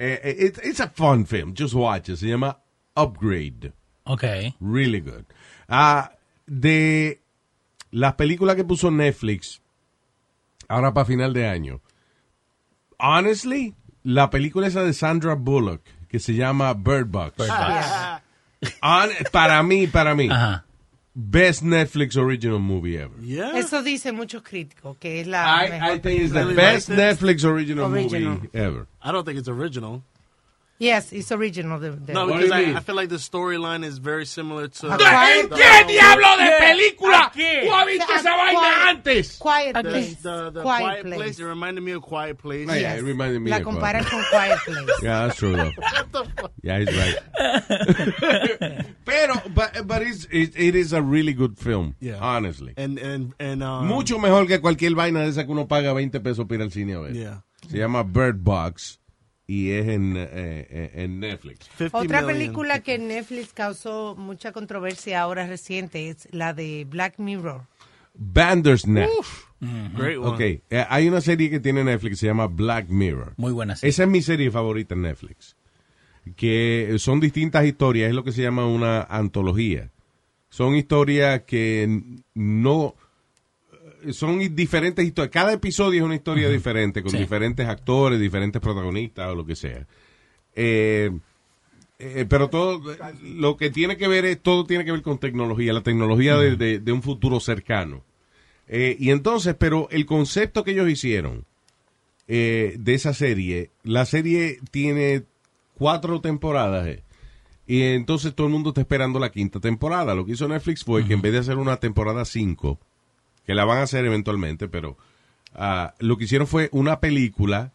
Eh, 0.00 0.20
eh, 0.22 0.46
it's, 0.46 0.60
it's 0.64 0.80
a 0.80 0.88
fun 0.88 1.26
film. 1.26 1.52
Just 1.58 1.74
watch 1.74 2.08
it. 2.08 2.14
Se 2.14 2.28
llama 2.28 2.56
Upgrade. 2.94 3.72
Ok. 4.04 4.22
Really 4.60 5.00
good. 5.00 5.24
Ah, 5.66 6.12
de 6.46 7.20
las 7.90 8.14
películas 8.14 8.54
que 8.54 8.62
puso 8.62 8.92
Netflix, 8.92 9.60
ahora 10.68 10.94
para 10.94 11.04
final 11.04 11.32
de 11.32 11.48
año. 11.48 11.80
Honestly, 12.98 13.74
la 14.02 14.30
película 14.30 14.66
esa 14.66 14.82
de 14.82 14.92
Sandra 14.92 15.34
Bullock, 15.34 15.82
que 16.08 16.18
se 16.18 16.34
llama 16.34 16.72
Bird 16.74 17.06
Box. 17.06 17.34
Hon- 18.82 19.10
para 19.32 19.62
mí, 19.62 19.86
para 19.86 20.14
mí. 20.14 20.28
Best 21.14 21.62
Netflix 21.62 22.16
original 22.16 22.60
movie 22.60 22.96
ever. 22.96 23.18
Eso 23.56 23.82
dicen 23.82 24.14
muchos 24.14 24.42
críticos, 24.42 24.96
que 24.98 25.20
es 25.20 25.26
la 25.26 25.66
I, 25.66 25.70
mejor 25.70 25.96
I 25.96 25.98
think 26.00 26.20
it's 26.22 26.32
the 26.32 26.44
best 26.44 26.88
Netflix 26.88 27.44
original, 27.44 27.86
Original. 27.92 28.34
movie 28.34 28.50
ever. 28.52 28.86
I 29.02 29.10
don't 29.10 29.24
think 29.26 29.36
it's 29.38 29.48
original. 29.48 30.02
Yes, 30.80 31.12
it's 31.12 31.32
original. 31.32 31.80
The, 31.80 31.90
the- 31.90 32.12
No, 32.12 32.26
because 32.28 32.52
I, 32.52 32.76
I 32.76 32.80
feel 32.80 32.94
like 32.94 33.08
the 33.08 33.16
storyline 33.16 33.84
is 33.84 33.98
very 33.98 34.24
similar 34.24 34.68
to. 34.68 34.86
A 34.92 34.96
quiet 34.96 35.44
¿En 35.44 35.48
qué 35.50 35.84
diablo 35.88 36.36
de 36.36 36.50
película? 36.60 37.32
¿Qué? 37.34 37.64
¿Tú 37.66 37.72
has 37.74 37.86
visto 37.86 38.12
esa 38.14 38.30
vaina 38.36 38.88
antes? 38.90 39.36
Quiet 39.38 39.74
The, 39.74 39.82
Place. 39.82 40.14
the, 40.22 40.50
the 40.52 40.62
Quiet 40.62 40.82
quiet, 40.84 41.02
Place. 41.02 41.16
place. 41.18 41.38
It 41.40 41.44
reminded 41.44 41.80
me 41.82 41.92
of 41.92 42.02
Quiet 42.02 42.38
Place. 42.38 42.68
Oh, 42.70 42.74
yeah, 42.74 42.94
it 42.94 43.02
reminded 43.02 43.40
me 43.42 43.50
La 43.50 43.56
of 43.56 43.64
comparan 43.64 44.04
Quiet 44.04 44.08
con 44.08 44.24
Quiet 44.30 44.58
Place. 44.64 44.98
Yeah, 45.02 45.26
that's 45.26 45.36
true 45.38 45.56
though. 45.56 45.72
Yeah, 46.62 46.78
he's 46.78 46.96
right. 46.96 47.16
Pero, 49.04 49.34
but, 49.54 49.86
but 49.86 50.02
it's, 50.02 50.26
it, 50.30 50.52
it 50.56 50.74
is 50.74 50.92
a 50.92 51.02
really 51.02 51.32
good 51.32 51.58
film, 51.58 51.94
Yeah. 52.00 52.18
honestly. 52.20 52.74
And 52.76 52.98
and 52.98 53.32
and 53.40 53.62
um, 53.62 53.86
Mucho 53.88 54.18
mejor 54.18 54.46
que 54.46 54.58
cualquier 54.60 54.94
vaina 54.94 55.20
de 55.22 55.28
esa 55.30 55.44
que 55.44 55.50
uno 55.52 55.66
paga 55.66 55.92
20 55.92 56.20
pesos 56.20 56.44
para 56.46 56.56
ir 56.56 56.62
al 56.62 56.70
cine 56.70 56.94
a 56.94 57.00
ver. 57.00 57.12
Yeah. 57.14 57.40
Se 57.68 57.78
llama 57.78 58.02
Bird 58.04 58.42
Box 58.44 58.98
y 59.48 59.70
es 59.70 59.88
en, 59.88 60.14
eh, 60.16 60.92
en 60.94 61.20
Netflix. 61.20 61.68
Otra 61.90 62.24
película 62.24 62.80
que 62.80 62.94
en 62.96 63.08
Netflix 63.08 63.54
causó 63.54 64.14
mucha 64.16 64.52
controversia 64.52 65.22
ahora 65.22 65.46
reciente 65.46 66.10
es 66.10 66.28
la 66.30 66.52
de 66.52 66.86
Black 66.88 67.18
Mirror. 67.18 67.62
Bandersnatch. 68.14 69.08
Great 69.96 70.18
one. 70.18 70.28
Ok, 70.28 70.40
eh, 70.40 70.62
hay 70.88 71.08
una 71.08 71.22
serie 71.22 71.48
que 71.48 71.60
tiene 71.60 71.82
Netflix, 71.82 72.18
se 72.18 72.26
llama 72.26 72.46
Black 72.46 72.88
Mirror. 72.90 73.32
Muy 73.38 73.52
buena 73.52 73.74
serie. 73.74 73.90
Esa 73.90 74.02
es 74.02 74.08
mi 74.08 74.20
serie 74.20 74.50
favorita 74.50 74.94
en 74.94 75.02
Netflix. 75.02 75.56
Que 76.36 76.96
son 76.98 77.18
distintas 77.18 77.64
historias, 77.64 78.10
es 78.10 78.14
lo 78.14 78.24
que 78.24 78.32
se 78.32 78.42
llama 78.42 78.66
una 78.66 79.02
antología. 79.02 79.90
Son 80.50 80.74
historias 80.74 81.42
que 81.42 82.02
no. 82.34 82.96
Son 84.12 84.38
diferentes 84.54 85.04
historias. 85.04 85.32
Cada 85.32 85.52
episodio 85.52 86.00
es 86.00 86.04
una 86.06 86.14
historia 86.14 86.48
diferente, 86.48 87.02
con 87.02 87.10
Sí. 87.10 87.18
diferentes 87.18 87.66
actores, 87.66 88.20
diferentes 88.20 88.60
protagonistas 88.62 89.28
o 89.28 89.34
lo 89.34 89.44
que 89.44 89.56
sea. 89.56 89.86
Eh, 90.54 91.10
eh, 91.98 92.26
pero 92.28 92.48
todo 92.48 92.80
lo 93.22 93.56
que 93.56 93.70
tiene 93.70 93.96
que 93.96 94.06
ver 94.08 94.24
es 94.24 94.40
todo 94.40 94.64
tiene 94.64 94.84
que 94.84 94.92
ver 94.92 95.02
con 95.02 95.18
tecnología, 95.18 95.72
la 95.72 95.82
tecnología 95.82 96.36
de, 96.36 96.56
de- 96.56 96.78
de 96.78 96.92
un 96.92 97.02
futuro 97.02 97.40
cercano. 97.40 98.04
Eh, 98.68 98.96
y 99.00 99.10
entonces, 99.10 99.56
pero 99.58 99.88
el 99.90 100.06
concepto 100.06 100.62
que 100.62 100.72
ellos 100.72 100.88
hicieron 100.88 101.44
eh, 102.28 102.76
de 102.78 102.94
esa 102.94 103.14
serie, 103.14 103.70
la 103.82 104.04
serie 104.04 104.58
tiene 104.70 105.24
cuatro 105.74 106.20
temporadas. 106.20 106.86
eh, 106.86 107.02
y 107.66 107.82
entonces 107.82 108.34
todo 108.34 108.46
el 108.46 108.52
mundo 108.52 108.70
está 108.70 108.80
esperando 108.82 109.18
la 109.18 109.30
quinta 109.30 109.60
temporada. 109.60 110.14
Lo 110.14 110.24
que 110.24 110.32
hizo 110.32 110.46
Netflix 110.48 110.84
fue 110.84 111.04
que 111.06 111.14
en 111.14 111.20
vez 111.22 111.32
de 111.32 111.38
hacer 111.40 111.56
una 111.58 111.76
temporada 111.78 112.24
5, 112.24 112.78
que 113.48 113.54
la 113.54 113.64
van 113.64 113.78
a 113.78 113.82
hacer 113.84 114.04
eventualmente, 114.04 114.68
pero 114.68 114.98
ah, 115.54 115.94
lo 116.00 116.18
que 116.18 116.24
hicieron 116.24 116.46
fue 116.46 116.68
una 116.70 117.00
película 117.00 117.72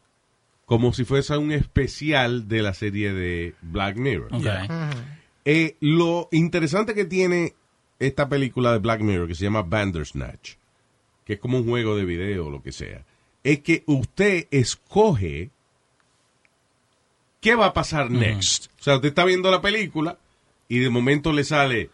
como 0.68 0.94
si 0.94 1.04
fuese 1.04 1.36
un 1.36 1.52
especial 1.52 2.48
de 2.48 2.62
la 2.62 2.76
serie 2.76 3.12
de 3.12 3.56
Black 3.64 3.98
Mirror. 3.98 4.32
Eh, 5.46 5.76
lo 5.80 6.30
interesante 6.32 6.94
que 6.94 7.06
tiene 7.06 7.56
esta 7.98 8.30
película 8.30 8.72
de 8.72 8.78
Black 8.78 9.02
Mirror, 9.02 9.28
que 9.28 9.34
se 9.34 9.46
llama 9.46 9.64
Bandersnatch, 9.64 10.54
que 11.26 11.34
es 11.34 11.40
como 11.40 11.58
un 11.58 11.68
juego 11.68 11.96
de 11.98 12.06
video 12.06 12.46
o 12.46 12.50
lo 12.52 12.62
que 12.62 12.72
sea, 12.72 13.04
es 13.44 13.62
que 13.62 13.82
usted 13.88 14.48
escoge 14.52 15.50
qué 17.42 17.56
va 17.56 17.66
a 17.66 17.74
pasar 17.74 18.12
next. 18.12 18.68
O 18.80 18.84
sea, 18.84 18.96
usted 18.98 19.10
está 19.10 19.26
viendo 19.26 19.50
la 19.50 19.60
película 19.62 20.20
y 20.70 20.78
de 20.78 20.90
momento 20.92 21.34
le 21.34 21.44
sale 21.44 21.90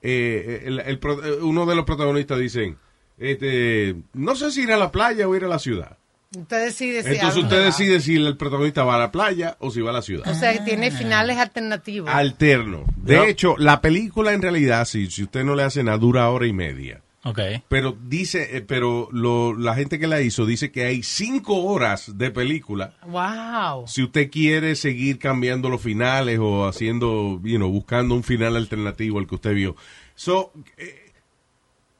eh, 0.00 0.62
el- 0.66 0.78
el 0.78 0.98
pro- 1.00 1.24
eh, 1.24 1.42
uno 1.42 1.66
de 1.66 1.74
los 1.74 1.84
protagonistas 1.84 2.38
dicen, 2.38 2.78
este, 3.18 3.96
no 4.14 4.34
sé 4.36 4.50
si 4.50 4.62
ir 4.62 4.72
a 4.72 4.76
la 4.76 4.90
playa 4.92 5.28
o 5.28 5.34
ir 5.34 5.44
a 5.44 5.48
la 5.48 5.58
ciudad. 5.58 5.98
Usted 6.36 6.64
decide 6.66 7.02
si 7.02 7.14
Entonces 7.14 7.42
usted 7.42 7.64
decide 7.64 8.00
si 8.00 8.16
el 8.16 8.36
protagonista 8.36 8.84
va 8.84 8.96
a 8.96 8.98
la 8.98 9.12
playa 9.12 9.56
o 9.60 9.70
si 9.70 9.80
va 9.80 9.90
a 9.90 9.94
la 9.94 10.02
ciudad 10.02 10.28
O 10.28 10.34
sea, 10.34 10.52
que 10.52 10.60
tiene 10.60 10.90
finales 10.90 11.38
alternativos. 11.38 12.10
alterno. 12.10 12.84
De 12.96 13.30
hecho, 13.30 13.56
la 13.56 13.80
película 13.80 14.32
en 14.32 14.42
realidad, 14.42 14.84
si, 14.86 15.08
si 15.10 15.22
usted 15.22 15.44
no 15.44 15.54
le 15.54 15.62
hace 15.62 15.82
nada, 15.82 15.98
dura 15.98 16.28
hora 16.28 16.46
y 16.46 16.52
media. 16.52 17.00
Ok. 17.22 17.40
Pero 17.68 17.96
dice, 18.04 18.56
eh, 18.56 18.60
pero 18.60 19.08
lo, 19.12 19.56
la 19.56 19.74
gente 19.74 19.98
que 19.98 20.06
la 20.06 20.20
hizo 20.20 20.46
dice 20.46 20.70
que 20.70 20.84
hay 20.84 21.02
cinco 21.02 21.64
horas 21.64 22.18
de 22.18 22.30
película. 22.30 22.94
Wow. 23.06 23.86
Si 23.88 24.02
usted 24.02 24.30
quiere 24.30 24.76
seguir 24.76 25.18
cambiando 25.18 25.68
los 25.68 25.80
finales 25.80 26.38
o 26.40 26.66
haciendo, 26.68 27.40
you 27.42 27.56
know, 27.56 27.70
buscando 27.70 28.14
un 28.14 28.22
final 28.22 28.56
alternativo 28.56 29.18
al 29.18 29.26
que 29.26 29.34
usted 29.36 29.54
vio. 29.54 29.74
So, 30.14 30.52
eh, 30.76 31.05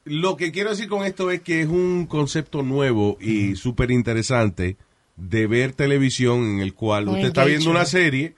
lo 0.07 0.37
que 0.37 0.53
quiero 0.53 0.71
decir 0.71 0.89
con 0.89 1.05
esto 1.05 1.31
es 1.31 1.41
que 1.43 1.61
es 1.63 1.69
un 1.69 2.07
concepto 2.07 2.63
nuevo 2.63 3.19
y 3.21 3.57
súper 3.57 3.91
interesante 3.91 4.77
de 5.17 5.47
ver 5.47 5.73
televisión 5.73 6.45
en 6.45 6.61
el 6.61 6.75
cual 6.75 7.09
usted 7.09 7.27
está 7.27 7.45
viendo 7.45 7.71
una 7.71 7.85
serie 7.85 8.35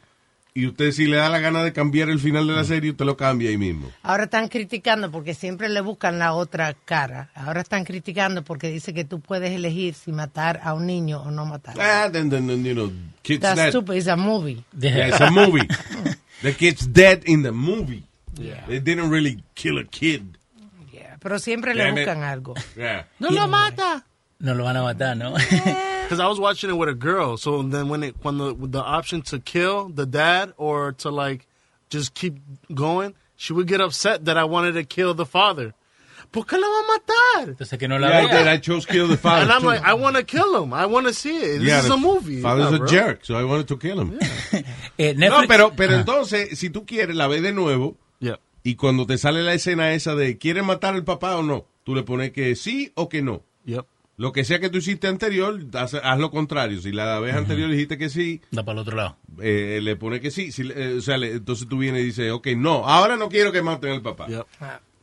y 0.55 0.67
usted 0.67 0.93
si 0.93 1.07
le 1.07 1.19
da 1.19 1.29
la 1.29 1.39
gana 1.39 1.63
de 1.63 1.73
cambiar 1.73 2.09
el 2.09 2.19
final 2.19 2.47
de 2.47 2.55
la 2.55 2.65
serie, 2.65 2.91
usted 2.91 3.05
lo 3.05 3.17
cambia 3.17 3.51
ahí 3.51 3.59
mismo. 3.59 3.93
Ahora 4.03 4.25
están 4.25 4.49
criticando 4.49 5.11
porque 5.11 5.35
siempre 5.35 5.69
le 5.69 5.81
buscan 5.83 6.19
la 6.19 6.33
otra 6.33 6.75
cara. 6.85 7.31
Ahora 7.35 7.61
están 7.61 7.85
criticando 7.85 8.43
porque 8.43 8.71
dice 8.71 8.93
que 8.95 9.05
tú 9.05 9.21
puedes 9.21 9.53
elegir 9.53 9.95
si 9.95 10.11
matar 10.11 10.61
a 10.65 10.75
un 10.75 10.87
niño 10.87 11.21
o 11.23 11.31
no 11.31 11.45
matar. 11.47 11.77
Ah, 11.79 12.09
then, 12.11 12.31
then, 12.31 12.47
then, 12.49 12.65
you 12.65 12.75
know, 12.75 12.91
kids 13.23 13.43
That's 13.43 13.57
dead. 13.57 13.71
stupid. 13.71 13.99
It's 13.99 14.09
a 14.09 14.17
movie. 14.17 14.65
Yeah, 14.81 15.09
it's 15.09 15.21
a 15.21 15.31
movie. 15.31 15.69
The 16.43 16.53
kid's 16.53 16.87
dead 16.87 17.25
in 17.27 17.43
the 17.43 17.51
movie. 17.51 18.05
They 18.69 18.79
didn't 18.79 19.11
really 19.11 19.43
kill 19.57 19.79
a 19.79 19.85
kid. 19.85 20.38
Pero 21.29 21.39
siempre 21.39 21.75
le 21.75 21.85
Damn 21.85 21.99
it. 21.99 22.07
buscan 22.07 22.23
algo. 22.23 22.55
Yeah. 22.77 23.05
No 23.19 23.29
lo 23.31 23.47
mata. 23.49 24.05
No 24.41 24.55
lo 24.55 24.65
van 24.65 24.77
a 24.77 24.83
matar, 24.83 25.15
¿no? 25.17 25.33
Because 25.35 26.21
I 26.21 26.27
was 26.27 26.39
watching 26.39 26.71
it 26.71 26.77
with 26.77 26.89
a 26.89 26.95
girl, 26.95 27.37
so 27.37 27.63
then 27.63 27.89
when 27.91 28.03
it 28.03 28.15
when 28.23 28.39
the 28.39 28.55
with 28.55 28.73
the 28.73 28.81
option 28.83 29.21
to 29.23 29.41
kill 29.41 29.89
the 29.91 30.07
dad 30.07 30.53
or 30.57 30.93
to 31.03 31.11
like 31.11 31.47
just 31.91 32.15
keep 32.15 32.37
going, 32.73 33.15
she 33.37 33.53
would 33.53 33.67
get 33.67 33.81
upset 33.81 34.25
that 34.25 34.39
I 34.39 34.45
wanted 34.45 34.73
to 34.75 34.85
kill 34.85 35.13
the 35.13 35.27
father. 35.27 35.75
¿Por 36.31 36.45
qué 36.45 36.57
lo 36.57 36.67
va 36.69 36.81
a 36.81 36.99
matar? 36.99 37.49
Entonces 37.57 37.79
que 37.79 37.89
no 37.89 37.99
la 37.99 38.09
Yeah, 38.09 38.27
vea. 38.27 38.35
that 38.45 38.49
I 38.49 38.59
chose 38.59 38.87
kill 38.87 39.09
the 39.09 39.17
father. 39.19 39.43
and 39.43 39.51
I'm 39.53 39.61
too. 39.63 39.67
like, 39.67 39.83
I 39.83 39.95
want 39.95 40.17
to 40.17 40.23
kill 40.23 40.63
him. 40.63 40.73
I 40.73 40.87
want 40.87 41.07
to 41.09 41.13
see 41.13 41.37
it. 41.37 41.59
This 41.59 41.69
Yeah, 41.69 41.81
is 41.81 41.89
the 41.89 41.95
a 41.95 41.97
movie. 41.99 42.41
Father's 42.41 42.71
Yeah, 42.71 42.77
a 42.77 42.79
bro. 42.79 42.87
jerk, 42.89 43.25
so 43.25 43.35
I 43.35 43.45
wanted 43.45 43.67
to 43.69 43.77
kill 43.77 44.01
him. 44.01 44.19
Eh, 44.99 45.15
No, 45.17 45.29
Netflix- 45.43 45.49
pero, 45.49 45.71
pero 45.77 45.95
Ah. 45.97 46.01
entonces, 46.01 46.57
si 46.59 46.71
tú 46.71 46.85
quieres, 46.87 47.15
la 47.17 47.27
ves 47.29 47.43
de 47.43 47.53
nuevo. 47.53 47.97
Y 48.63 48.75
cuando 48.75 49.07
te 49.07 49.19
sale 49.19 49.43
la 49.43 49.55
escena 49.55 49.93
esa 49.95 50.15
de 50.15 50.37
¿quieres 50.39 50.65
matar 50.65 50.95
al 50.95 51.05
papá 51.05 51.37
o 51.37 51.43
no? 51.43 51.67
Tú 51.85 51.95
le 51.95 52.03
pones 52.03 52.33
que 52.33 52.55
sí 52.57 52.93
o 52.95 53.09
que 53.09 53.23
no. 53.23 53.43
Lo 54.17 54.33
que 54.33 54.45
sea 54.45 54.59
que 54.59 54.69
tú 54.69 54.79
hiciste 54.79 55.07
anterior, 55.07 55.61
haz, 55.75 55.95
haz 55.95 56.19
lo 56.19 56.33
contrario. 56.33 56.81
Si 56.81 56.91
la 56.91 57.21
vez 57.21 57.37
anterior 57.37 57.71
dijiste 57.71 57.99
que 57.99 58.09
sí, 58.09 58.41
Da 58.51 58.65
para 58.65 58.73
el 58.75 58.79
otro 58.81 58.97
lado. 58.97 59.17
eh, 59.41 59.79
le 59.81 59.95
pone 59.95 60.21
que 60.21 60.33
sí. 60.33 60.51
Si, 60.51 60.63
eh, 60.75 60.95
o 60.99 61.01
sea, 61.01 61.19
le- 61.19 61.35
entonces 61.35 61.69
tú 61.69 61.79
vienes 61.79 62.03
y 62.03 62.07
dices, 62.07 62.33
ok, 62.33 62.49
no, 62.57 62.85
ahora 62.89 63.17
no 63.17 63.29
quiero 63.29 63.53
que 63.53 63.63
maten 63.63 63.93
al 63.93 64.03
papá. 64.03 64.27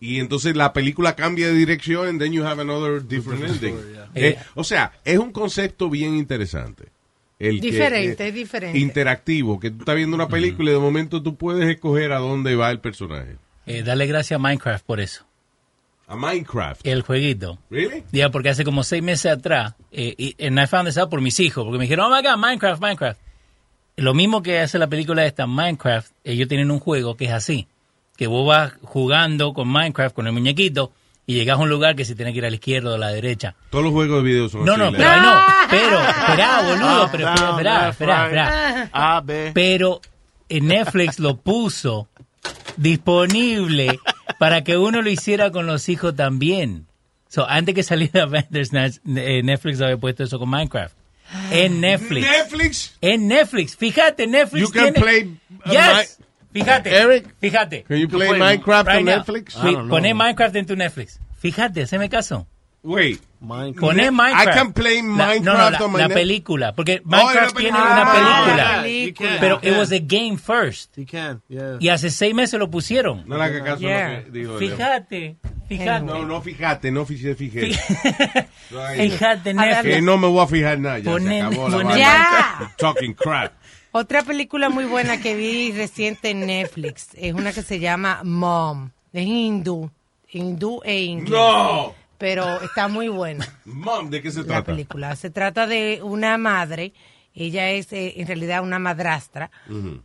Y 0.02 0.20
entonces 0.20 0.58
la 0.58 0.74
película 0.74 1.16
cambia 1.16 1.48
de 1.48 1.54
dirección 1.54 2.08
and 2.10 2.20
then 2.20 2.34
you 2.34 2.44
have 2.44 2.62
another 2.62 3.02
different 3.08 3.42
ending. 3.46 3.74
story, 3.76 3.94
yeah. 3.94 4.10
Eh, 4.16 4.38
o 4.54 4.66
sea, 4.66 4.92
es 5.06 5.18
un 5.18 5.32
concepto 5.32 5.90
bien 5.90 6.16
interesante. 6.16 6.90
El 7.40 7.62
que, 7.62 7.68
Diferente, 7.72 8.26
eh, 8.26 8.28
es 8.28 8.34
diferente. 8.34 8.80
Interactivo, 8.80 9.60
que 9.62 9.72
tú 9.72 9.80
estás 9.80 9.96
viendo 9.96 10.16
una 10.16 10.28
película 10.28 10.72
y 10.72 10.74
de 10.74 10.80
momento 10.80 11.24
tú 11.24 11.38
puedes 11.38 11.68
escoger 11.70 12.12
a 12.12 12.20
dónde 12.20 12.56
va 12.56 12.70
el 12.70 12.82
personaje. 12.82 13.38
Eh, 13.66 13.84
dale 13.84 14.06
gracias 14.08 14.36
a 14.38 14.42
Minecraft 14.42 14.86
por 14.86 15.00
eso. 15.00 15.26
A 16.08 16.16
Minecraft. 16.16 16.86
El 16.86 17.02
jueguito. 17.02 17.58
Really? 17.72 18.04
Ya, 18.12 18.30
porque 18.30 18.50
hace 18.50 18.64
como 18.64 18.84
seis 18.84 19.02
meses 19.02 19.32
atrás, 19.32 19.74
eh, 19.92 20.14
y 20.18 20.36
and 20.46 20.60
I 20.60 20.68
found 20.68 20.88
this 20.88 20.98
out 20.98 21.10
por 21.10 21.20
mis 21.22 21.40
hijos, 21.40 21.64
porque 21.64 21.80
me 21.80 21.86
dijeron, 21.86 22.12
oh 22.12 22.16
my 22.16 22.22
God, 22.22 22.38
Minecraft, 22.38 22.82
Minecraft. 22.82 23.20
Lo 23.98 24.14
mismo 24.14 24.44
que 24.44 24.60
hace 24.60 24.78
la 24.78 24.88
película 24.88 25.26
esta, 25.26 25.48
Minecraft, 25.48 26.12
ellos 26.24 26.48
tienen 26.48 26.70
un 26.70 26.80
juego 26.80 27.16
que 27.18 27.26
es 27.26 27.32
así, 27.32 27.68
que 28.18 28.28
vos 28.28 28.46
vas 28.48 28.74
jugando 28.84 29.54
con 29.54 29.68
Minecraft, 29.68 30.14
con 30.16 30.28
el 30.28 30.34
muñequito, 30.34 30.92
y 31.26 31.34
llegas 31.34 31.58
a 31.58 31.62
un 31.62 31.70
lugar 31.70 31.96
que 31.96 32.06
se 32.06 32.14
tiene 32.14 32.34
que 32.34 32.38
ir 32.38 32.46
a 32.46 32.50
la 32.50 32.56
izquierda 32.56 32.92
o 32.92 32.96
a 32.96 32.98
la 33.00 33.08
derecha. 33.10 33.56
Todos 33.72 33.86
los 33.86 33.94
juegos 33.94 34.18
de 34.24 34.30
video 34.30 34.48
son 34.48 34.64
No, 34.64 34.74
así, 34.74 34.80
no, 34.82 34.92
la- 34.92 34.98
pero 34.98 35.10
ahí 35.10 35.22
no. 35.22 35.36
Pero, 35.72 36.00
espera, 36.02 36.62
boludo, 36.62 37.10
pero 37.12 37.90
espera. 37.90 38.90
A, 38.94 39.22
B. 39.22 39.52
Pero 39.56 40.02
en 40.50 40.68
Netflix 40.68 41.18
lo 41.20 41.38
puso 41.38 42.10
disponible 42.78 44.00
para 44.40 44.64
que 44.64 44.78
uno 44.78 45.02
lo 45.02 45.10
hiciera 45.10 45.52
con 45.52 45.66
los 45.68 45.90
hijos 45.90 46.16
también. 46.16 46.88
So, 47.28 47.48
antes 47.50 47.76
que 47.76 47.84
saliera 47.84 48.26
Bandersnatch, 48.28 48.98
eh, 49.16 49.42
Netflix 49.44 49.82
había 49.82 49.98
puesto 49.98 50.24
eso 50.24 50.40
con 50.40 50.50
Minecraft. 50.50 50.96
En 51.52 51.82
Netflix. 51.82 52.28
Netflix. 52.30 52.98
En 53.02 53.28
Netflix. 53.28 53.76
Fíjate, 53.76 54.28
Netflix 54.28 54.62
You 54.68 54.72
can 54.72 54.94
tiene- 54.94 55.00
play, 55.02 55.40
uh, 55.66 55.72
Yes. 55.72 56.20
Fíjate. 56.54 56.96
Eric, 56.96 57.36
Fíjate. 57.42 57.84
Can 57.84 57.98
you 57.98 58.08
play 58.08 58.30
Minecraft 58.40 58.88
on 58.90 59.06
now. 59.06 59.18
Netflix? 59.18 59.56
Poné 59.56 60.14
Minecraft 60.14 60.56
en 60.56 60.66
tu 60.66 60.76
Netflix. 60.76 61.20
Fíjate, 61.40 61.82
haceme 61.84 62.10
caso. 62.10 62.48
Wait. 62.86 63.20
Poné 63.80 64.10
Minecraft. 64.12 64.48
I 64.48 64.52
can 64.54 64.74
play 64.74 65.02
La- 65.02 65.08
Minecraft 65.28 65.44
no, 65.46 65.54
no, 65.54 65.70
la, 65.70 65.86
on 65.86 65.92
my 65.92 66.00
la 66.00 66.08
película. 66.10 66.74
Porque 66.74 67.02
Oh, 67.06 67.10
la 67.10 67.18
Minecraft 67.18 67.58
tiene 67.58 67.72
película. 67.78 67.92
una 67.94 68.02
Ah, 68.02 68.14
película. 68.14 68.56
la 68.78 68.82
película. 68.82 69.30
Pero 69.40 69.60
it 69.62 69.78
was 69.78 69.92
a 69.92 70.00
game 70.00 70.38
first. 70.38 70.98
You 70.98 71.06
can, 71.06 71.42
yeah. 71.48 71.78
Y 71.80 71.90
hace 71.90 72.10
seis 72.10 72.34
meses 72.34 72.60
lo 72.60 72.70
pusieron. 72.72 73.24
No 73.28 73.38
le 73.38 73.44
haga 73.44 73.60
caso 73.64 73.72
a 73.72 73.82
lo 73.82 73.88
Yeah. 73.88 74.24
que 74.24 74.32
digo. 74.32 74.58
Fíjate, 74.58 75.36
fíjate. 75.68 76.06
No, 76.06 76.26
no, 76.26 76.42
fíjate, 76.42 76.92
no 76.92 77.06
fíjate, 77.06 77.36
fíjate. 77.36 78.48
Fíjate, 78.96 79.54
Netflix. 79.54 79.96
Que 79.96 80.02
no 80.02 80.18
me 80.18 80.28
voy 80.28 80.44
a 80.44 80.48
fijar 80.48 80.80
nada, 80.80 81.00
ya 81.00 81.12
Poné- 81.12 81.40
se 81.40 81.42
acabó 81.42 81.70
la 81.70 81.84
vaina. 81.84 82.74
Talking 82.78 83.14
crap. 83.14 83.54
Otra 83.92 84.24
película 84.24 84.70
muy 84.70 84.86
buena 84.86 85.22
que 85.22 85.36
vi 85.36 85.72
reciente 85.72 86.32
en 86.32 86.46
Netflix 86.48 87.10
es 87.16 87.34
una 87.34 87.54
que 87.54 87.62
se 87.62 87.80
llama 87.80 88.22
Mom. 88.24 88.90
Es 89.14 89.26
hindú. 89.26 89.90
Hindú 90.30 90.82
e 90.84 91.00
inglés. 91.04 91.30
No. 91.32 91.94
Pero 92.18 92.62
está 92.62 92.88
muy 92.88 93.08
buena 93.10 93.46
Mom, 93.66 94.10
¿de 94.10 94.22
qué 94.22 94.32
se 94.32 94.42
la 94.42 94.46
trata? 94.48 94.64
película. 94.64 95.16
Se 95.16 95.30
trata 95.30 95.68
de 95.68 96.02
una 96.04 96.38
madre. 96.38 96.94
Ella 97.34 97.72
es 97.72 97.92
eh, 97.92 98.14
en 98.18 98.28
realidad 98.28 98.64
una 98.64 98.80
madrastra. 98.80 99.52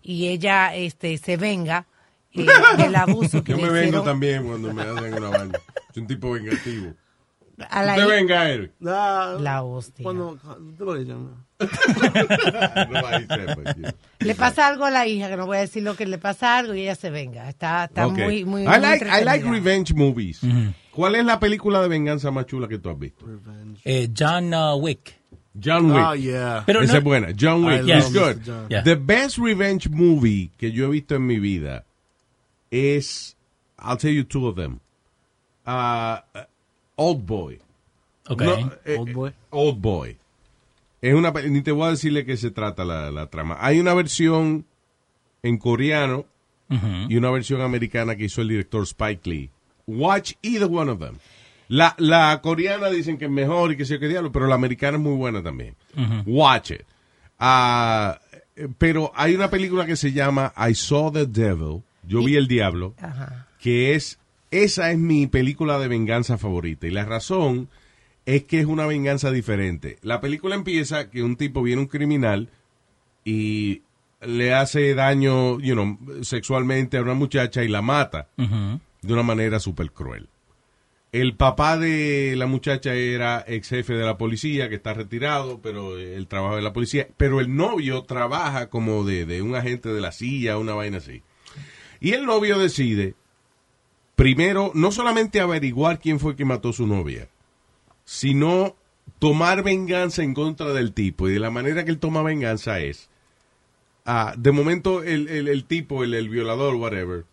Y 0.03 0.29
ella 0.29 0.75
este, 0.75 1.17
se 1.19 1.37
venga 1.37 1.87
eh, 2.35 2.47
del 2.77 2.97
abuso 2.97 3.45
que 3.45 3.53
Yo 3.53 3.59
le 3.59 3.63
me 3.65 3.69
vengo 3.71 3.85
hicieron 3.87 4.05
también 4.05 4.45
cuando 4.45 4.73
me 4.73 4.83
hacen 4.83 5.15
una 5.15 5.29
vaina. 5.29 5.59
Soy 5.95 6.03
un 6.03 6.07
tipo 6.09 6.33
vengativo. 6.33 6.95
a 7.69 7.83
la 7.85 7.93
Usted 7.95 8.09
venga, 8.09 8.49
Eric. 8.49 8.73
La 8.81 9.63
hostia. 9.63 10.03
Cuando, 10.03 10.37
te 10.77 10.85
lo. 10.85 10.97
Le 14.21 14.35
pasa 14.35 14.69
algo 14.69 14.85
a 14.85 14.91
la 14.91 15.07
hija, 15.07 15.29
que 15.29 15.37
no 15.37 15.47
voy 15.47 15.59
a 15.59 15.61
decir 15.61 15.83
lo 15.83 15.97
que 15.97 16.07
le 16.07 16.19
pasa 16.19 16.59
algo 16.59 16.75
y 16.75 16.83
ella 16.83 16.95
se 16.95 17.11
venga. 17.11 17.49
Está, 17.49 17.85
está 17.85 18.07
Ok. 18.07 18.19
muy, 18.19 18.45
muy, 18.45 18.63
I 18.63 18.67
muy 18.67 18.79
like, 18.79 19.05
I 19.07 19.25
like 19.25 19.49
revenge 19.49 19.95
movies. 19.95 20.41
¿Cuál 21.01 21.15
es 21.15 21.25
la 21.25 21.41
película 21.41 21.81
de 21.81 21.89
venganza 21.89 22.31
más 22.31 22.45
chula 22.45 22.69
que 22.69 22.77
tú 22.77 22.91
has 22.91 22.99
visto? 22.99 23.25
Eh, 23.87 24.11
John 24.15 24.53
uh, 24.53 24.77
Wick. 24.77 25.15
John 25.59 25.91
Wick. 25.91 26.05
Oh, 26.07 26.15
yeah. 26.15 26.63
Pero 26.67 26.83
Esa 26.83 26.93
no- 26.93 26.99
es 26.99 27.05
buena. 27.05 27.29
John 27.35 27.65
Wick. 27.65 27.89
It's 27.89 28.13
good. 28.13 28.37
Mr. 28.37 28.45
John. 28.45 28.69
Yeah. 28.69 28.83
The 28.83 28.97
best 28.97 29.39
revenge 29.39 29.89
movie 29.89 30.51
que 30.59 30.71
yo 30.73 30.89
he 30.89 30.91
visto 30.91 31.15
en 31.15 31.27
mi 31.27 31.39
vida 31.39 31.87
es, 32.71 33.35
I'll 33.79 33.97
tell 33.97 34.13
you 34.13 34.25
two 34.25 34.47
of 34.47 34.57
them. 34.57 34.81
Uh, 35.67 36.19
Old 36.97 37.25
Boy. 37.25 37.59
Ok. 38.29 38.43
No, 38.43 38.71
eh, 38.85 38.99
Old 38.99 39.13
Boy. 39.15 39.33
Old 39.49 39.81
Boy. 39.81 40.19
Es 41.01 41.15
una, 41.15 41.31
ni 41.31 41.63
te 41.63 41.73
voy 41.73 41.87
a 41.87 41.91
decirle 41.93 42.27
que 42.27 42.37
se 42.37 42.51
trata 42.51 42.85
la, 42.85 43.11
la 43.11 43.29
trama. 43.29 43.57
Hay 43.59 43.81
una 43.81 43.95
versión 43.95 44.67
en 45.43 45.57
coreano 45.57 46.27
y 47.09 47.17
una 47.17 47.31
versión 47.31 47.63
americana 47.63 48.17
que 48.17 48.25
hizo 48.25 48.43
el 48.43 48.49
director 48.49 48.83
Spike 48.83 49.31
Lee. 49.31 49.51
Watch 49.99 50.35
either 50.43 50.69
one 50.71 50.91
of 50.91 50.99
them. 50.99 51.17
La, 51.69 51.95
la 51.99 52.41
coreana 52.43 52.89
dicen 52.91 53.17
que 53.17 53.27
es 53.27 53.31
mejor 53.31 53.73
y 53.73 53.77
que 53.77 53.85
sé 53.85 53.99
qué 54.01 54.09
diablo, 54.09 54.33
pero 54.33 54.47
la 54.47 54.57
americana 54.57 54.97
es 54.97 55.03
muy 55.03 55.15
buena 55.17 55.43
también. 55.43 55.77
Watch 56.27 56.73
it. 56.73 56.83
Ah, 57.39 58.21
pero 58.79 59.13
hay 59.15 59.35
una 59.35 59.51
película 59.51 59.87
que 59.87 59.97
se 59.97 60.13
llama 60.13 60.53
I 60.57 60.75
Saw 60.75 61.13
the 61.13 61.27
Devil. 61.27 61.83
Yo 62.03 62.25
vi 62.25 62.35
el 62.37 62.49
diablo 62.49 62.95
Ajá. 63.01 63.47
que 63.61 63.95
es, 63.95 64.19
esa 64.51 64.91
es 64.91 64.99
mi 64.99 65.27
película 65.27 65.79
de 65.79 65.87
venganza 65.89 66.39
favorita. 66.39 66.87
Y 66.87 66.91
la 66.91 67.05
razón 67.05 67.69
es 68.27 68.45
que 68.45 68.59
es 68.61 68.67
una 68.67 68.87
venganza 68.87 69.31
diferente. 69.31 69.99
La 70.03 70.21
película 70.21 70.55
empieza 70.57 71.09
que 71.09 71.23
un 71.23 71.37
tipo 71.37 71.63
viene 71.63 71.83
un 71.83 71.89
criminal 71.89 72.49
y 73.25 73.83
le 74.23 74.55
hace 74.55 74.95
daño, 74.95 75.61
you 75.61 75.75
know, 75.75 75.99
sexualmente 76.23 76.97
a 76.99 77.03
una 77.03 77.15
muchacha 77.15 77.63
y 77.63 77.69
la 77.69 77.81
mata. 77.81 78.29
De 79.03 79.13
una 79.13 79.23
manera 79.23 79.59
súper 79.61 79.93
cruel. 79.93 80.29
El 81.13 81.35
papá 81.37 81.77
de 81.77 82.35
la 82.37 82.47
muchacha 82.47 82.95
era 82.95 83.45
ex 83.49 83.69
jefe 83.71 83.95
de 83.95 84.05
la 84.05 84.17
policía, 84.17 84.69
que 84.69 84.77
está 84.77 84.95
retirado, 84.95 85.61
pero 85.61 85.99
él 85.99 86.29
trabaja 86.29 86.55
de 86.57 86.63
la 86.63 86.73
policía. 86.73 87.09
Pero 87.17 87.41
el 87.41 87.55
novio 87.57 88.03
trabaja 88.05 88.69
como 88.71 89.03
de, 89.05 89.27
de 89.27 89.43
un 89.43 89.57
agente 89.57 89.89
de 89.89 90.01
la 90.01 90.13
silla, 90.13 90.57
una 90.59 90.75
vaina 90.75 90.99
así. 90.99 91.23
Y 91.99 92.13
el 92.13 92.27
novio 92.27 92.59
decide, 92.61 93.15
primero, 94.15 94.71
no 94.75 94.93
solamente 94.93 95.41
averiguar 95.41 95.99
quién 95.99 96.21
fue 96.21 96.37
que 96.37 96.45
mató 96.45 96.69
a 96.69 96.75
su 96.75 96.87
novia, 96.87 97.29
sino 98.05 98.77
tomar 99.19 99.63
venganza 99.65 100.23
en 100.23 100.33
contra 100.35 100.73
del 100.73 100.93
tipo. 100.93 101.29
Y 101.29 101.33
de 101.33 101.41
la 101.41 101.51
manera 101.51 101.85
que 101.85 101.91
él 101.91 101.99
toma 101.99 102.23
venganza 102.23 102.79
es, 102.81 103.11
ah, 104.07 104.35
de 104.39 104.53
momento 104.53 105.03
el, 105.03 105.29
el- 105.29 105.49
el 105.49 105.65
tipo, 105.65 106.05
el, 106.05 106.15
el 106.15 106.29
violador, 106.29 106.77
whatever, 106.77 107.25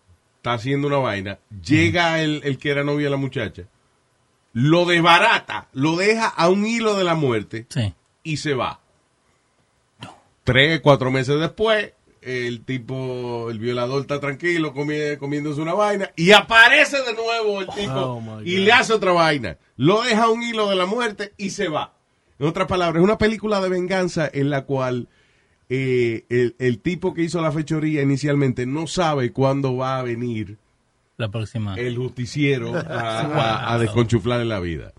está 0.47 0.53
haciendo 0.53 0.87
una 0.87 0.97
vaina, 0.97 1.39
llega 1.63 2.21
el, 2.21 2.41
el 2.45 2.57
que 2.57 2.69
era 2.69 2.83
novio 2.83 3.05
de 3.07 3.11
la 3.11 3.17
muchacha, 3.17 3.63
lo 4.53 4.85
desbarata, 4.85 5.67
lo 5.73 5.95
deja 5.97 6.27
a 6.27 6.49
un 6.49 6.65
hilo 6.65 6.95
de 6.95 7.03
la 7.03 7.15
muerte 7.15 7.65
Sí. 7.69 7.93
y 8.23 8.37
se 8.37 8.53
va. 8.53 8.79
Tres, 10.43 10.79
cuatro 10.81 11.11
meses 11.11 11.37
después, 11.39 11.91
el 12.21 12.63
tipo, 12.63 13.49
el 13.51 13.59
violador 13.59 14.01
está 14.01 14.19
tranquilo 14.21 14.73
comi- 14.73 15.17
comiéndose 15.17 15.59
una 15.61 15.73
vaina 15.73 16.09
y 16.15 16.31
aparece 16.31 16.97
de 17.03 17.13
nuevo 17.13 17.59
el 17.61 17.67
tipo 17.67 17.93
Oh, 17.93 18.41
y 18.43 18.57
le 18.57 18.71
hace 18.71 18.93
otra 18.93 19.11
vaina. 19.11 19.57
Lo 19.75 20.01
deja 20.03 20.23
a 20.23 20.29
un 20.29 20.41
hilo 20.43 20.69
de 20.69 20.75
la 20.77 20.85
muerte 20.85 21.33
y 21.37 21.49
se 21.49 21.67
va. 21.67 21.93
En 22.39 22.47
otras 22.47 22.67
palabras, 22.67 23.01
es 23.01 23.03
una 23.03 23.17
película 23.17 23.59
de 23.59 23.69
venganza 23.69 24.29
en 24.31 24.49
la 24.49 24.63
cual 24.63 25.07
eh, 25.69 26.25
el, 26.29 26.55
el 26.59 26.79
tipo 26.79 27.13
que 27.13 27.23
hizo 27.23 27.41
la 27.41 27.51
fechoría 27.51 28.01
inicialmente 28.01 28.65
no 28.65 28.87
sabe 28.87 29.31
cuándo 29.31 29.75
va 29.75 29.99
a 29.99 30.03
venir 30.03 30.57
La 31.17 31.29
próxima. 31.29 31.75
el 31.75 31.97
justiciero 31.97 32.75
a, 32.75 32.81
a, 32.81 33.73
a 33.73 33.79
desconchuflar 33.79 34.41
en 34.41 34.49
la 34.49 34.59
vida. 34.59 34.93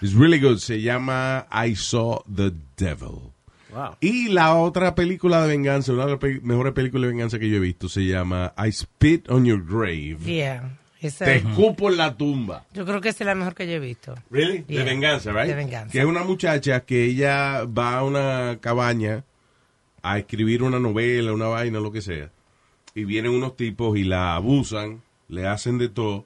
It's 0.00 0.14
really 0.14 0.38
good. 0.40 0.58
Se 0.58 0.80
llama 0.80 1.46
I 1.50 1.74
Saw 1.74 2.22
the 2.32 2.52
Devil. 2.76 3.32
Wow. 3.72 3.96
Y 4.00 4.28
la 4.28 4.54
otra 4.54 4.94
película 4.94 5.42
de 5.42 5.48
venganza, 5.48 5.92
una 5.92 6.04
de 6.06 6.10
las 6.12 6.20
pe- 6.20 6.40
mejores 6.42 6.72
películas 6.72 7.02
de 7.02 7.08
venganza 7.08 7.38
que 7.38 7.50
yo 7.50 7.56
he 7.56 7.60
visto, 7.60 7.88
se 7.88 8.06
llama 8.06 8.54
I 8.56 8.72
Spit 8.72 9.28
on 9.30 9.44
Your 9.44 9.62
Grave. 9.64 10.18
Yeah. 10.24 10.78
Esa- 11.00 11.26
Te 11.26 11.36
escupo 11.36 11.90
en 11.90 11.96
la 11.98 12.16
tumba. 12.16 12.64
Yo 12.72 12.84
creo 12.86 13.00
que 13.00 13.10
esa 13.10 13.24
es 13.24 13.26
la 13.26 13.34
mejor 13.34 13.54
que 13.54 13.66
yo 13.66 13.74
he 13.74 13.78
visto. 13.78 14.14
Really? 14.30 14.64
Yeah. 14.68 14.78
De 14.78 14.90
venganza, 14.90 15.32
right? 15.32 15.46
De 15.48 15.54
venganza. 15.54 15.92
Que 15.92 15.98
es 16.00 16.04
una 16.06 16.24
muchacha 16.24 16.80
que 16.80 17.04
ella 17.04 17.64
va 17.64 17.98
a 17.98 18.04
una 18.04 18.58
cabaña 18.60 19.24
a 20.02 20.18
escribir 20.18 20.62
una 20.62 20.78
novela, 20.78 21.32
una 21.32 21.48
vaina, 21.48 21.80
lo 21.80 21.92
que 21.92 22.02
sea. 22.02 22.30
Y 22.94 23.04
vienen 23.04 23.32
unos 23.32 23.56
tipos 23.56 23.96
y 23.98 24.04
la 24.04 24.34
abusan, 24.34 25.02
le 25.28 25.46
hacen 25.46 25.78
de 25.78 25.88
todo. 25.88 26.24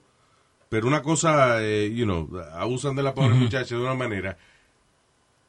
Pero 0.69 0.87
una 0.87 1.03
cosa, 1.03 1.63
eh, 1.63 1.93
you 1.93 2.05
know, 2.05 2.29
abusan 2.53 2.95
de 2.95 3.03
la 3.03 3.13
pobre 3.13 3.35
muchacha 3.35 3.75
de 3.75 3.81
una 3.81 3.93
manera. 3.93 4.37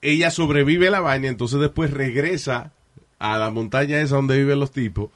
Ella 0.03 0.31
sobrevive 0.31 0.89
a 0.89 0.91
la 0.91 1.01
vaina, 1.01 1.29
entonces 1.29 1.61
después 1.61 1.91
regresa 1.91 2.72
a 3.18 3.39
la 3.39 3.51
montaña 3.51 4.01
esa 4.01 4.16
donde 4.16 4.37
viven 4.37 4.61
los 4.61 4.70
tipos. 4.70 5.11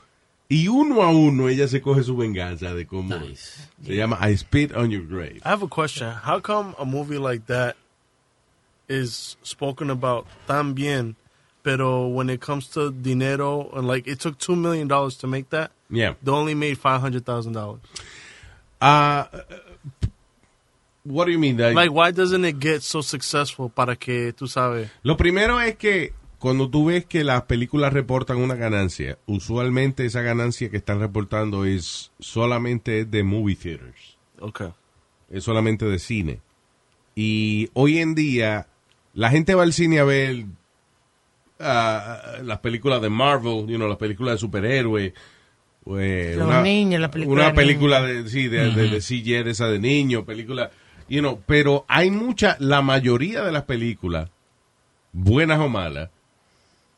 Y 0.48 0.68
uno 0.68 1.02
a 1.02 1.10
uno 1.10 1.50
ella 1.50 1.68
se 1.68 1.82
coge 1.82 2.02
su 2.02 2.16
venganza 2.16 2.72
de 2.74 2.86
cómo 2.86 3.14
se 3.36 3.94
llama 3.94 4.18
I 4.30 4.34
Spit 4.34 4.74
on 4.74 4.90
Your 4.90 5.06
Grave. 5.06 5.42
I 5.44 5.48
have 5.48 5.62
a 5.62 5.68
question. 5.68 6.08
How 6.08 6.40
come 6.40 6.74
a 6.78 6.86
movie 6.86 7.18
like 7.18 7.44
that 7.48 7.76
is 8.88 9.36
spoken 9.42 9.90
about 9.90 10.26
tan 10.46 10.72
bien, 10.72 11.16
pero 11.68 12.06
when 12.08 12.30
it 12.30 12.40
comes 12.40 12.66
to 12.70 12.90
dinero, 12.90 13.68
and 13.76 13.86
like 13.86 14.06
it 14.10 14.18
took 14.20 14.38
two 14.38 14.56
million 14.56 14.88
dollars 14.88 15.18
to 15.18 15.26
make 15.26 15.50
that, 15.50 15.70
Yeah. 15.90 16.14
they 16.22 16.32
only 16.32 16.54
made 16.54 16.76
five 16.78 17.02
hundred 17.02 17.24
thousand 17.26 17.52
dollars. 17.52 17.80
Ah, 18.80 19.28
what 21.04 21.26
do 21.26 21.32
you 21.32 21.38
mean? 21.38 21.58
Like- 21.58 21.74
Like, 21.74 21.90
why 21.92 22.10
doesn't 22.10 22.44
it 22.46 22.56
get 22.58 22.80
so 22.82 23.02
successful? 23.02 23.68
Para 23.68 23.96
que 23.96 24.32
tú 24.32 24.46
sabes. 24.48 24.88
Lo 25.02 25.16
primero 25.18 25.60
es 25.60 25.76
que 25.76 26.12
cuando 26.38 26.70
tú 26.70 26.86
ves 26.86 27.04
que 27.04 27.22
las 27.22 27.42
películas 27.42 27.92
reportan 27.92 28.38
una 28.38 28.54
ganancia, 28.54 29.18
usualmente 29.26 30.06
esa 30.06 30.22
ganancia 30.22 30.70
que 30.70 30.78
están 30.78 31.00
reportando 31.00 31.64
es 31.66 32.12
solamente 32.18 33.04
de 33.04 33.22
movie 33.24 33.56
theaters. 33.56 34.16
Okay. 34.40 34.68
Es 35.30 35.44
solamente 35.44 35.84
de 35.84 35.98
cine. 35.98 36.40
Y 37.14 37.68
hoy 37.74 37.98
en 37.98 38.14
día 38.14 38.68
la 39.12 39.30
gente 39.30 39.54
va 39.54 39.64
al 39.64 39.72
cine 39.72 39.98
a 39.98 40.04
ver 40.04 40.44
ah, 41.60 42.38
las 42.42 42.58
películas 42.58 43.00
de 43.02 43.08
Marvel, 43.10 43.66
you 43.66 43.76
know, 43.76 43.88
las 43.88 43.98
películas 43.98 44.34
de 44.34 44.38
superhéroes. 44.38 45.12
eh, 45.98 46.34
Los 46.36 46.62
niños, 46.62 47.00
la 47.00 47.10
película 47.10 47.42
Una 47.42 47.48
de 47.50 47.54
película 47.54 48.02
de, 48.02 48.28
sí, 48.28 48.48
de, 48.48 48.70
de, 48.70 48.88
de 48.88 48.98
CGI, 49.00 49.34
esa 49.48 49.68
de 49.68 49.78
niños, 49.78 50.24
película, 50.24 50.70
you 51.08 51.20
know, 51.20 51.40
pero 51.46 51.84
hay 51.88 52.10
mucha, 52.10 52.56
la 52.60 52.82
mayoría 52.82 53.42
de 53.42 53.52
las 53.52 53.62
películas, 53.64 54.30
buenas 55.12 55.58
o 55.60 55.68
malas, 55.68 56.10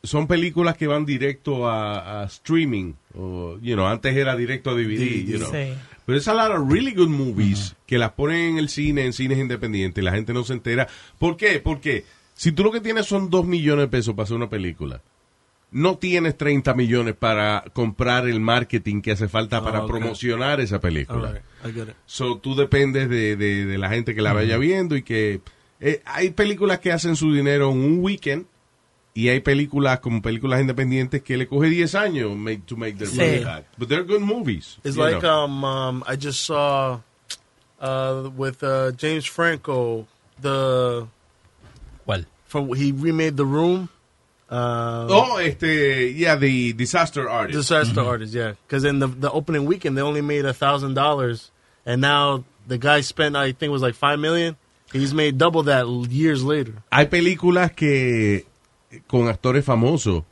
son 0.02 0.26
películas 0.26 0.76
que 0.76 0.86
van 0.86 1.04
directo 1.04 1.68
a, 1.68 2.22
a 2.22 2.24
streaming, 2.24 2.94
o, 3.14 3.58
you 3.60 3.74
know, 3.74 3.86
antes 3.86 4.16
era 4.16 4.34
directo 4.34 4.70
a 4.70 4.74
DVD, 4.74 5.24
you 5.26 5.36
know. 5.38 5.50
Sí. 5.50 5.74
Pero 6.06 6.18
es 6.18 6.26
a 6.26 6.34
lot 6.34 6.50
of 6.58 6.72
really 6.72 6.92
good 6.92 7.08
movies 7.10 7.76
que 7.86 7.98
las 7.98 8.12
ponen 8.12 8.52
en 8.52 8.58
el 8.58 8.68
cine, 8.68 9.04
en 9.04 9.12
cines 9.12 9.38
independientes, 9.38 10.02
y 10.02 10.04
la 10.04 10.10
gente 10.12 10.32
no 10.32 10.42
se 10.42 10.54
entera. 10.54 10.88
¿Por 11.18 11.36
qué? 11.36 11.60
Porque 11.60 12.04
si 12.40 12.52
tú 12.52 12.64
lo 12.64 12.70
que 12.72 12.80
tienes 12.80 13.04
son 13.04 13.28
dos 13.28 13.44
millones 13.44 13.84
de 13.84 13.88
pesos 13.88 14.14
para 14.14 14.24
hacer 14.24 14.36
una 14.36 14.48
película, 14.48 15.02
no 15.72 15.98
tienes 15.98 16.38
30 16.38 16.72
millones 16.72 17.14
para 17.14 17.64
comprar 17.74 18.26
el 18.26 18.40
marketing 18.40 19.02
que 19.02 19.12
hace 19.12 19.28
falta 19.28 19.62
para 19.62 19.80
Ah, 19.80 19.84
ok. 19.84 19.90
promocionar 19.90 20.58
esa 20.58 20.80
película. 20.80 21.32
Right, 21.32 21.42
I 21.70 21.72
get 21.74 21.88
it. 21.90 21.94
So, 22.06 22.38
tú 22.38 22.54
dependes 22.56 23.10
de, 23.10 23.36
de- 23.36 23.66
de 23.66 23.76
la 23.78 23.90
gente 23.90 24.14
que 24.14 24.22
la 24.22 24.32
vaya 24.32 24.56
viendo 24.56 24.96
y 24.96 25.02
que 25.02 25.42
eh, 25.80 26.00
hay 26.06 26.30
películas 26.30 26.78
que 26.78 26.92
hacen 26.92 27.14
su 27.14 27.30
dinero 27.34 27.70
en 27.72 27.76
un 27.78 27.98
weekend 28.02 28.46
y 29.12 29.28
hay 29.28 29.40
películas 29.40 30.00
como 30.00 30.22
películas 30.22 30.62
independientes 30.62 31.20
que 31.22 31.36
le 31.36 31.46
coge 31.46 31.68
10 31.68 31.94
años 31.94 32.34
make, 32.36 32.62
to 32.66 32.76
make 32.78 32.94
their 32.96 33.08
Sí. 33.10 33.18
money 33.18 33.44
back. 33.44 33.66
But 33.76 33.88
they're 33.90 34.04
good 34.04 34.22
movies. 34.22 34.78
It's 34.82 34.96
like 34.96 35.22
um, 35.26 35.62
um 35.64 36.02
I 36.08 36.16
just 36.16 36.44
saw 36.46 37.00
uh 37.80 38.30
with 38.34 38.62
uh 38.62 38.92
James 38.96 39.26
Franco 39.28 40.06
the 40.40 41.06
¿Cuál? 42.04 42.26
from 42.50 42.74
he 42.74 42.92
remade 42.92 43.36
the 43.36 43.46
room. 43.46 43.88
Uh, 44.50 45.06
oh, 45.08 45.38
este, 45.38 46.12
yeah, 46.16 46.34
the 46.34 46.72
Disaster 46.72 47.28
Artist. 47.28 47.56
disaster 47.56 48.00
artist, 48.00 48.34
yeah. 48.34 48.54
Because 48.66 48.84
in 48.84 48.98
the 48.98 49.06
the 49.06 49.30
opening 49.30 49.64
weekend 49.64 49.96
they 49.96 50.02
only 50.02 50.22
made 50.22 50.44
a 50.44 50.52
thousand 50.52 50.94
dollars, 50.94 51.52
and 51.86 52.00
now 52.00 52.42
the 52.66 52.76
guy 52.76 53.00
spent 53.02 53.36
I 53.36 53.52
think 53.52 53.70
it 53.70 53.72
was 53.78 53.82
like 53.82 53.94
five 53.94 54.18
million. 54.18 54.56
He's 54.92 55.14
made 55.14 55.38
double 55.38 55.62
that 55.64 55.86
years 56.10 56.42
later. 56.42 56.82
Hay 56.90 57.06
películas 57.06 57.70
que 57.72 58.44
con 59.06 59.28
actores 59.28 59.64
famosos 59.64 60.24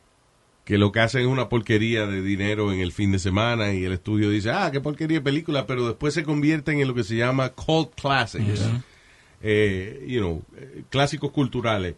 que 0.65 0.79
lo 0.79 0.91
que 0.91 0.99
hacen 0.99 1.23
es 1.23 1.27
una 1.29 1.49
porquería 1.49 2.07
de 2.07 2.21
dinero 2.21 2.73
en 2.73 2.81
el 2.81 2.91
fin 2.91 3.13
de 3.13 3.21
semana 3.21 3.73
y 3.73 3.85
el 3.85 3.93
estudio 3.93 4.29
dice, 4.29 4.51
ah, 4.51 4.71
qué 4.71 4.81
porquería 4.81 5.19
de 5.19 5.25
película, 5.25 5.67
pero 5.67 5.87
después 5.87 6.13
se 6.13 6.25
convierten 6.25 6.81
en 6.81 6.89
lo 6.89 6.95
que 6.95 7.05
se 7.05 7.15
llama 7.17 7.51
cult 7.51 7.95
classics. 7.95 8.69
Eh, 9.43 10.05
you 10.09 10.21
know, 10.21 10.43
eh, 10.57 10.83
clásicos 10.91 11.31
culturales. 11.31 11.95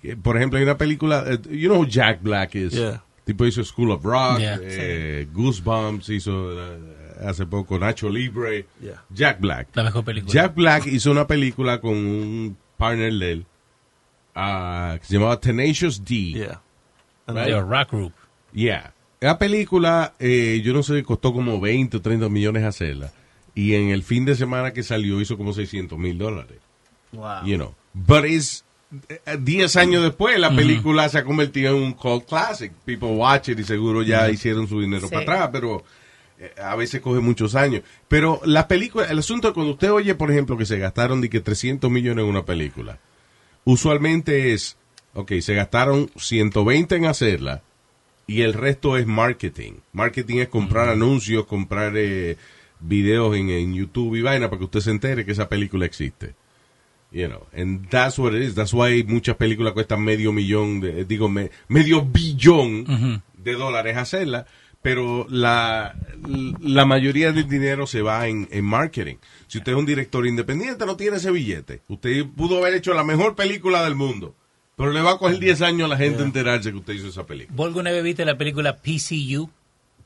Que, 0.00 0.16
Por 0.16 0.36
ejemplo, 0.36 0.58
hay 0.58 0.62
una 0.64 0.78
película, 0.78 1.24
eh, 1.26 1.38
you 1.50 1.68
know 1.68 1.80
who 1.80 1.86
Jack 1.86 2.22
Black 2.22 2.54
is. 2.54 2.72
Yeah. 2.72 3.02
Tipo 3.24 3.44
hizo 3.44 3.62
School 3.64 3.90
of 3.90 4.04
Rock, 4.04 4.38
Yeah. 4.38 4.58
eh, 4.62 5.28
Goosebumps 5.32 6.08
hizo 6.08 6.52
eh, 6.52 6.78
hace 7.26 7.44
poco 7.46 7.78
Nacho 7.78 8.08
Libre. 8.08 8.66
Yeah. 8.80 9.04
Jack 9.10 9.40
Black. 9.40 9.68
La 9.74 9.84
mejor 9.84 10.04
película. 10.04 10.32
Jack 10.32 10.54
Black 10.54 10.86
hizo 10.86 11.10
una 11.10 11.26
película 11.26 11.80
con 11.80 11.92
un 11.96 12.56
partner 12.78 13.12
de 13.12 13.32
él 13.32 13.46
ah, 14.34 14.96
que 15.00 15.06
se 15.06 15.14
llamaba 15.14 15.38
Tenacious 15.40 16.02
D. 16.04 16.14
Yeah. 16.32 16.62
Right? 17.26 17.54
Rock 17.54 17.90
Group. 17.90 18.12
Yeah. 18.52 18.94
La 19.20 19.38
película, 19.38 20.14
eh, 20.18 20.62
yo 20.64 20.72
no 20.72 20.82
sé, 20.82 21.02
costó 21.02 21.32
como 21.32 21.60
20 21.60 21.96
o 21.96 22.00
30 22.00 22.28
millones 22.28 22.64
hacerla. 22.64 23.12
Y 23.54 23.74
en 23.74 23.88
el 23.88 24.02
fin 24.04 24.24
de 24.24 24.36
semana 24.36 24.72
que 24.72 24.82
salió 24.84 25.20
hizo 25.20 25.36
como 25.36 25.52
600 25.52 25.98
mil 25.98 26.16
dólares. 26.16 26.58
Wow. 27.12 27.44
You 27.44 27.56
know. 27.56 27.74
But 27.94 28.24
it's 28.26 28.64
eh, 29.08 29.36
10 29.38 29.76
años 29.76 30.02
después 30.02 30.38
la 30.38 30.54
película 30.54 31.08
se 31.08 31.18
ha 31.18 31.24
convertido 31.24 31.76
en 31.76 31.82
un 31.82 31.92
cult 31.92 32.26
classic. 32.26 32.72
People 32.84 33.08
watch 33.10 33.48
it 33.48 33.58
y 33.58 33.64
seguro 33.64 34.02
ya 34.02 34.30
hicieron 34.30 34.66
su 34.68 34.80
dinero 34.80 35.08
Sí. 35.08 35.14
para 35.14 35.22
atrás, 35.44 35.50
pero 35.52 35.84
eh, 36.38 36.52
a 36.62 36.76
veces 36.76 37.00
coge 37.00 37.20
muchos 37.20 37.54
años. 37.54 37.82
Pero 38.08 38.40
la 38.44 38.68
película, 38.68 39.06
el 39.06 39.18
asunto 39.18 39.48
es 39.48 39.54
cuando 39.54 39.72
usted 39.72 39.90
oye, 39.92 40.14
por 40.14 40.30
ejemplo, 40.30 40.56
que 40.56 40.66
se 40.66 40.78
gastaron 40.78 41.20
de 41.20 41.28
que 41.28 41.40
300 41.40 41.90
millones 41.90 42.22
en 42.24 42.30
una 42.30 42.44
película, 42.44 42.98
usualmente 43.64 44.52
es, 44.52 44.76
ok, 45.14 45.32
se 45.40 45.54
gastaron 45.54 46.10
120 46.16 46.96
en 46.96 47.06
hacerla 47.06 47.62
y 48.26 48.42
el 48.42 48.54
resto 48.54 48.96
es 48.96 49.06
marketing. 49.06 49.72
Marketing 49.92 50.36
es 50.38 50.48
comprar 50.48 50.88
anuncios, 50.88 51.46
comprar 51.46 51.92
eh, 51.96 52.36
videos 52.80 53.36
en, 53.36 53.50
en 53.50 53.74
YouTube 53.74 54.14
y 54.16 54.22
vaina 54.22 54.48
para 54.48 54.58
que 54.58 54.64
usted 54.66 54.80
se 54.80 54.90
entere 54.90 55.24
que 55.24 55.32
esa 55.32 55.48
película 55.48 55.84
existe. 55.86 56.34
You 57.10 57.26
know, 57.28 57.46
and 57.54 57.88
that's 57.88 58.18
what 58.18 58.34
it 58.34 58.42
is. 58.42 58.54
That's 58.54 58.74
why 58.74 59.02
muchas 59.04 59.36
películas 59.36 59.72
cuestan 59.72 60.02
medio 60.02 60.30
millón, 60.30 60.80
de, 60.80 61.04
digo, 61.06 61.28
me- 61.30 61.50
medio 61.68 62.02
billón 62.04 63.22
de 63.42 63.52
dólares 63.54 63.96
hacerla, 63.96 64.46
pero 64.82 65.26
la, 65.30 65.96
la 66.60 66.84
mayoría 66.84 67.32
del 67.32 67.48
dinero 67.48 67.86
se 67.86 68.02
va 68.02 68.28
en, 68.28 68.46
en 68.50 68.62
marketing. 68.64 69.16
Si 69.46 69.56
usted 69.56 69.72
es 69.72 69.78
un 69.78 69.86
director 69.86 70.26
independiente, 70.26 70.84
no 70.84 70.96
tiene 70.96 71.16
ese 71.16 71.30
billete. 71.30 71.80
Usted 71.88 72.26
pudo 72.26 72.58
haber 72.58 72.74
hecho 72.74 72.92
la 72.92 73.04
mejor 73.04 73.34
película 73.34 73.82
del 73.84 73.94
mundo, 73.94 74.34
pero 74.76 74.92
le 74.92 75.00
va 75.00 75.12
a 75.12 75.18
coger 75.18 75.38
10 75.38 75.62
años 75.62 75.86
a 75.86 75.88
la 75.88 75.96
gente 75.96 76.22
enterarse 76.22 76.70
que 76.70 76.76
usted 76.76 76.92
hizo 76.92 77.08
esa 77.08 77.24
película. 77.26 77.56
¿Vos 77.56 77.68
alguna 77.68 77.90
vez 77.90 78.04
viste 78.04 78.24
la 78.26 78.36
película 78.36 78.76
PCU? 78.76 79.48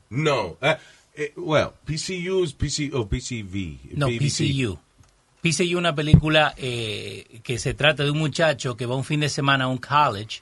No. 0.09 0.57
Uh, 0.61 0.75
eh, 1.15 1.33
well, 1.35 1.69
PCU 1.85 2.45
es 2.45 2.53
PC, 2.53 2.91
o 2.93 3.07
PCV. 3.09 3.97
No. 3.97 4.07
PCU. 4.07 4.79
PCU 5.43 5.63
es 5.63 5.75
una 5.75 5.93
película 5.93 6.53
eh, 6.57 7.39
que 7.43 7.59
se 7.59 7.73
trata 7.75 8.03
de 8.03 8.09
un 8.11 8.17
muchacho 8.17 8.75
que 8.77 8.85
va 8.87 8.95
un 8.95 9.03
fin 9.03 9.19
de 9.19 9.29
semana 9.29 9.65
a 9.65 9.67
un 9.67 9.77
college 9.77 10.41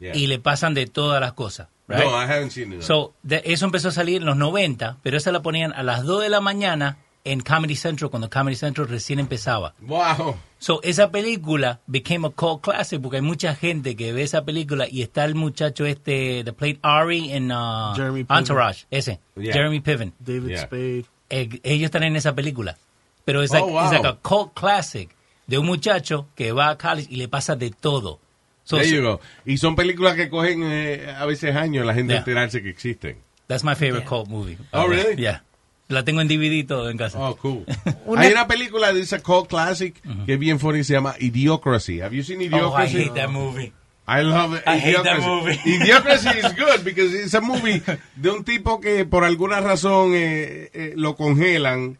Yeah. 0.00 0.16
y 0.16 0.26
le 0.28 0.38
pasan 0.38 0.72
de 0.72 0.86
todas 0.86 1.20
las 1.20 1.34
cosas. 1.34 1.68
right? 1.86 2.02
No, 2.02 2.10
I 2.12 2.24
haven't 2.24 2.52
seen 2.52 2.72
it. 2.72 2.80
So, 2.82 3.12
de- 3.22 3.42
eso 3.44 3.66
empezó 3.66 3.88
a 3.88 3.92
salir 3.92 4.22
en 4.22 4.26
los 4.26 4.36
90, 4.36 4.96
pero 5.02 5.18
esa 5.18 5.30
la 5.30 5.42
ponían 5.42 5.74
a 5.74 5.82
las 5.82 6.04
2 6.04 6.22
de 6.22 6.30
la 6.30 6.40
mañana 6.40 6.96
en 7.24 7.40
Comedy 7.40 7.76
Central 7.76 8.08
cuando 8.10 8.30
Comedy 8.30 8.56
Central 8.56 8.88
recién 8.88 9.18
empezaba. 9.18 9.74
Wow. 9.80 10.36
So, 10.58 10.80
esa 10.84 11.10
película 11.10 11.80
became 11.86 12.26
a 12.28 12.30
cult 12.30 12.62
classic 12.62 12.98
porque 13.02 13.16
hay 13.18 13.22
mucha 13.22 13.54
gente 13.54 13.94
que 13.94 14.14
ve 14.14 14.22
esa 14.22 14.42
película 14.42 14.86
y 14.90 15.02
está 15.02 15.26
el 15.26 15.34
muchacho 15.34 15.84
este, 15.84 16.42
the 16.44 16.54
played 16.54 16.78
Ari 16.80 17.32
en 17.32 17.52
uh. 17.52 17.92
Entourage, 18.30 18.86
ese, 18.90 19.20
Yeah. 19.36 19.52
Jeremy 19.52 19.80
Piven. 19.80 20.14
David 20.18 20.48
Yeah. 20.48 20.62
Spade. 20.62 21.04
Eh, 21.28 21.60
ellos 21.62 21.84
están 21.84 22.04
en 22.04 22.16
esa 22.16 22.34
película. 22.34 22.78
Pero 23.24 23.42
es 23.42 23.50
Oh, 23.52 23.54
like, 23.54 23.66
wow. 23.72 23.82
it's 23.84 23.92
like 23.92 24.06
a 24.06 24.18
cult 24.22 24.52
classic 24.54 25.10
de 25.46 25.58
un 25.58 25.66
muchacho 25.66 26.26
que 26.36 26.52
va 26.52 26.70
a 26.70 26.78
college 26.78 27.08
y 27.10 27.16
le 27.16 27.28
pasa 27.28 27.56
de 27.56 27.70
todo. 27.70 28.18
So, 28.64 28.76
There 28.76 28.88
you 28.88 29.02
go. 29.02 29.20
Y 29.44 29.56
son 29.58 29.74
películas 29.74 30.14
que 30.14 30.28
cogen 30.28 30.62
eh, 30.64 31.12
a 31.18 31.26
veces 31.26 31.56
años 31.56 31.84
la 31.86 31.94
gente 31.94 32.12
Yeah. 32.12 32.18
enterarse 32.20 32.62
que 32.62 32.70
existen. 32.70 33.16
That's 33.48 33.64
my 33.64 33.74
favorite 33.74 34.06
cult 34.06 34.28
movie. 34.28 34.58
Oh, 34.72 34.86
really? 34.86 35.16
Yeah. 35.20 35.42
La 35.88 36.04
tengo 36.04 36.20
en 36.20 36.28
DVD 36.28 36.64
todo 36.64 36.88
en 36.88 36.96
casa. 36.96 37.18
Oh, 37.18 37.34
cool. 37.36 37.64
Una- 38.06 38.20
Hay 38.22 38.30
una 38.32 38.46
película 38.46 38.92
de 38.92 39.00
esa 39.00 39.18
cult 39.20 39.48
classic 39.48 40.00
que 40.24 40.34
es 40.34 40.38
bien 40.38 40.60
funny, 40.60 40.84
se 40.84 40.92
llama 40.92 41.16
Idiocracy. 41.18 42.00
Have 42.00 42.14
you 42.14 42.22
seen 42.22 42.38
Oh, 42.38 42.44
I 42.44 42.46
Idiocracy? 42.46 42.96
hate 43.08 43.14
that 43.14 43.28
movie. 43.30 43.72
I 44.06 44.22
love 44.22 44.54
it. 44.56 44.62
I 44.68 44.78
hate 44.78 45.02
that 45.02 45.18
Idiocracy. 45.18 45.26
movie. 45.26 45.60
Idiocracy 45.64 46.36
is 46.38 46.52
good 46.56 46.84
because 46.84 47.12
it's 47.12 47.34
a 47.34 47.40
movie 47.40 47.82
de 48.14 48.30
un 48.30 48.44
tipo 48.44 48.80
que 48.80 49.04
por 49.04 49.24
alguna 49.24 49.60
razón 49.60 50.12
eh, 50.14 50.70
eh, 50.72 50.92
lo 50.96 51.16
congelan, 51.16 51.98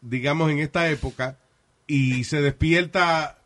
digamos 0.00 0.50
en 0.50 0.58
esta 0.58 0.88
época, 0.90 1.38
y 1.86 2.24
se 2.24 2.40
despierta 2.40 3.38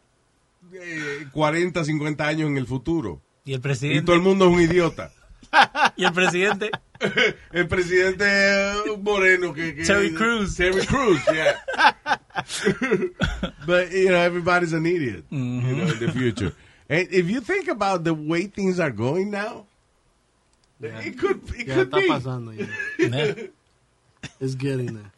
eh, 0.73 1.27
40, 1.33 1.85
50 1.85 2.27
años 2.27 2.49
en 2.51 2.57
el 2.59 2.67
futuro. 2.67 3.21
Y 3.45 3.53
el 3.53 3.59
Y 3.59 3.63
presidente. 3.63 4.03
todo 4.03 4.17
el 4.17 4.23
mundo 4.23 4.47
es 4.49 4.53
un 4.55 4.61
idiota. 4.61 5.13
y 5.97 6.05
el 6.05 6.13
presidente. 6.13 6.71
el 7.53 7.69
presidente 7.69 8.25
eh, 8.27 8.73
moreno 9.01 9.53
que, 9.53 9.75
que 9.75 9.85
Terry 9.85 10.13
Crews. 10.15 10.57
Terry 10.57 10.85
Crews, 10.87 11.21
yeah. 11.33 11.57
but 13.67 13.91
you 13.93 14.09
know 14.09 14.19
everybody's 14.21 14.73
an 14.73 14.87
idiot, 14.87 15.25
you 15.31 15.39
know, 15.39 15.87
in 15.87 15.99
the 15.99 16.13
future. 16.13 16.53
And 16.89 17.09
if 17.11 17.29
you 17.31 17.41
think 17.41 17.69
about 17.69 18.05
the 18.05 18.15
way 18.15 18.47
things 18.47 18.79
are 18.81 18.91
going 18.91 19.31
now, 19.31 19.67
it 20.81 21.19
could 21.19 21.41
it 21.57 21.67
Ya 21.67 21.75
could 21.75 21.91
está 21.91 21.99
be. 22.01 22.09
pasando 22.09 22.53
ya. 22.53 22.67
It's 24.41 24.55
getting 24.55 24.95
there. 24.95 25.13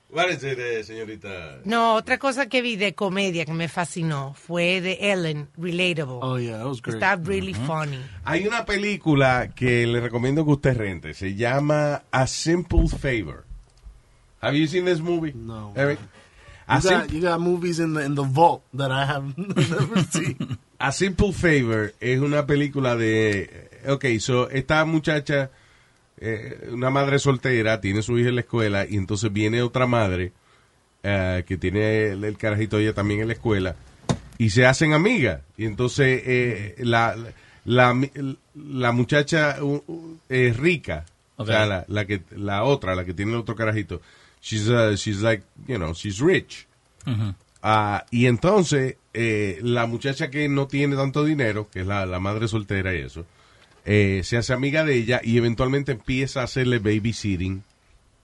Señorita? 0.85 1.61
No, 1.65 1.95
otra 1.95 2.19
cosa 2.19 2.47
que 2.47 2.63
vi 2.63 2.77
de 2.77 2.95
comedia 2.95 3.45
que 3.45 3.53
me 3.53 3.69
fascinó 3.69 4.35
fue 4.35 4.81
de 4.81 5.13
Ellen, 5.13 5.49
Relatable. 5.57 6.19
Oh, 6.23 6.39
yeah, 6.39 6.59
that 6.59 6.67
was 6.67 6.81
great. 6.81 6.97
Está 6.97 7.17
really 7.17 7.55
funny. 7.55 8.01
Hay 8.25 8.47
una 8.47 8.65
película 8.65 9.49
que 9.55 9.87
le 9.87 10.01
recomiendo 10.01 10.45
que 10.45 10.53
usted 10.53 10.77
rente. 10.77 11.15
Se 11.15 11.35
llama 11.35 12.03
A 12.11 12.27
Simple 12.27 12.89
Favor. 12.89 13.45
Have 14.41 14.57
you 14.57 14.67
seen 14.67 14.85
this 14.85 15.01
movie? 15.01 15.33
No. 15.35 15.73
Eric? 15.77 15.99
Got, 16.69 17.13
you 17.13 17.21
got 17.21 17.41
movies 17.41 17.79
in 17.79 17.95
the 17.95 18.05
in 18.05 18.17
the 18.17 18.25
vault 18.25 18.63
that 18.75 18.91
I 18.91 19.05
have 19.07 19.37
never 19.39 20.03
seen. 20.11 20.59
A 20.81 20.93
Simple 20.93 21.33
Favor 21.33 21.95
es 22.01 22.21
una 22.21 22.45
película 22.47 22.97
de... 22.97 23.71
Ok, 23.89 24.05
so 24.19 24.49
esta 24.51 24.85
muchacha, 24.85 25.51
eh, 26.19 26.69
una 26.73 26.91
madre 26.91 27.19
soltera, 27.19 27.81
tiene 27.81 28.03
su 28.03 28.19
hija 28.19 28.29
en 28.29 28.37
la 28.37 28.41
escuela 28.43 28.87
y 28.89 28.97
entonces 28.97 29.33
viene 29.33 29.63
otra 29.63 29.87
madre 29.87 30.33
eh, 31.03 31.45
que 31.47 31.57
tiene 31.57 32.09
el, 32.09 32.25
el 32.25 32.37
carajito 32.37 32.79
ella 32.79 32.95
también 32.95 33.21
en 33.21 33.29
la 33.29 33.35
escuela 33.35 33.77
y 34.39 34.51
se 34.51 34.67
hacen 34.67 34.93
amigas. 34.93 35.43
Y 35.57 35.67
entonces 35.67 36.23
eh, 36.25 36.75
la, 36.79 37.17
la, 37.65 38.09
la 38.55 38.93
muchacha 38.93 39.57
uh, 39.63 39.83
uh, 39.87 40.19
es 40.29 40.57
rica, 40.57 41.05
o 41.37 41.45
sea, 41.45 41.67
la, 41.67 41.85
la, 41.89 42.07
que, 42.07 42.23
la 42.31 42.65
otra, 42.65 42.95
la 42.95 43.05
que 43.05 43.15
tiene 43.15 43.33
el 43.33 43.39
otro 43.39 43.55
carajito, 43.55 44.01
she's, 44.41 44.69
uh, 44.69 44.95
she's 44.95 45.21
like, 45.21 45.45
you 45.67 45.77
know, 45.77 45.93
she's 45.93 46.21
rich. 46.21 46.67
Ujú. 47.07 47.35
Ah, 47.63 48.07
y 48.11 48.27
entonces, 48.27 48.97
eh, 49.13 49.59
la 49.63 49.87
muchacha 49.87 50.31
que 50.31 50.49
no 50.49 50.69
tiene 50.69 50.95
tanto 50.95 51.25
dinero, 51.25 51.69
que 51.69 51.81
es 51.81 51.87
la, 51.87 52.07
la 52.07 52.21
madre 52.21 52.47
soltera 52.47 52.95
y 52.95 52.99
eso, 53.01 53.27
eh, 53.89 54.23
se 54.25 54.37
hace 54.37 54.53
amiga 54.53 54.85
de 54.85 54.97
ella 54.97 55.21
y 55.23 55.39
eventualmente 55.39 55.93
empieza 55.93 56.41
a 56.41 56.45
hacerle 56.45 56.81
babysitting 56.81 57.63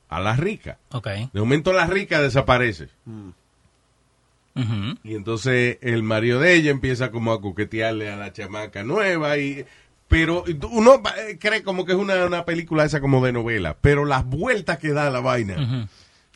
a 0.09 0.19
la 0.19 0.35
rica. 0.35 0.79
Ok. 0.91 1.07
De 1.33 1.41
momento 1.41 1.73
la 1.73 1.87
rica 1.87 2.21
desaparece. 2.21 2.89
Ujú. 3.07 4.99
Y 5.05 5.15
entonces 5.15 5.79
el 5.81 6.03
marido 6.03 6.41
de 6.41 6.55
ella 6.55 6.73
empieza 6.73 7.13
como 7.13 7.33
a 7.33 7.41
coquetearle 7.41 8.11
a 8.11 8.17
la 8.17 8.33
chamaca 8.33 8.83
nueva 8.83 9.39
y... 9.39 9.65
Pero 10.09 10.45
uno 10.71 11.01
eh, 11.27 11.39
cree 11.41 11.63
como 11.63 11.87
que 11.87 11.93
es 11.93 11.99
una, 11.99 12.27
una 12.27 12.45
película 12.45 12.85
esa 12.85 13.01
como 13.01 13.25
de 13.25 13.33
novela, 13.33 13.79
pero 13.81 14.05
las 14.05 14.27
vueltas 14.27 14.77
que 14.79 14.93
da 14.93 15.09
la 15.09 15.21
vaina. 15.21 15.89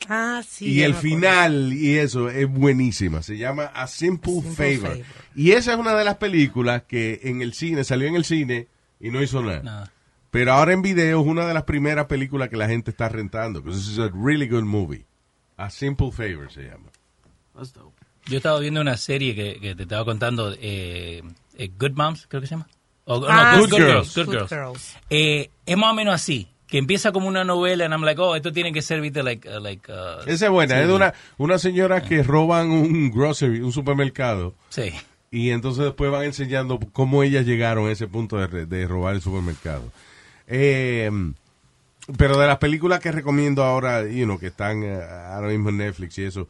Ah, 0.08 0.42
sí. 0.48 0.66
y 0.66 0.82
el 0.82 0.94
final 0.94 1.74
y 1.74 1.98
eso 1.98 2.30
es 2.30 2.48
buenísima. 2.48 3.22
Se 3.22 3.36
llama 3.36 3.64
A 3.64 3.86
Simple, 3.86 4.32
Simple 4.34 4.78
Favor. 4.78 4.96
Favor. 4.98 5.06
Y 5.34 5.50
esa 5.50 5.72
es 5.72 5.78
una 5.78 5.94
de 5.94 6.04
las 6.04 6.16
películas 6.16 6.84
que 6.88 7.20
en 7.24 7.42
el 7.42 7.52
cine, 7.52 7.84
salió 7.84 8.08
en 8.08 8.14
el 8.14 8.24
cine 8.24 8.68
y 9.00 9.10
no 9.10 9.22
hizo 9.22 9.42
nada. 9.42 9.62
Nada. 9.62 9.92
Pero 10.30 10.52
ahora 10.52 10.72
en 10.72 10.82
video 10.82 11.20
es 11.20 11.26
una 11.26 11.46
de 11.46 11.54
las 11.54 11.62
primeras 11.64 12.06
películas 12.06 12.48
que 12.48 12.56
la 12.56 12.68
gente 12.68 12.90
está 12.90 13.08
rentando. 13.08 13.62
Because 13.62 13.80
this 13.80 13.92
is 13.92 13.98
a 13.98 14.10
really 14.14 14.48
good 14.48 14.64
movie. 14.64 15.06
A 15.56 15.70
Simple 15.70 16.10
Favor 16.12 16.50
se 16.52 16.64
llama. 16.64 16.90
That's 17.54 17.72
dope. 17.72 17.94
Yo 18.26 18.38
estaba 18.38 18.58
viendo 18.58 18.80
una 18.80 18.96
serie 18.96 19.34
que, 19.34 19.58
que 19.60 19.74
te 19.74 19.84
estaba 19.84 20.04
contando, 20.04 20.52
eh, 20.60 21.22
eh, 21.56 21.70
Good 21.78 21.92
Moms, 21.92 22.26
creo 22.26 22.40
que 22.40 22.48
se 22.48 22.54
llama. 22.56 22.66
O- 23.04 23.20
no, 23.20 23.26
Ah, 23.30 23.56
Good, 23.56 23.66
sí. 23.66 23.70
Good 23.70 23.78
Girls. 23.86 24.14
Good, 24.16 24.24
Good 24.26 24.34
Girls. 24.34 24.50
Girls. 24.50 24.96
Eh, 25.10 25.50
es 25.64 25.76
más 25.76 25.92
o 25.92 25.94
menos 25.94 26.12
así, 26.14 26.48
que 26.66 26.76
empieza 26.78 27.12
como 27.12 27.28
una 27.28 27.44
novela, 27.44 27.84
and 27.84 27.94
I'm 27.94 28.02
like, 28.02 28.20
oh, 28.20 28.34
esto 28.34 28.52
tiene 28.52 28.72
que 28.72 28.82
ser, 28.82 29.00
viste, 29.00 29.22
like, 29.22 29.48
uh, 29.48 29.60
like, 29.60 29.90
uh, 29.90 30.28
Esa 30.28 30.46
es 30.46 30.50
buena. 30.50 30.74
sí. 30.74 30.80
Es 30.82 30.88
de 30.88 30.92
una, 30.94 31.14
una 31.38 31.58
señora 31.58 32.02
que 32.02 32.22
roban 32.24 32.68
un 32.72 33.10
grocery, 33.12 33.60
un 33.60 33.72
supermercado. 33.72 34.54
Sí. 34.70 34.92
Y 35.30 35.50
entonces 35.50 35.84
después 35.84 36.10
van 36.10 36.24
enseñando 36.24 36.78
cómo 36.92 37.22
ellas 37.22 37.44
llegaron 37.44 37.88
a 37.88 37.92
ese 37.92 38.06
punto 38.08 38.36
de, 38.38 38.66
de 38.66 38.86
robar 38.88 39.14
el 39.16 39.20
supermercado. 39.22 39.90
Eh, 40.46 41.10
pero 42.16 42.38
de 42.38 42.46
las 42.46 42.58
películas 42.58 43.00
que 43.00 43.10
recomiendo 43.10 43.64
ahora, 43.64 44.04
you 44.06 44.24
know, 44.24 44.38
que 44.38 44.46
están 44.46 44.82
eh, 44.84 45.02
ahora 45.02 45.48
mismo 45.48 45.70
en 45.70 45.78
Netflix 45.78 46.16
y 46.18 46.24
eso, 46.24 46.48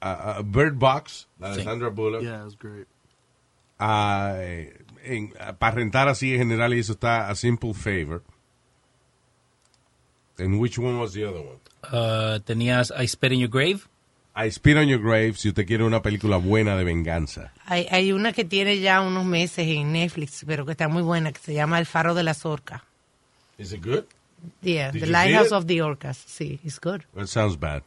ah, 0.00 0.36
ah, 0.38 0.42
Bird 0.44 0.74
Box, 0.74 1.28
la 1.38 1.50
de 1.50 1.56
Sí. 1.56 1.62
Sandra 1.64 1.88
Bullock. 1.90 2.22
Yeah, 2.22 2.46
great. 2.58 2.86
Ah, 3.78 4.32
eh, 4.38 4.78
en- 5.02 5.34
para 5.58 5.74
rentar 5.76 6.08
así 6.08 6.32
en 6.32 6.38
general 6.38 6.72
y 6.72 6.78
eso 6.78 6.92
está 6.92 7.28
A 7.28 7.34
Simple 7.34 7.74
Favor. 7.74 8.22
And 10.38 10.58
which 10.60 10.78
one 10.78 10.98
was 10.98 11.12
the 11.12 11.24
other 11.26 11.40
one? 11.42 11.60
Uh, 11.92 12.40
tenías 12.40 12.90
I 12.98 13.06
Spit 13.06 13.32
in 13.32 13.40
Your 13.40 13.50
Grave. 13.50 13.82
I 14.36 14.50
Spit 14.50 14.76
on 14.76 14.88
Your 14.88 15.00
Grave, 15.00 15.34
si 15.36 15.48
usted 15.50 15.64
quiere 15.66 15.84
una 15.84 16.02
película 16.02 16.36
buena 16.38 16.76
de 16.76 16.82
venganza. 16.84 17.52
Hay, 17.66 17.86
hay 17.90 18.10
una 18.12 18.32
que 18.32 18.44
tiene 18.44 18.80
ya 18.80 19.00
unos 19.00 19.24
meses 19.24 19.66
en 19.68 19.92
Netflix, 19.92 20.44
pero 20.46 20.66
que 20.66 20.72
está 20.72 20.88
muy 20.88 21.02
buena, 21.02 21.30
que 21.32 21.38
se 21.40 21.54
llama 21.54 21.78
El 21.78 21.86
Faro 21.86 22.14
de 22.14 22.24
las 22.24 22.44
Orcas. 22.44 22.82
Is 23.58 23.72
it 23.72 23.84
good? 23.84 24.04
Yeah, 24.60 24.90
Did 24.90 25.00
The 25.02 25.06
Lighthouse 25.06 25.52
of 25.52 25.66
the 25.66 25.80
Orcas. 25.82 26.16
Sí, 26.18 26.58
it's 26.64 26.80
good. 26.80 27.02
It 27.16 27.28
sounds 27.28 27.58
bad. 27.58 27.82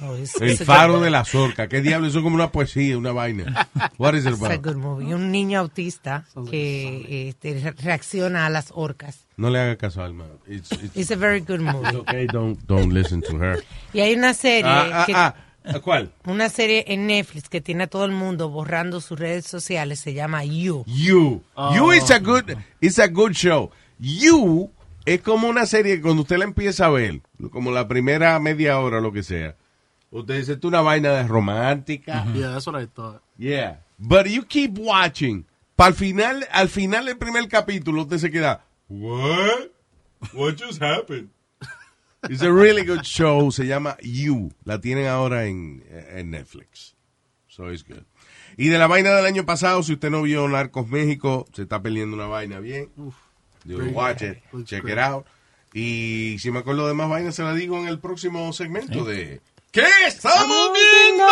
Oh, 0.00 0.14
it's- 0.16 0.40
El 0.40 0.50
it's 0.50 0.64
faro 0.64 1.00
de 1.00 1.10
las 1.10 1.34
orcas. 1.36 1.68
¿Qué 1.68 1.80
diablo? 1.80 2.08
Eso 2.08 2.18
es 2.18 2.24
como 2.24 2.34
una 2.36 2.50
poesía, 2.50 2.96
una 2.98 3.12
vaina. 3.12 3.68
What 3.98 4.14
is 4.14 4.24
it 4.26 4.32
It's 4.32 4.42
a 4.42 4.46
about? 4.46 4.64
good 4.64 4.76
movie. 4.76 5.14
Un 5.14 5.30
niño 5.30 5.60
autista 5.60 6.24
que 6.50 7.28
este, 7.28 7.60
re- 7.60 7.74
reacciona 7.80 8.46
a 8.46 8.50
las 8.50 8.70
orcas. 8.74 9.18
No 9.36 9.50
le 9.50 9.60
haga 9.60 9.76
caso 9.76 10.02
a 10.02 10.06
Alma. 10.06 10.24
It's, 10.48 10.72
it's, 10.72 10.96
It's 10.96 11.10
a 11.12 11.16
very 11.16 11.40
good 11.40 11.60
movie. 11.60 11.86
it's 11.88 11.96
okay, 11.96 12.26
don't, 12.26 12.58
don't 12.66 12.92
listen 12.92 13.20
to 13.22 13.36
her. 13.38 13.62
Y 13.92 14.00
hay 14.00 14.14
una 14.14 14.34
serie 14.34 14.64
Ah, 14.70 15.02
ah, 15.02 15.06
que- 15.06 15.14
ah. 15.14 15.34
¿Cuál? 15.82 16.12
una 16.26 16.48
serie 16.48 16.84
en 16.88 17.06
Netflix 17.06 17.48
que 17.48 17.60
tiene 17.60 17.84
a 17.84 17.86
todo 17.86 18.04
el 18.04 18.12
mundo 18.12 18.50
borrando 18.50 19.00
sus 19.00 19.18
redes 19.18 19.46
sociales, 19.46 20.00
se 20.00 20.12
llama 20.12 20.44
You. 20.44 20.84
You. 20.86 21.42
You 21.74 21.92
is 21.92 22.10
a 22.10 22.18
good, 22.18 22.56
it's 22.80 22.98
a 22.98 23.08
good 23.08 23.32
show. 23.32 23.70
You 23.98 24.70
es 25.04 25.20
como 25.20 25.48
una 25.48 25.66
serie 25.66 25.96
que 25.96 26.02
cuando 26.02 26.22
usted 26.22 26.38
la 26.38 26.44
empieza 26.44 26.86
a 26.86 26.90
ver, 26.90 27.20
como 27.50 27.70
la 27.70 27.88
primera 27.88 28.38
media 28.40 28.78
hora 28.78 28.98
o 28.98 29.00
lo 29.00 29.12
que 29.12 29.22
sea, 29.22 29.56
usted 30.10 30.38
dice, 30.38 30.52
esto 30.52 30.68
es 30.68 30.70
una 30.70 30.80
vaina 30.80 31.10
de 31.12 31.22
romántica. 31.24 32.24
Yeah, 32.34 32.52
that's 32.52 32.66
what 32.66 32.80
I 32.80 32.86
thought. 32.86 33.22
Yeah. 33.38 33.80
But 33.98 34.26
you 34.26 34.44
keep 34.44 34.78
watching. 34.78 35.46
Para 35.76 35.88
el 35.88 35.94
final, 35.94 36.46
al 36.52 36.68
final 36.68 37.06
del 37.06 37.18
primer 37.18 37.48
capítulo, 37.48 38.02
usted 38.02 38.18
se 38.18 38.30
queda, 38.30 38.64
what? 38.88 39.70
What 40.32 40.56
just 40.56 40.80
happened? 40.80 41.30
It's 42.28 42.42
a 42.42 42.52
really 42.52 42.84
good 42.86 43.02
show. 43.02 43.50
Se 43.50 43.66
llama 43.66 43.96
You. 44.02 44.52
La 44.64 44.80
tienen 44.80 45.06
ahora 45.06 45.46
en, 45.46 45.84
en 46.14 46.30
Netflix. 46.30 46.94
So 47.48 47.70
it's 47.72 47.84
good. 47.86 48.04
Y 48.56 48.68
de 48.68 48.78
la 48.78 48.86
vaina 48.86 49.10
del 49.14 49.26
año 49.26 49.44
pasado, 49.44 49.82
si 49.82 49.92
usted 49.94 50.10
no 50.10 50.22
vio 50.22 50.46
Narcos 50.48 50.88
México, 50.88 51.46
se 51.52 51.62
está 51.62 51.82
perdiendo 51.82 52.16
una 52.16 52.26
vaina 52.26 52.60
bien. 52.60 52.90
Digo, 53.64 53.80
Great. 53.80 53.94
watch 53.94 54.22
it, 54.22 54.38
Looks 54.52 54.68
check 54.68 54.82
great. 54.82 54.98
it 54.98 55.02
out. 55.04 55.26
Y 55.72 56.36
si 56.38 56.50
me 56.52 56.60
acuerdo 56.60 56.86
de 56.86 56.94
más 56.94 57.08
vainas, 57.08 57.34
se 57.34 57.42
la 57.42 57.52
digo 57.52 57.78
en 57.80 57.88
el 57.88 57.98
próximo 57.98 58.52
segmento 58.52 59.04
de... 59.04 59.40
¿Qué 59.72 59.84
estamos 60.06 60.70
viendo? 60.72 61.24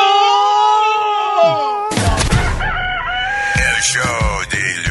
El 3.54 3.82
show 3.82 4.40
de 4.50 4.90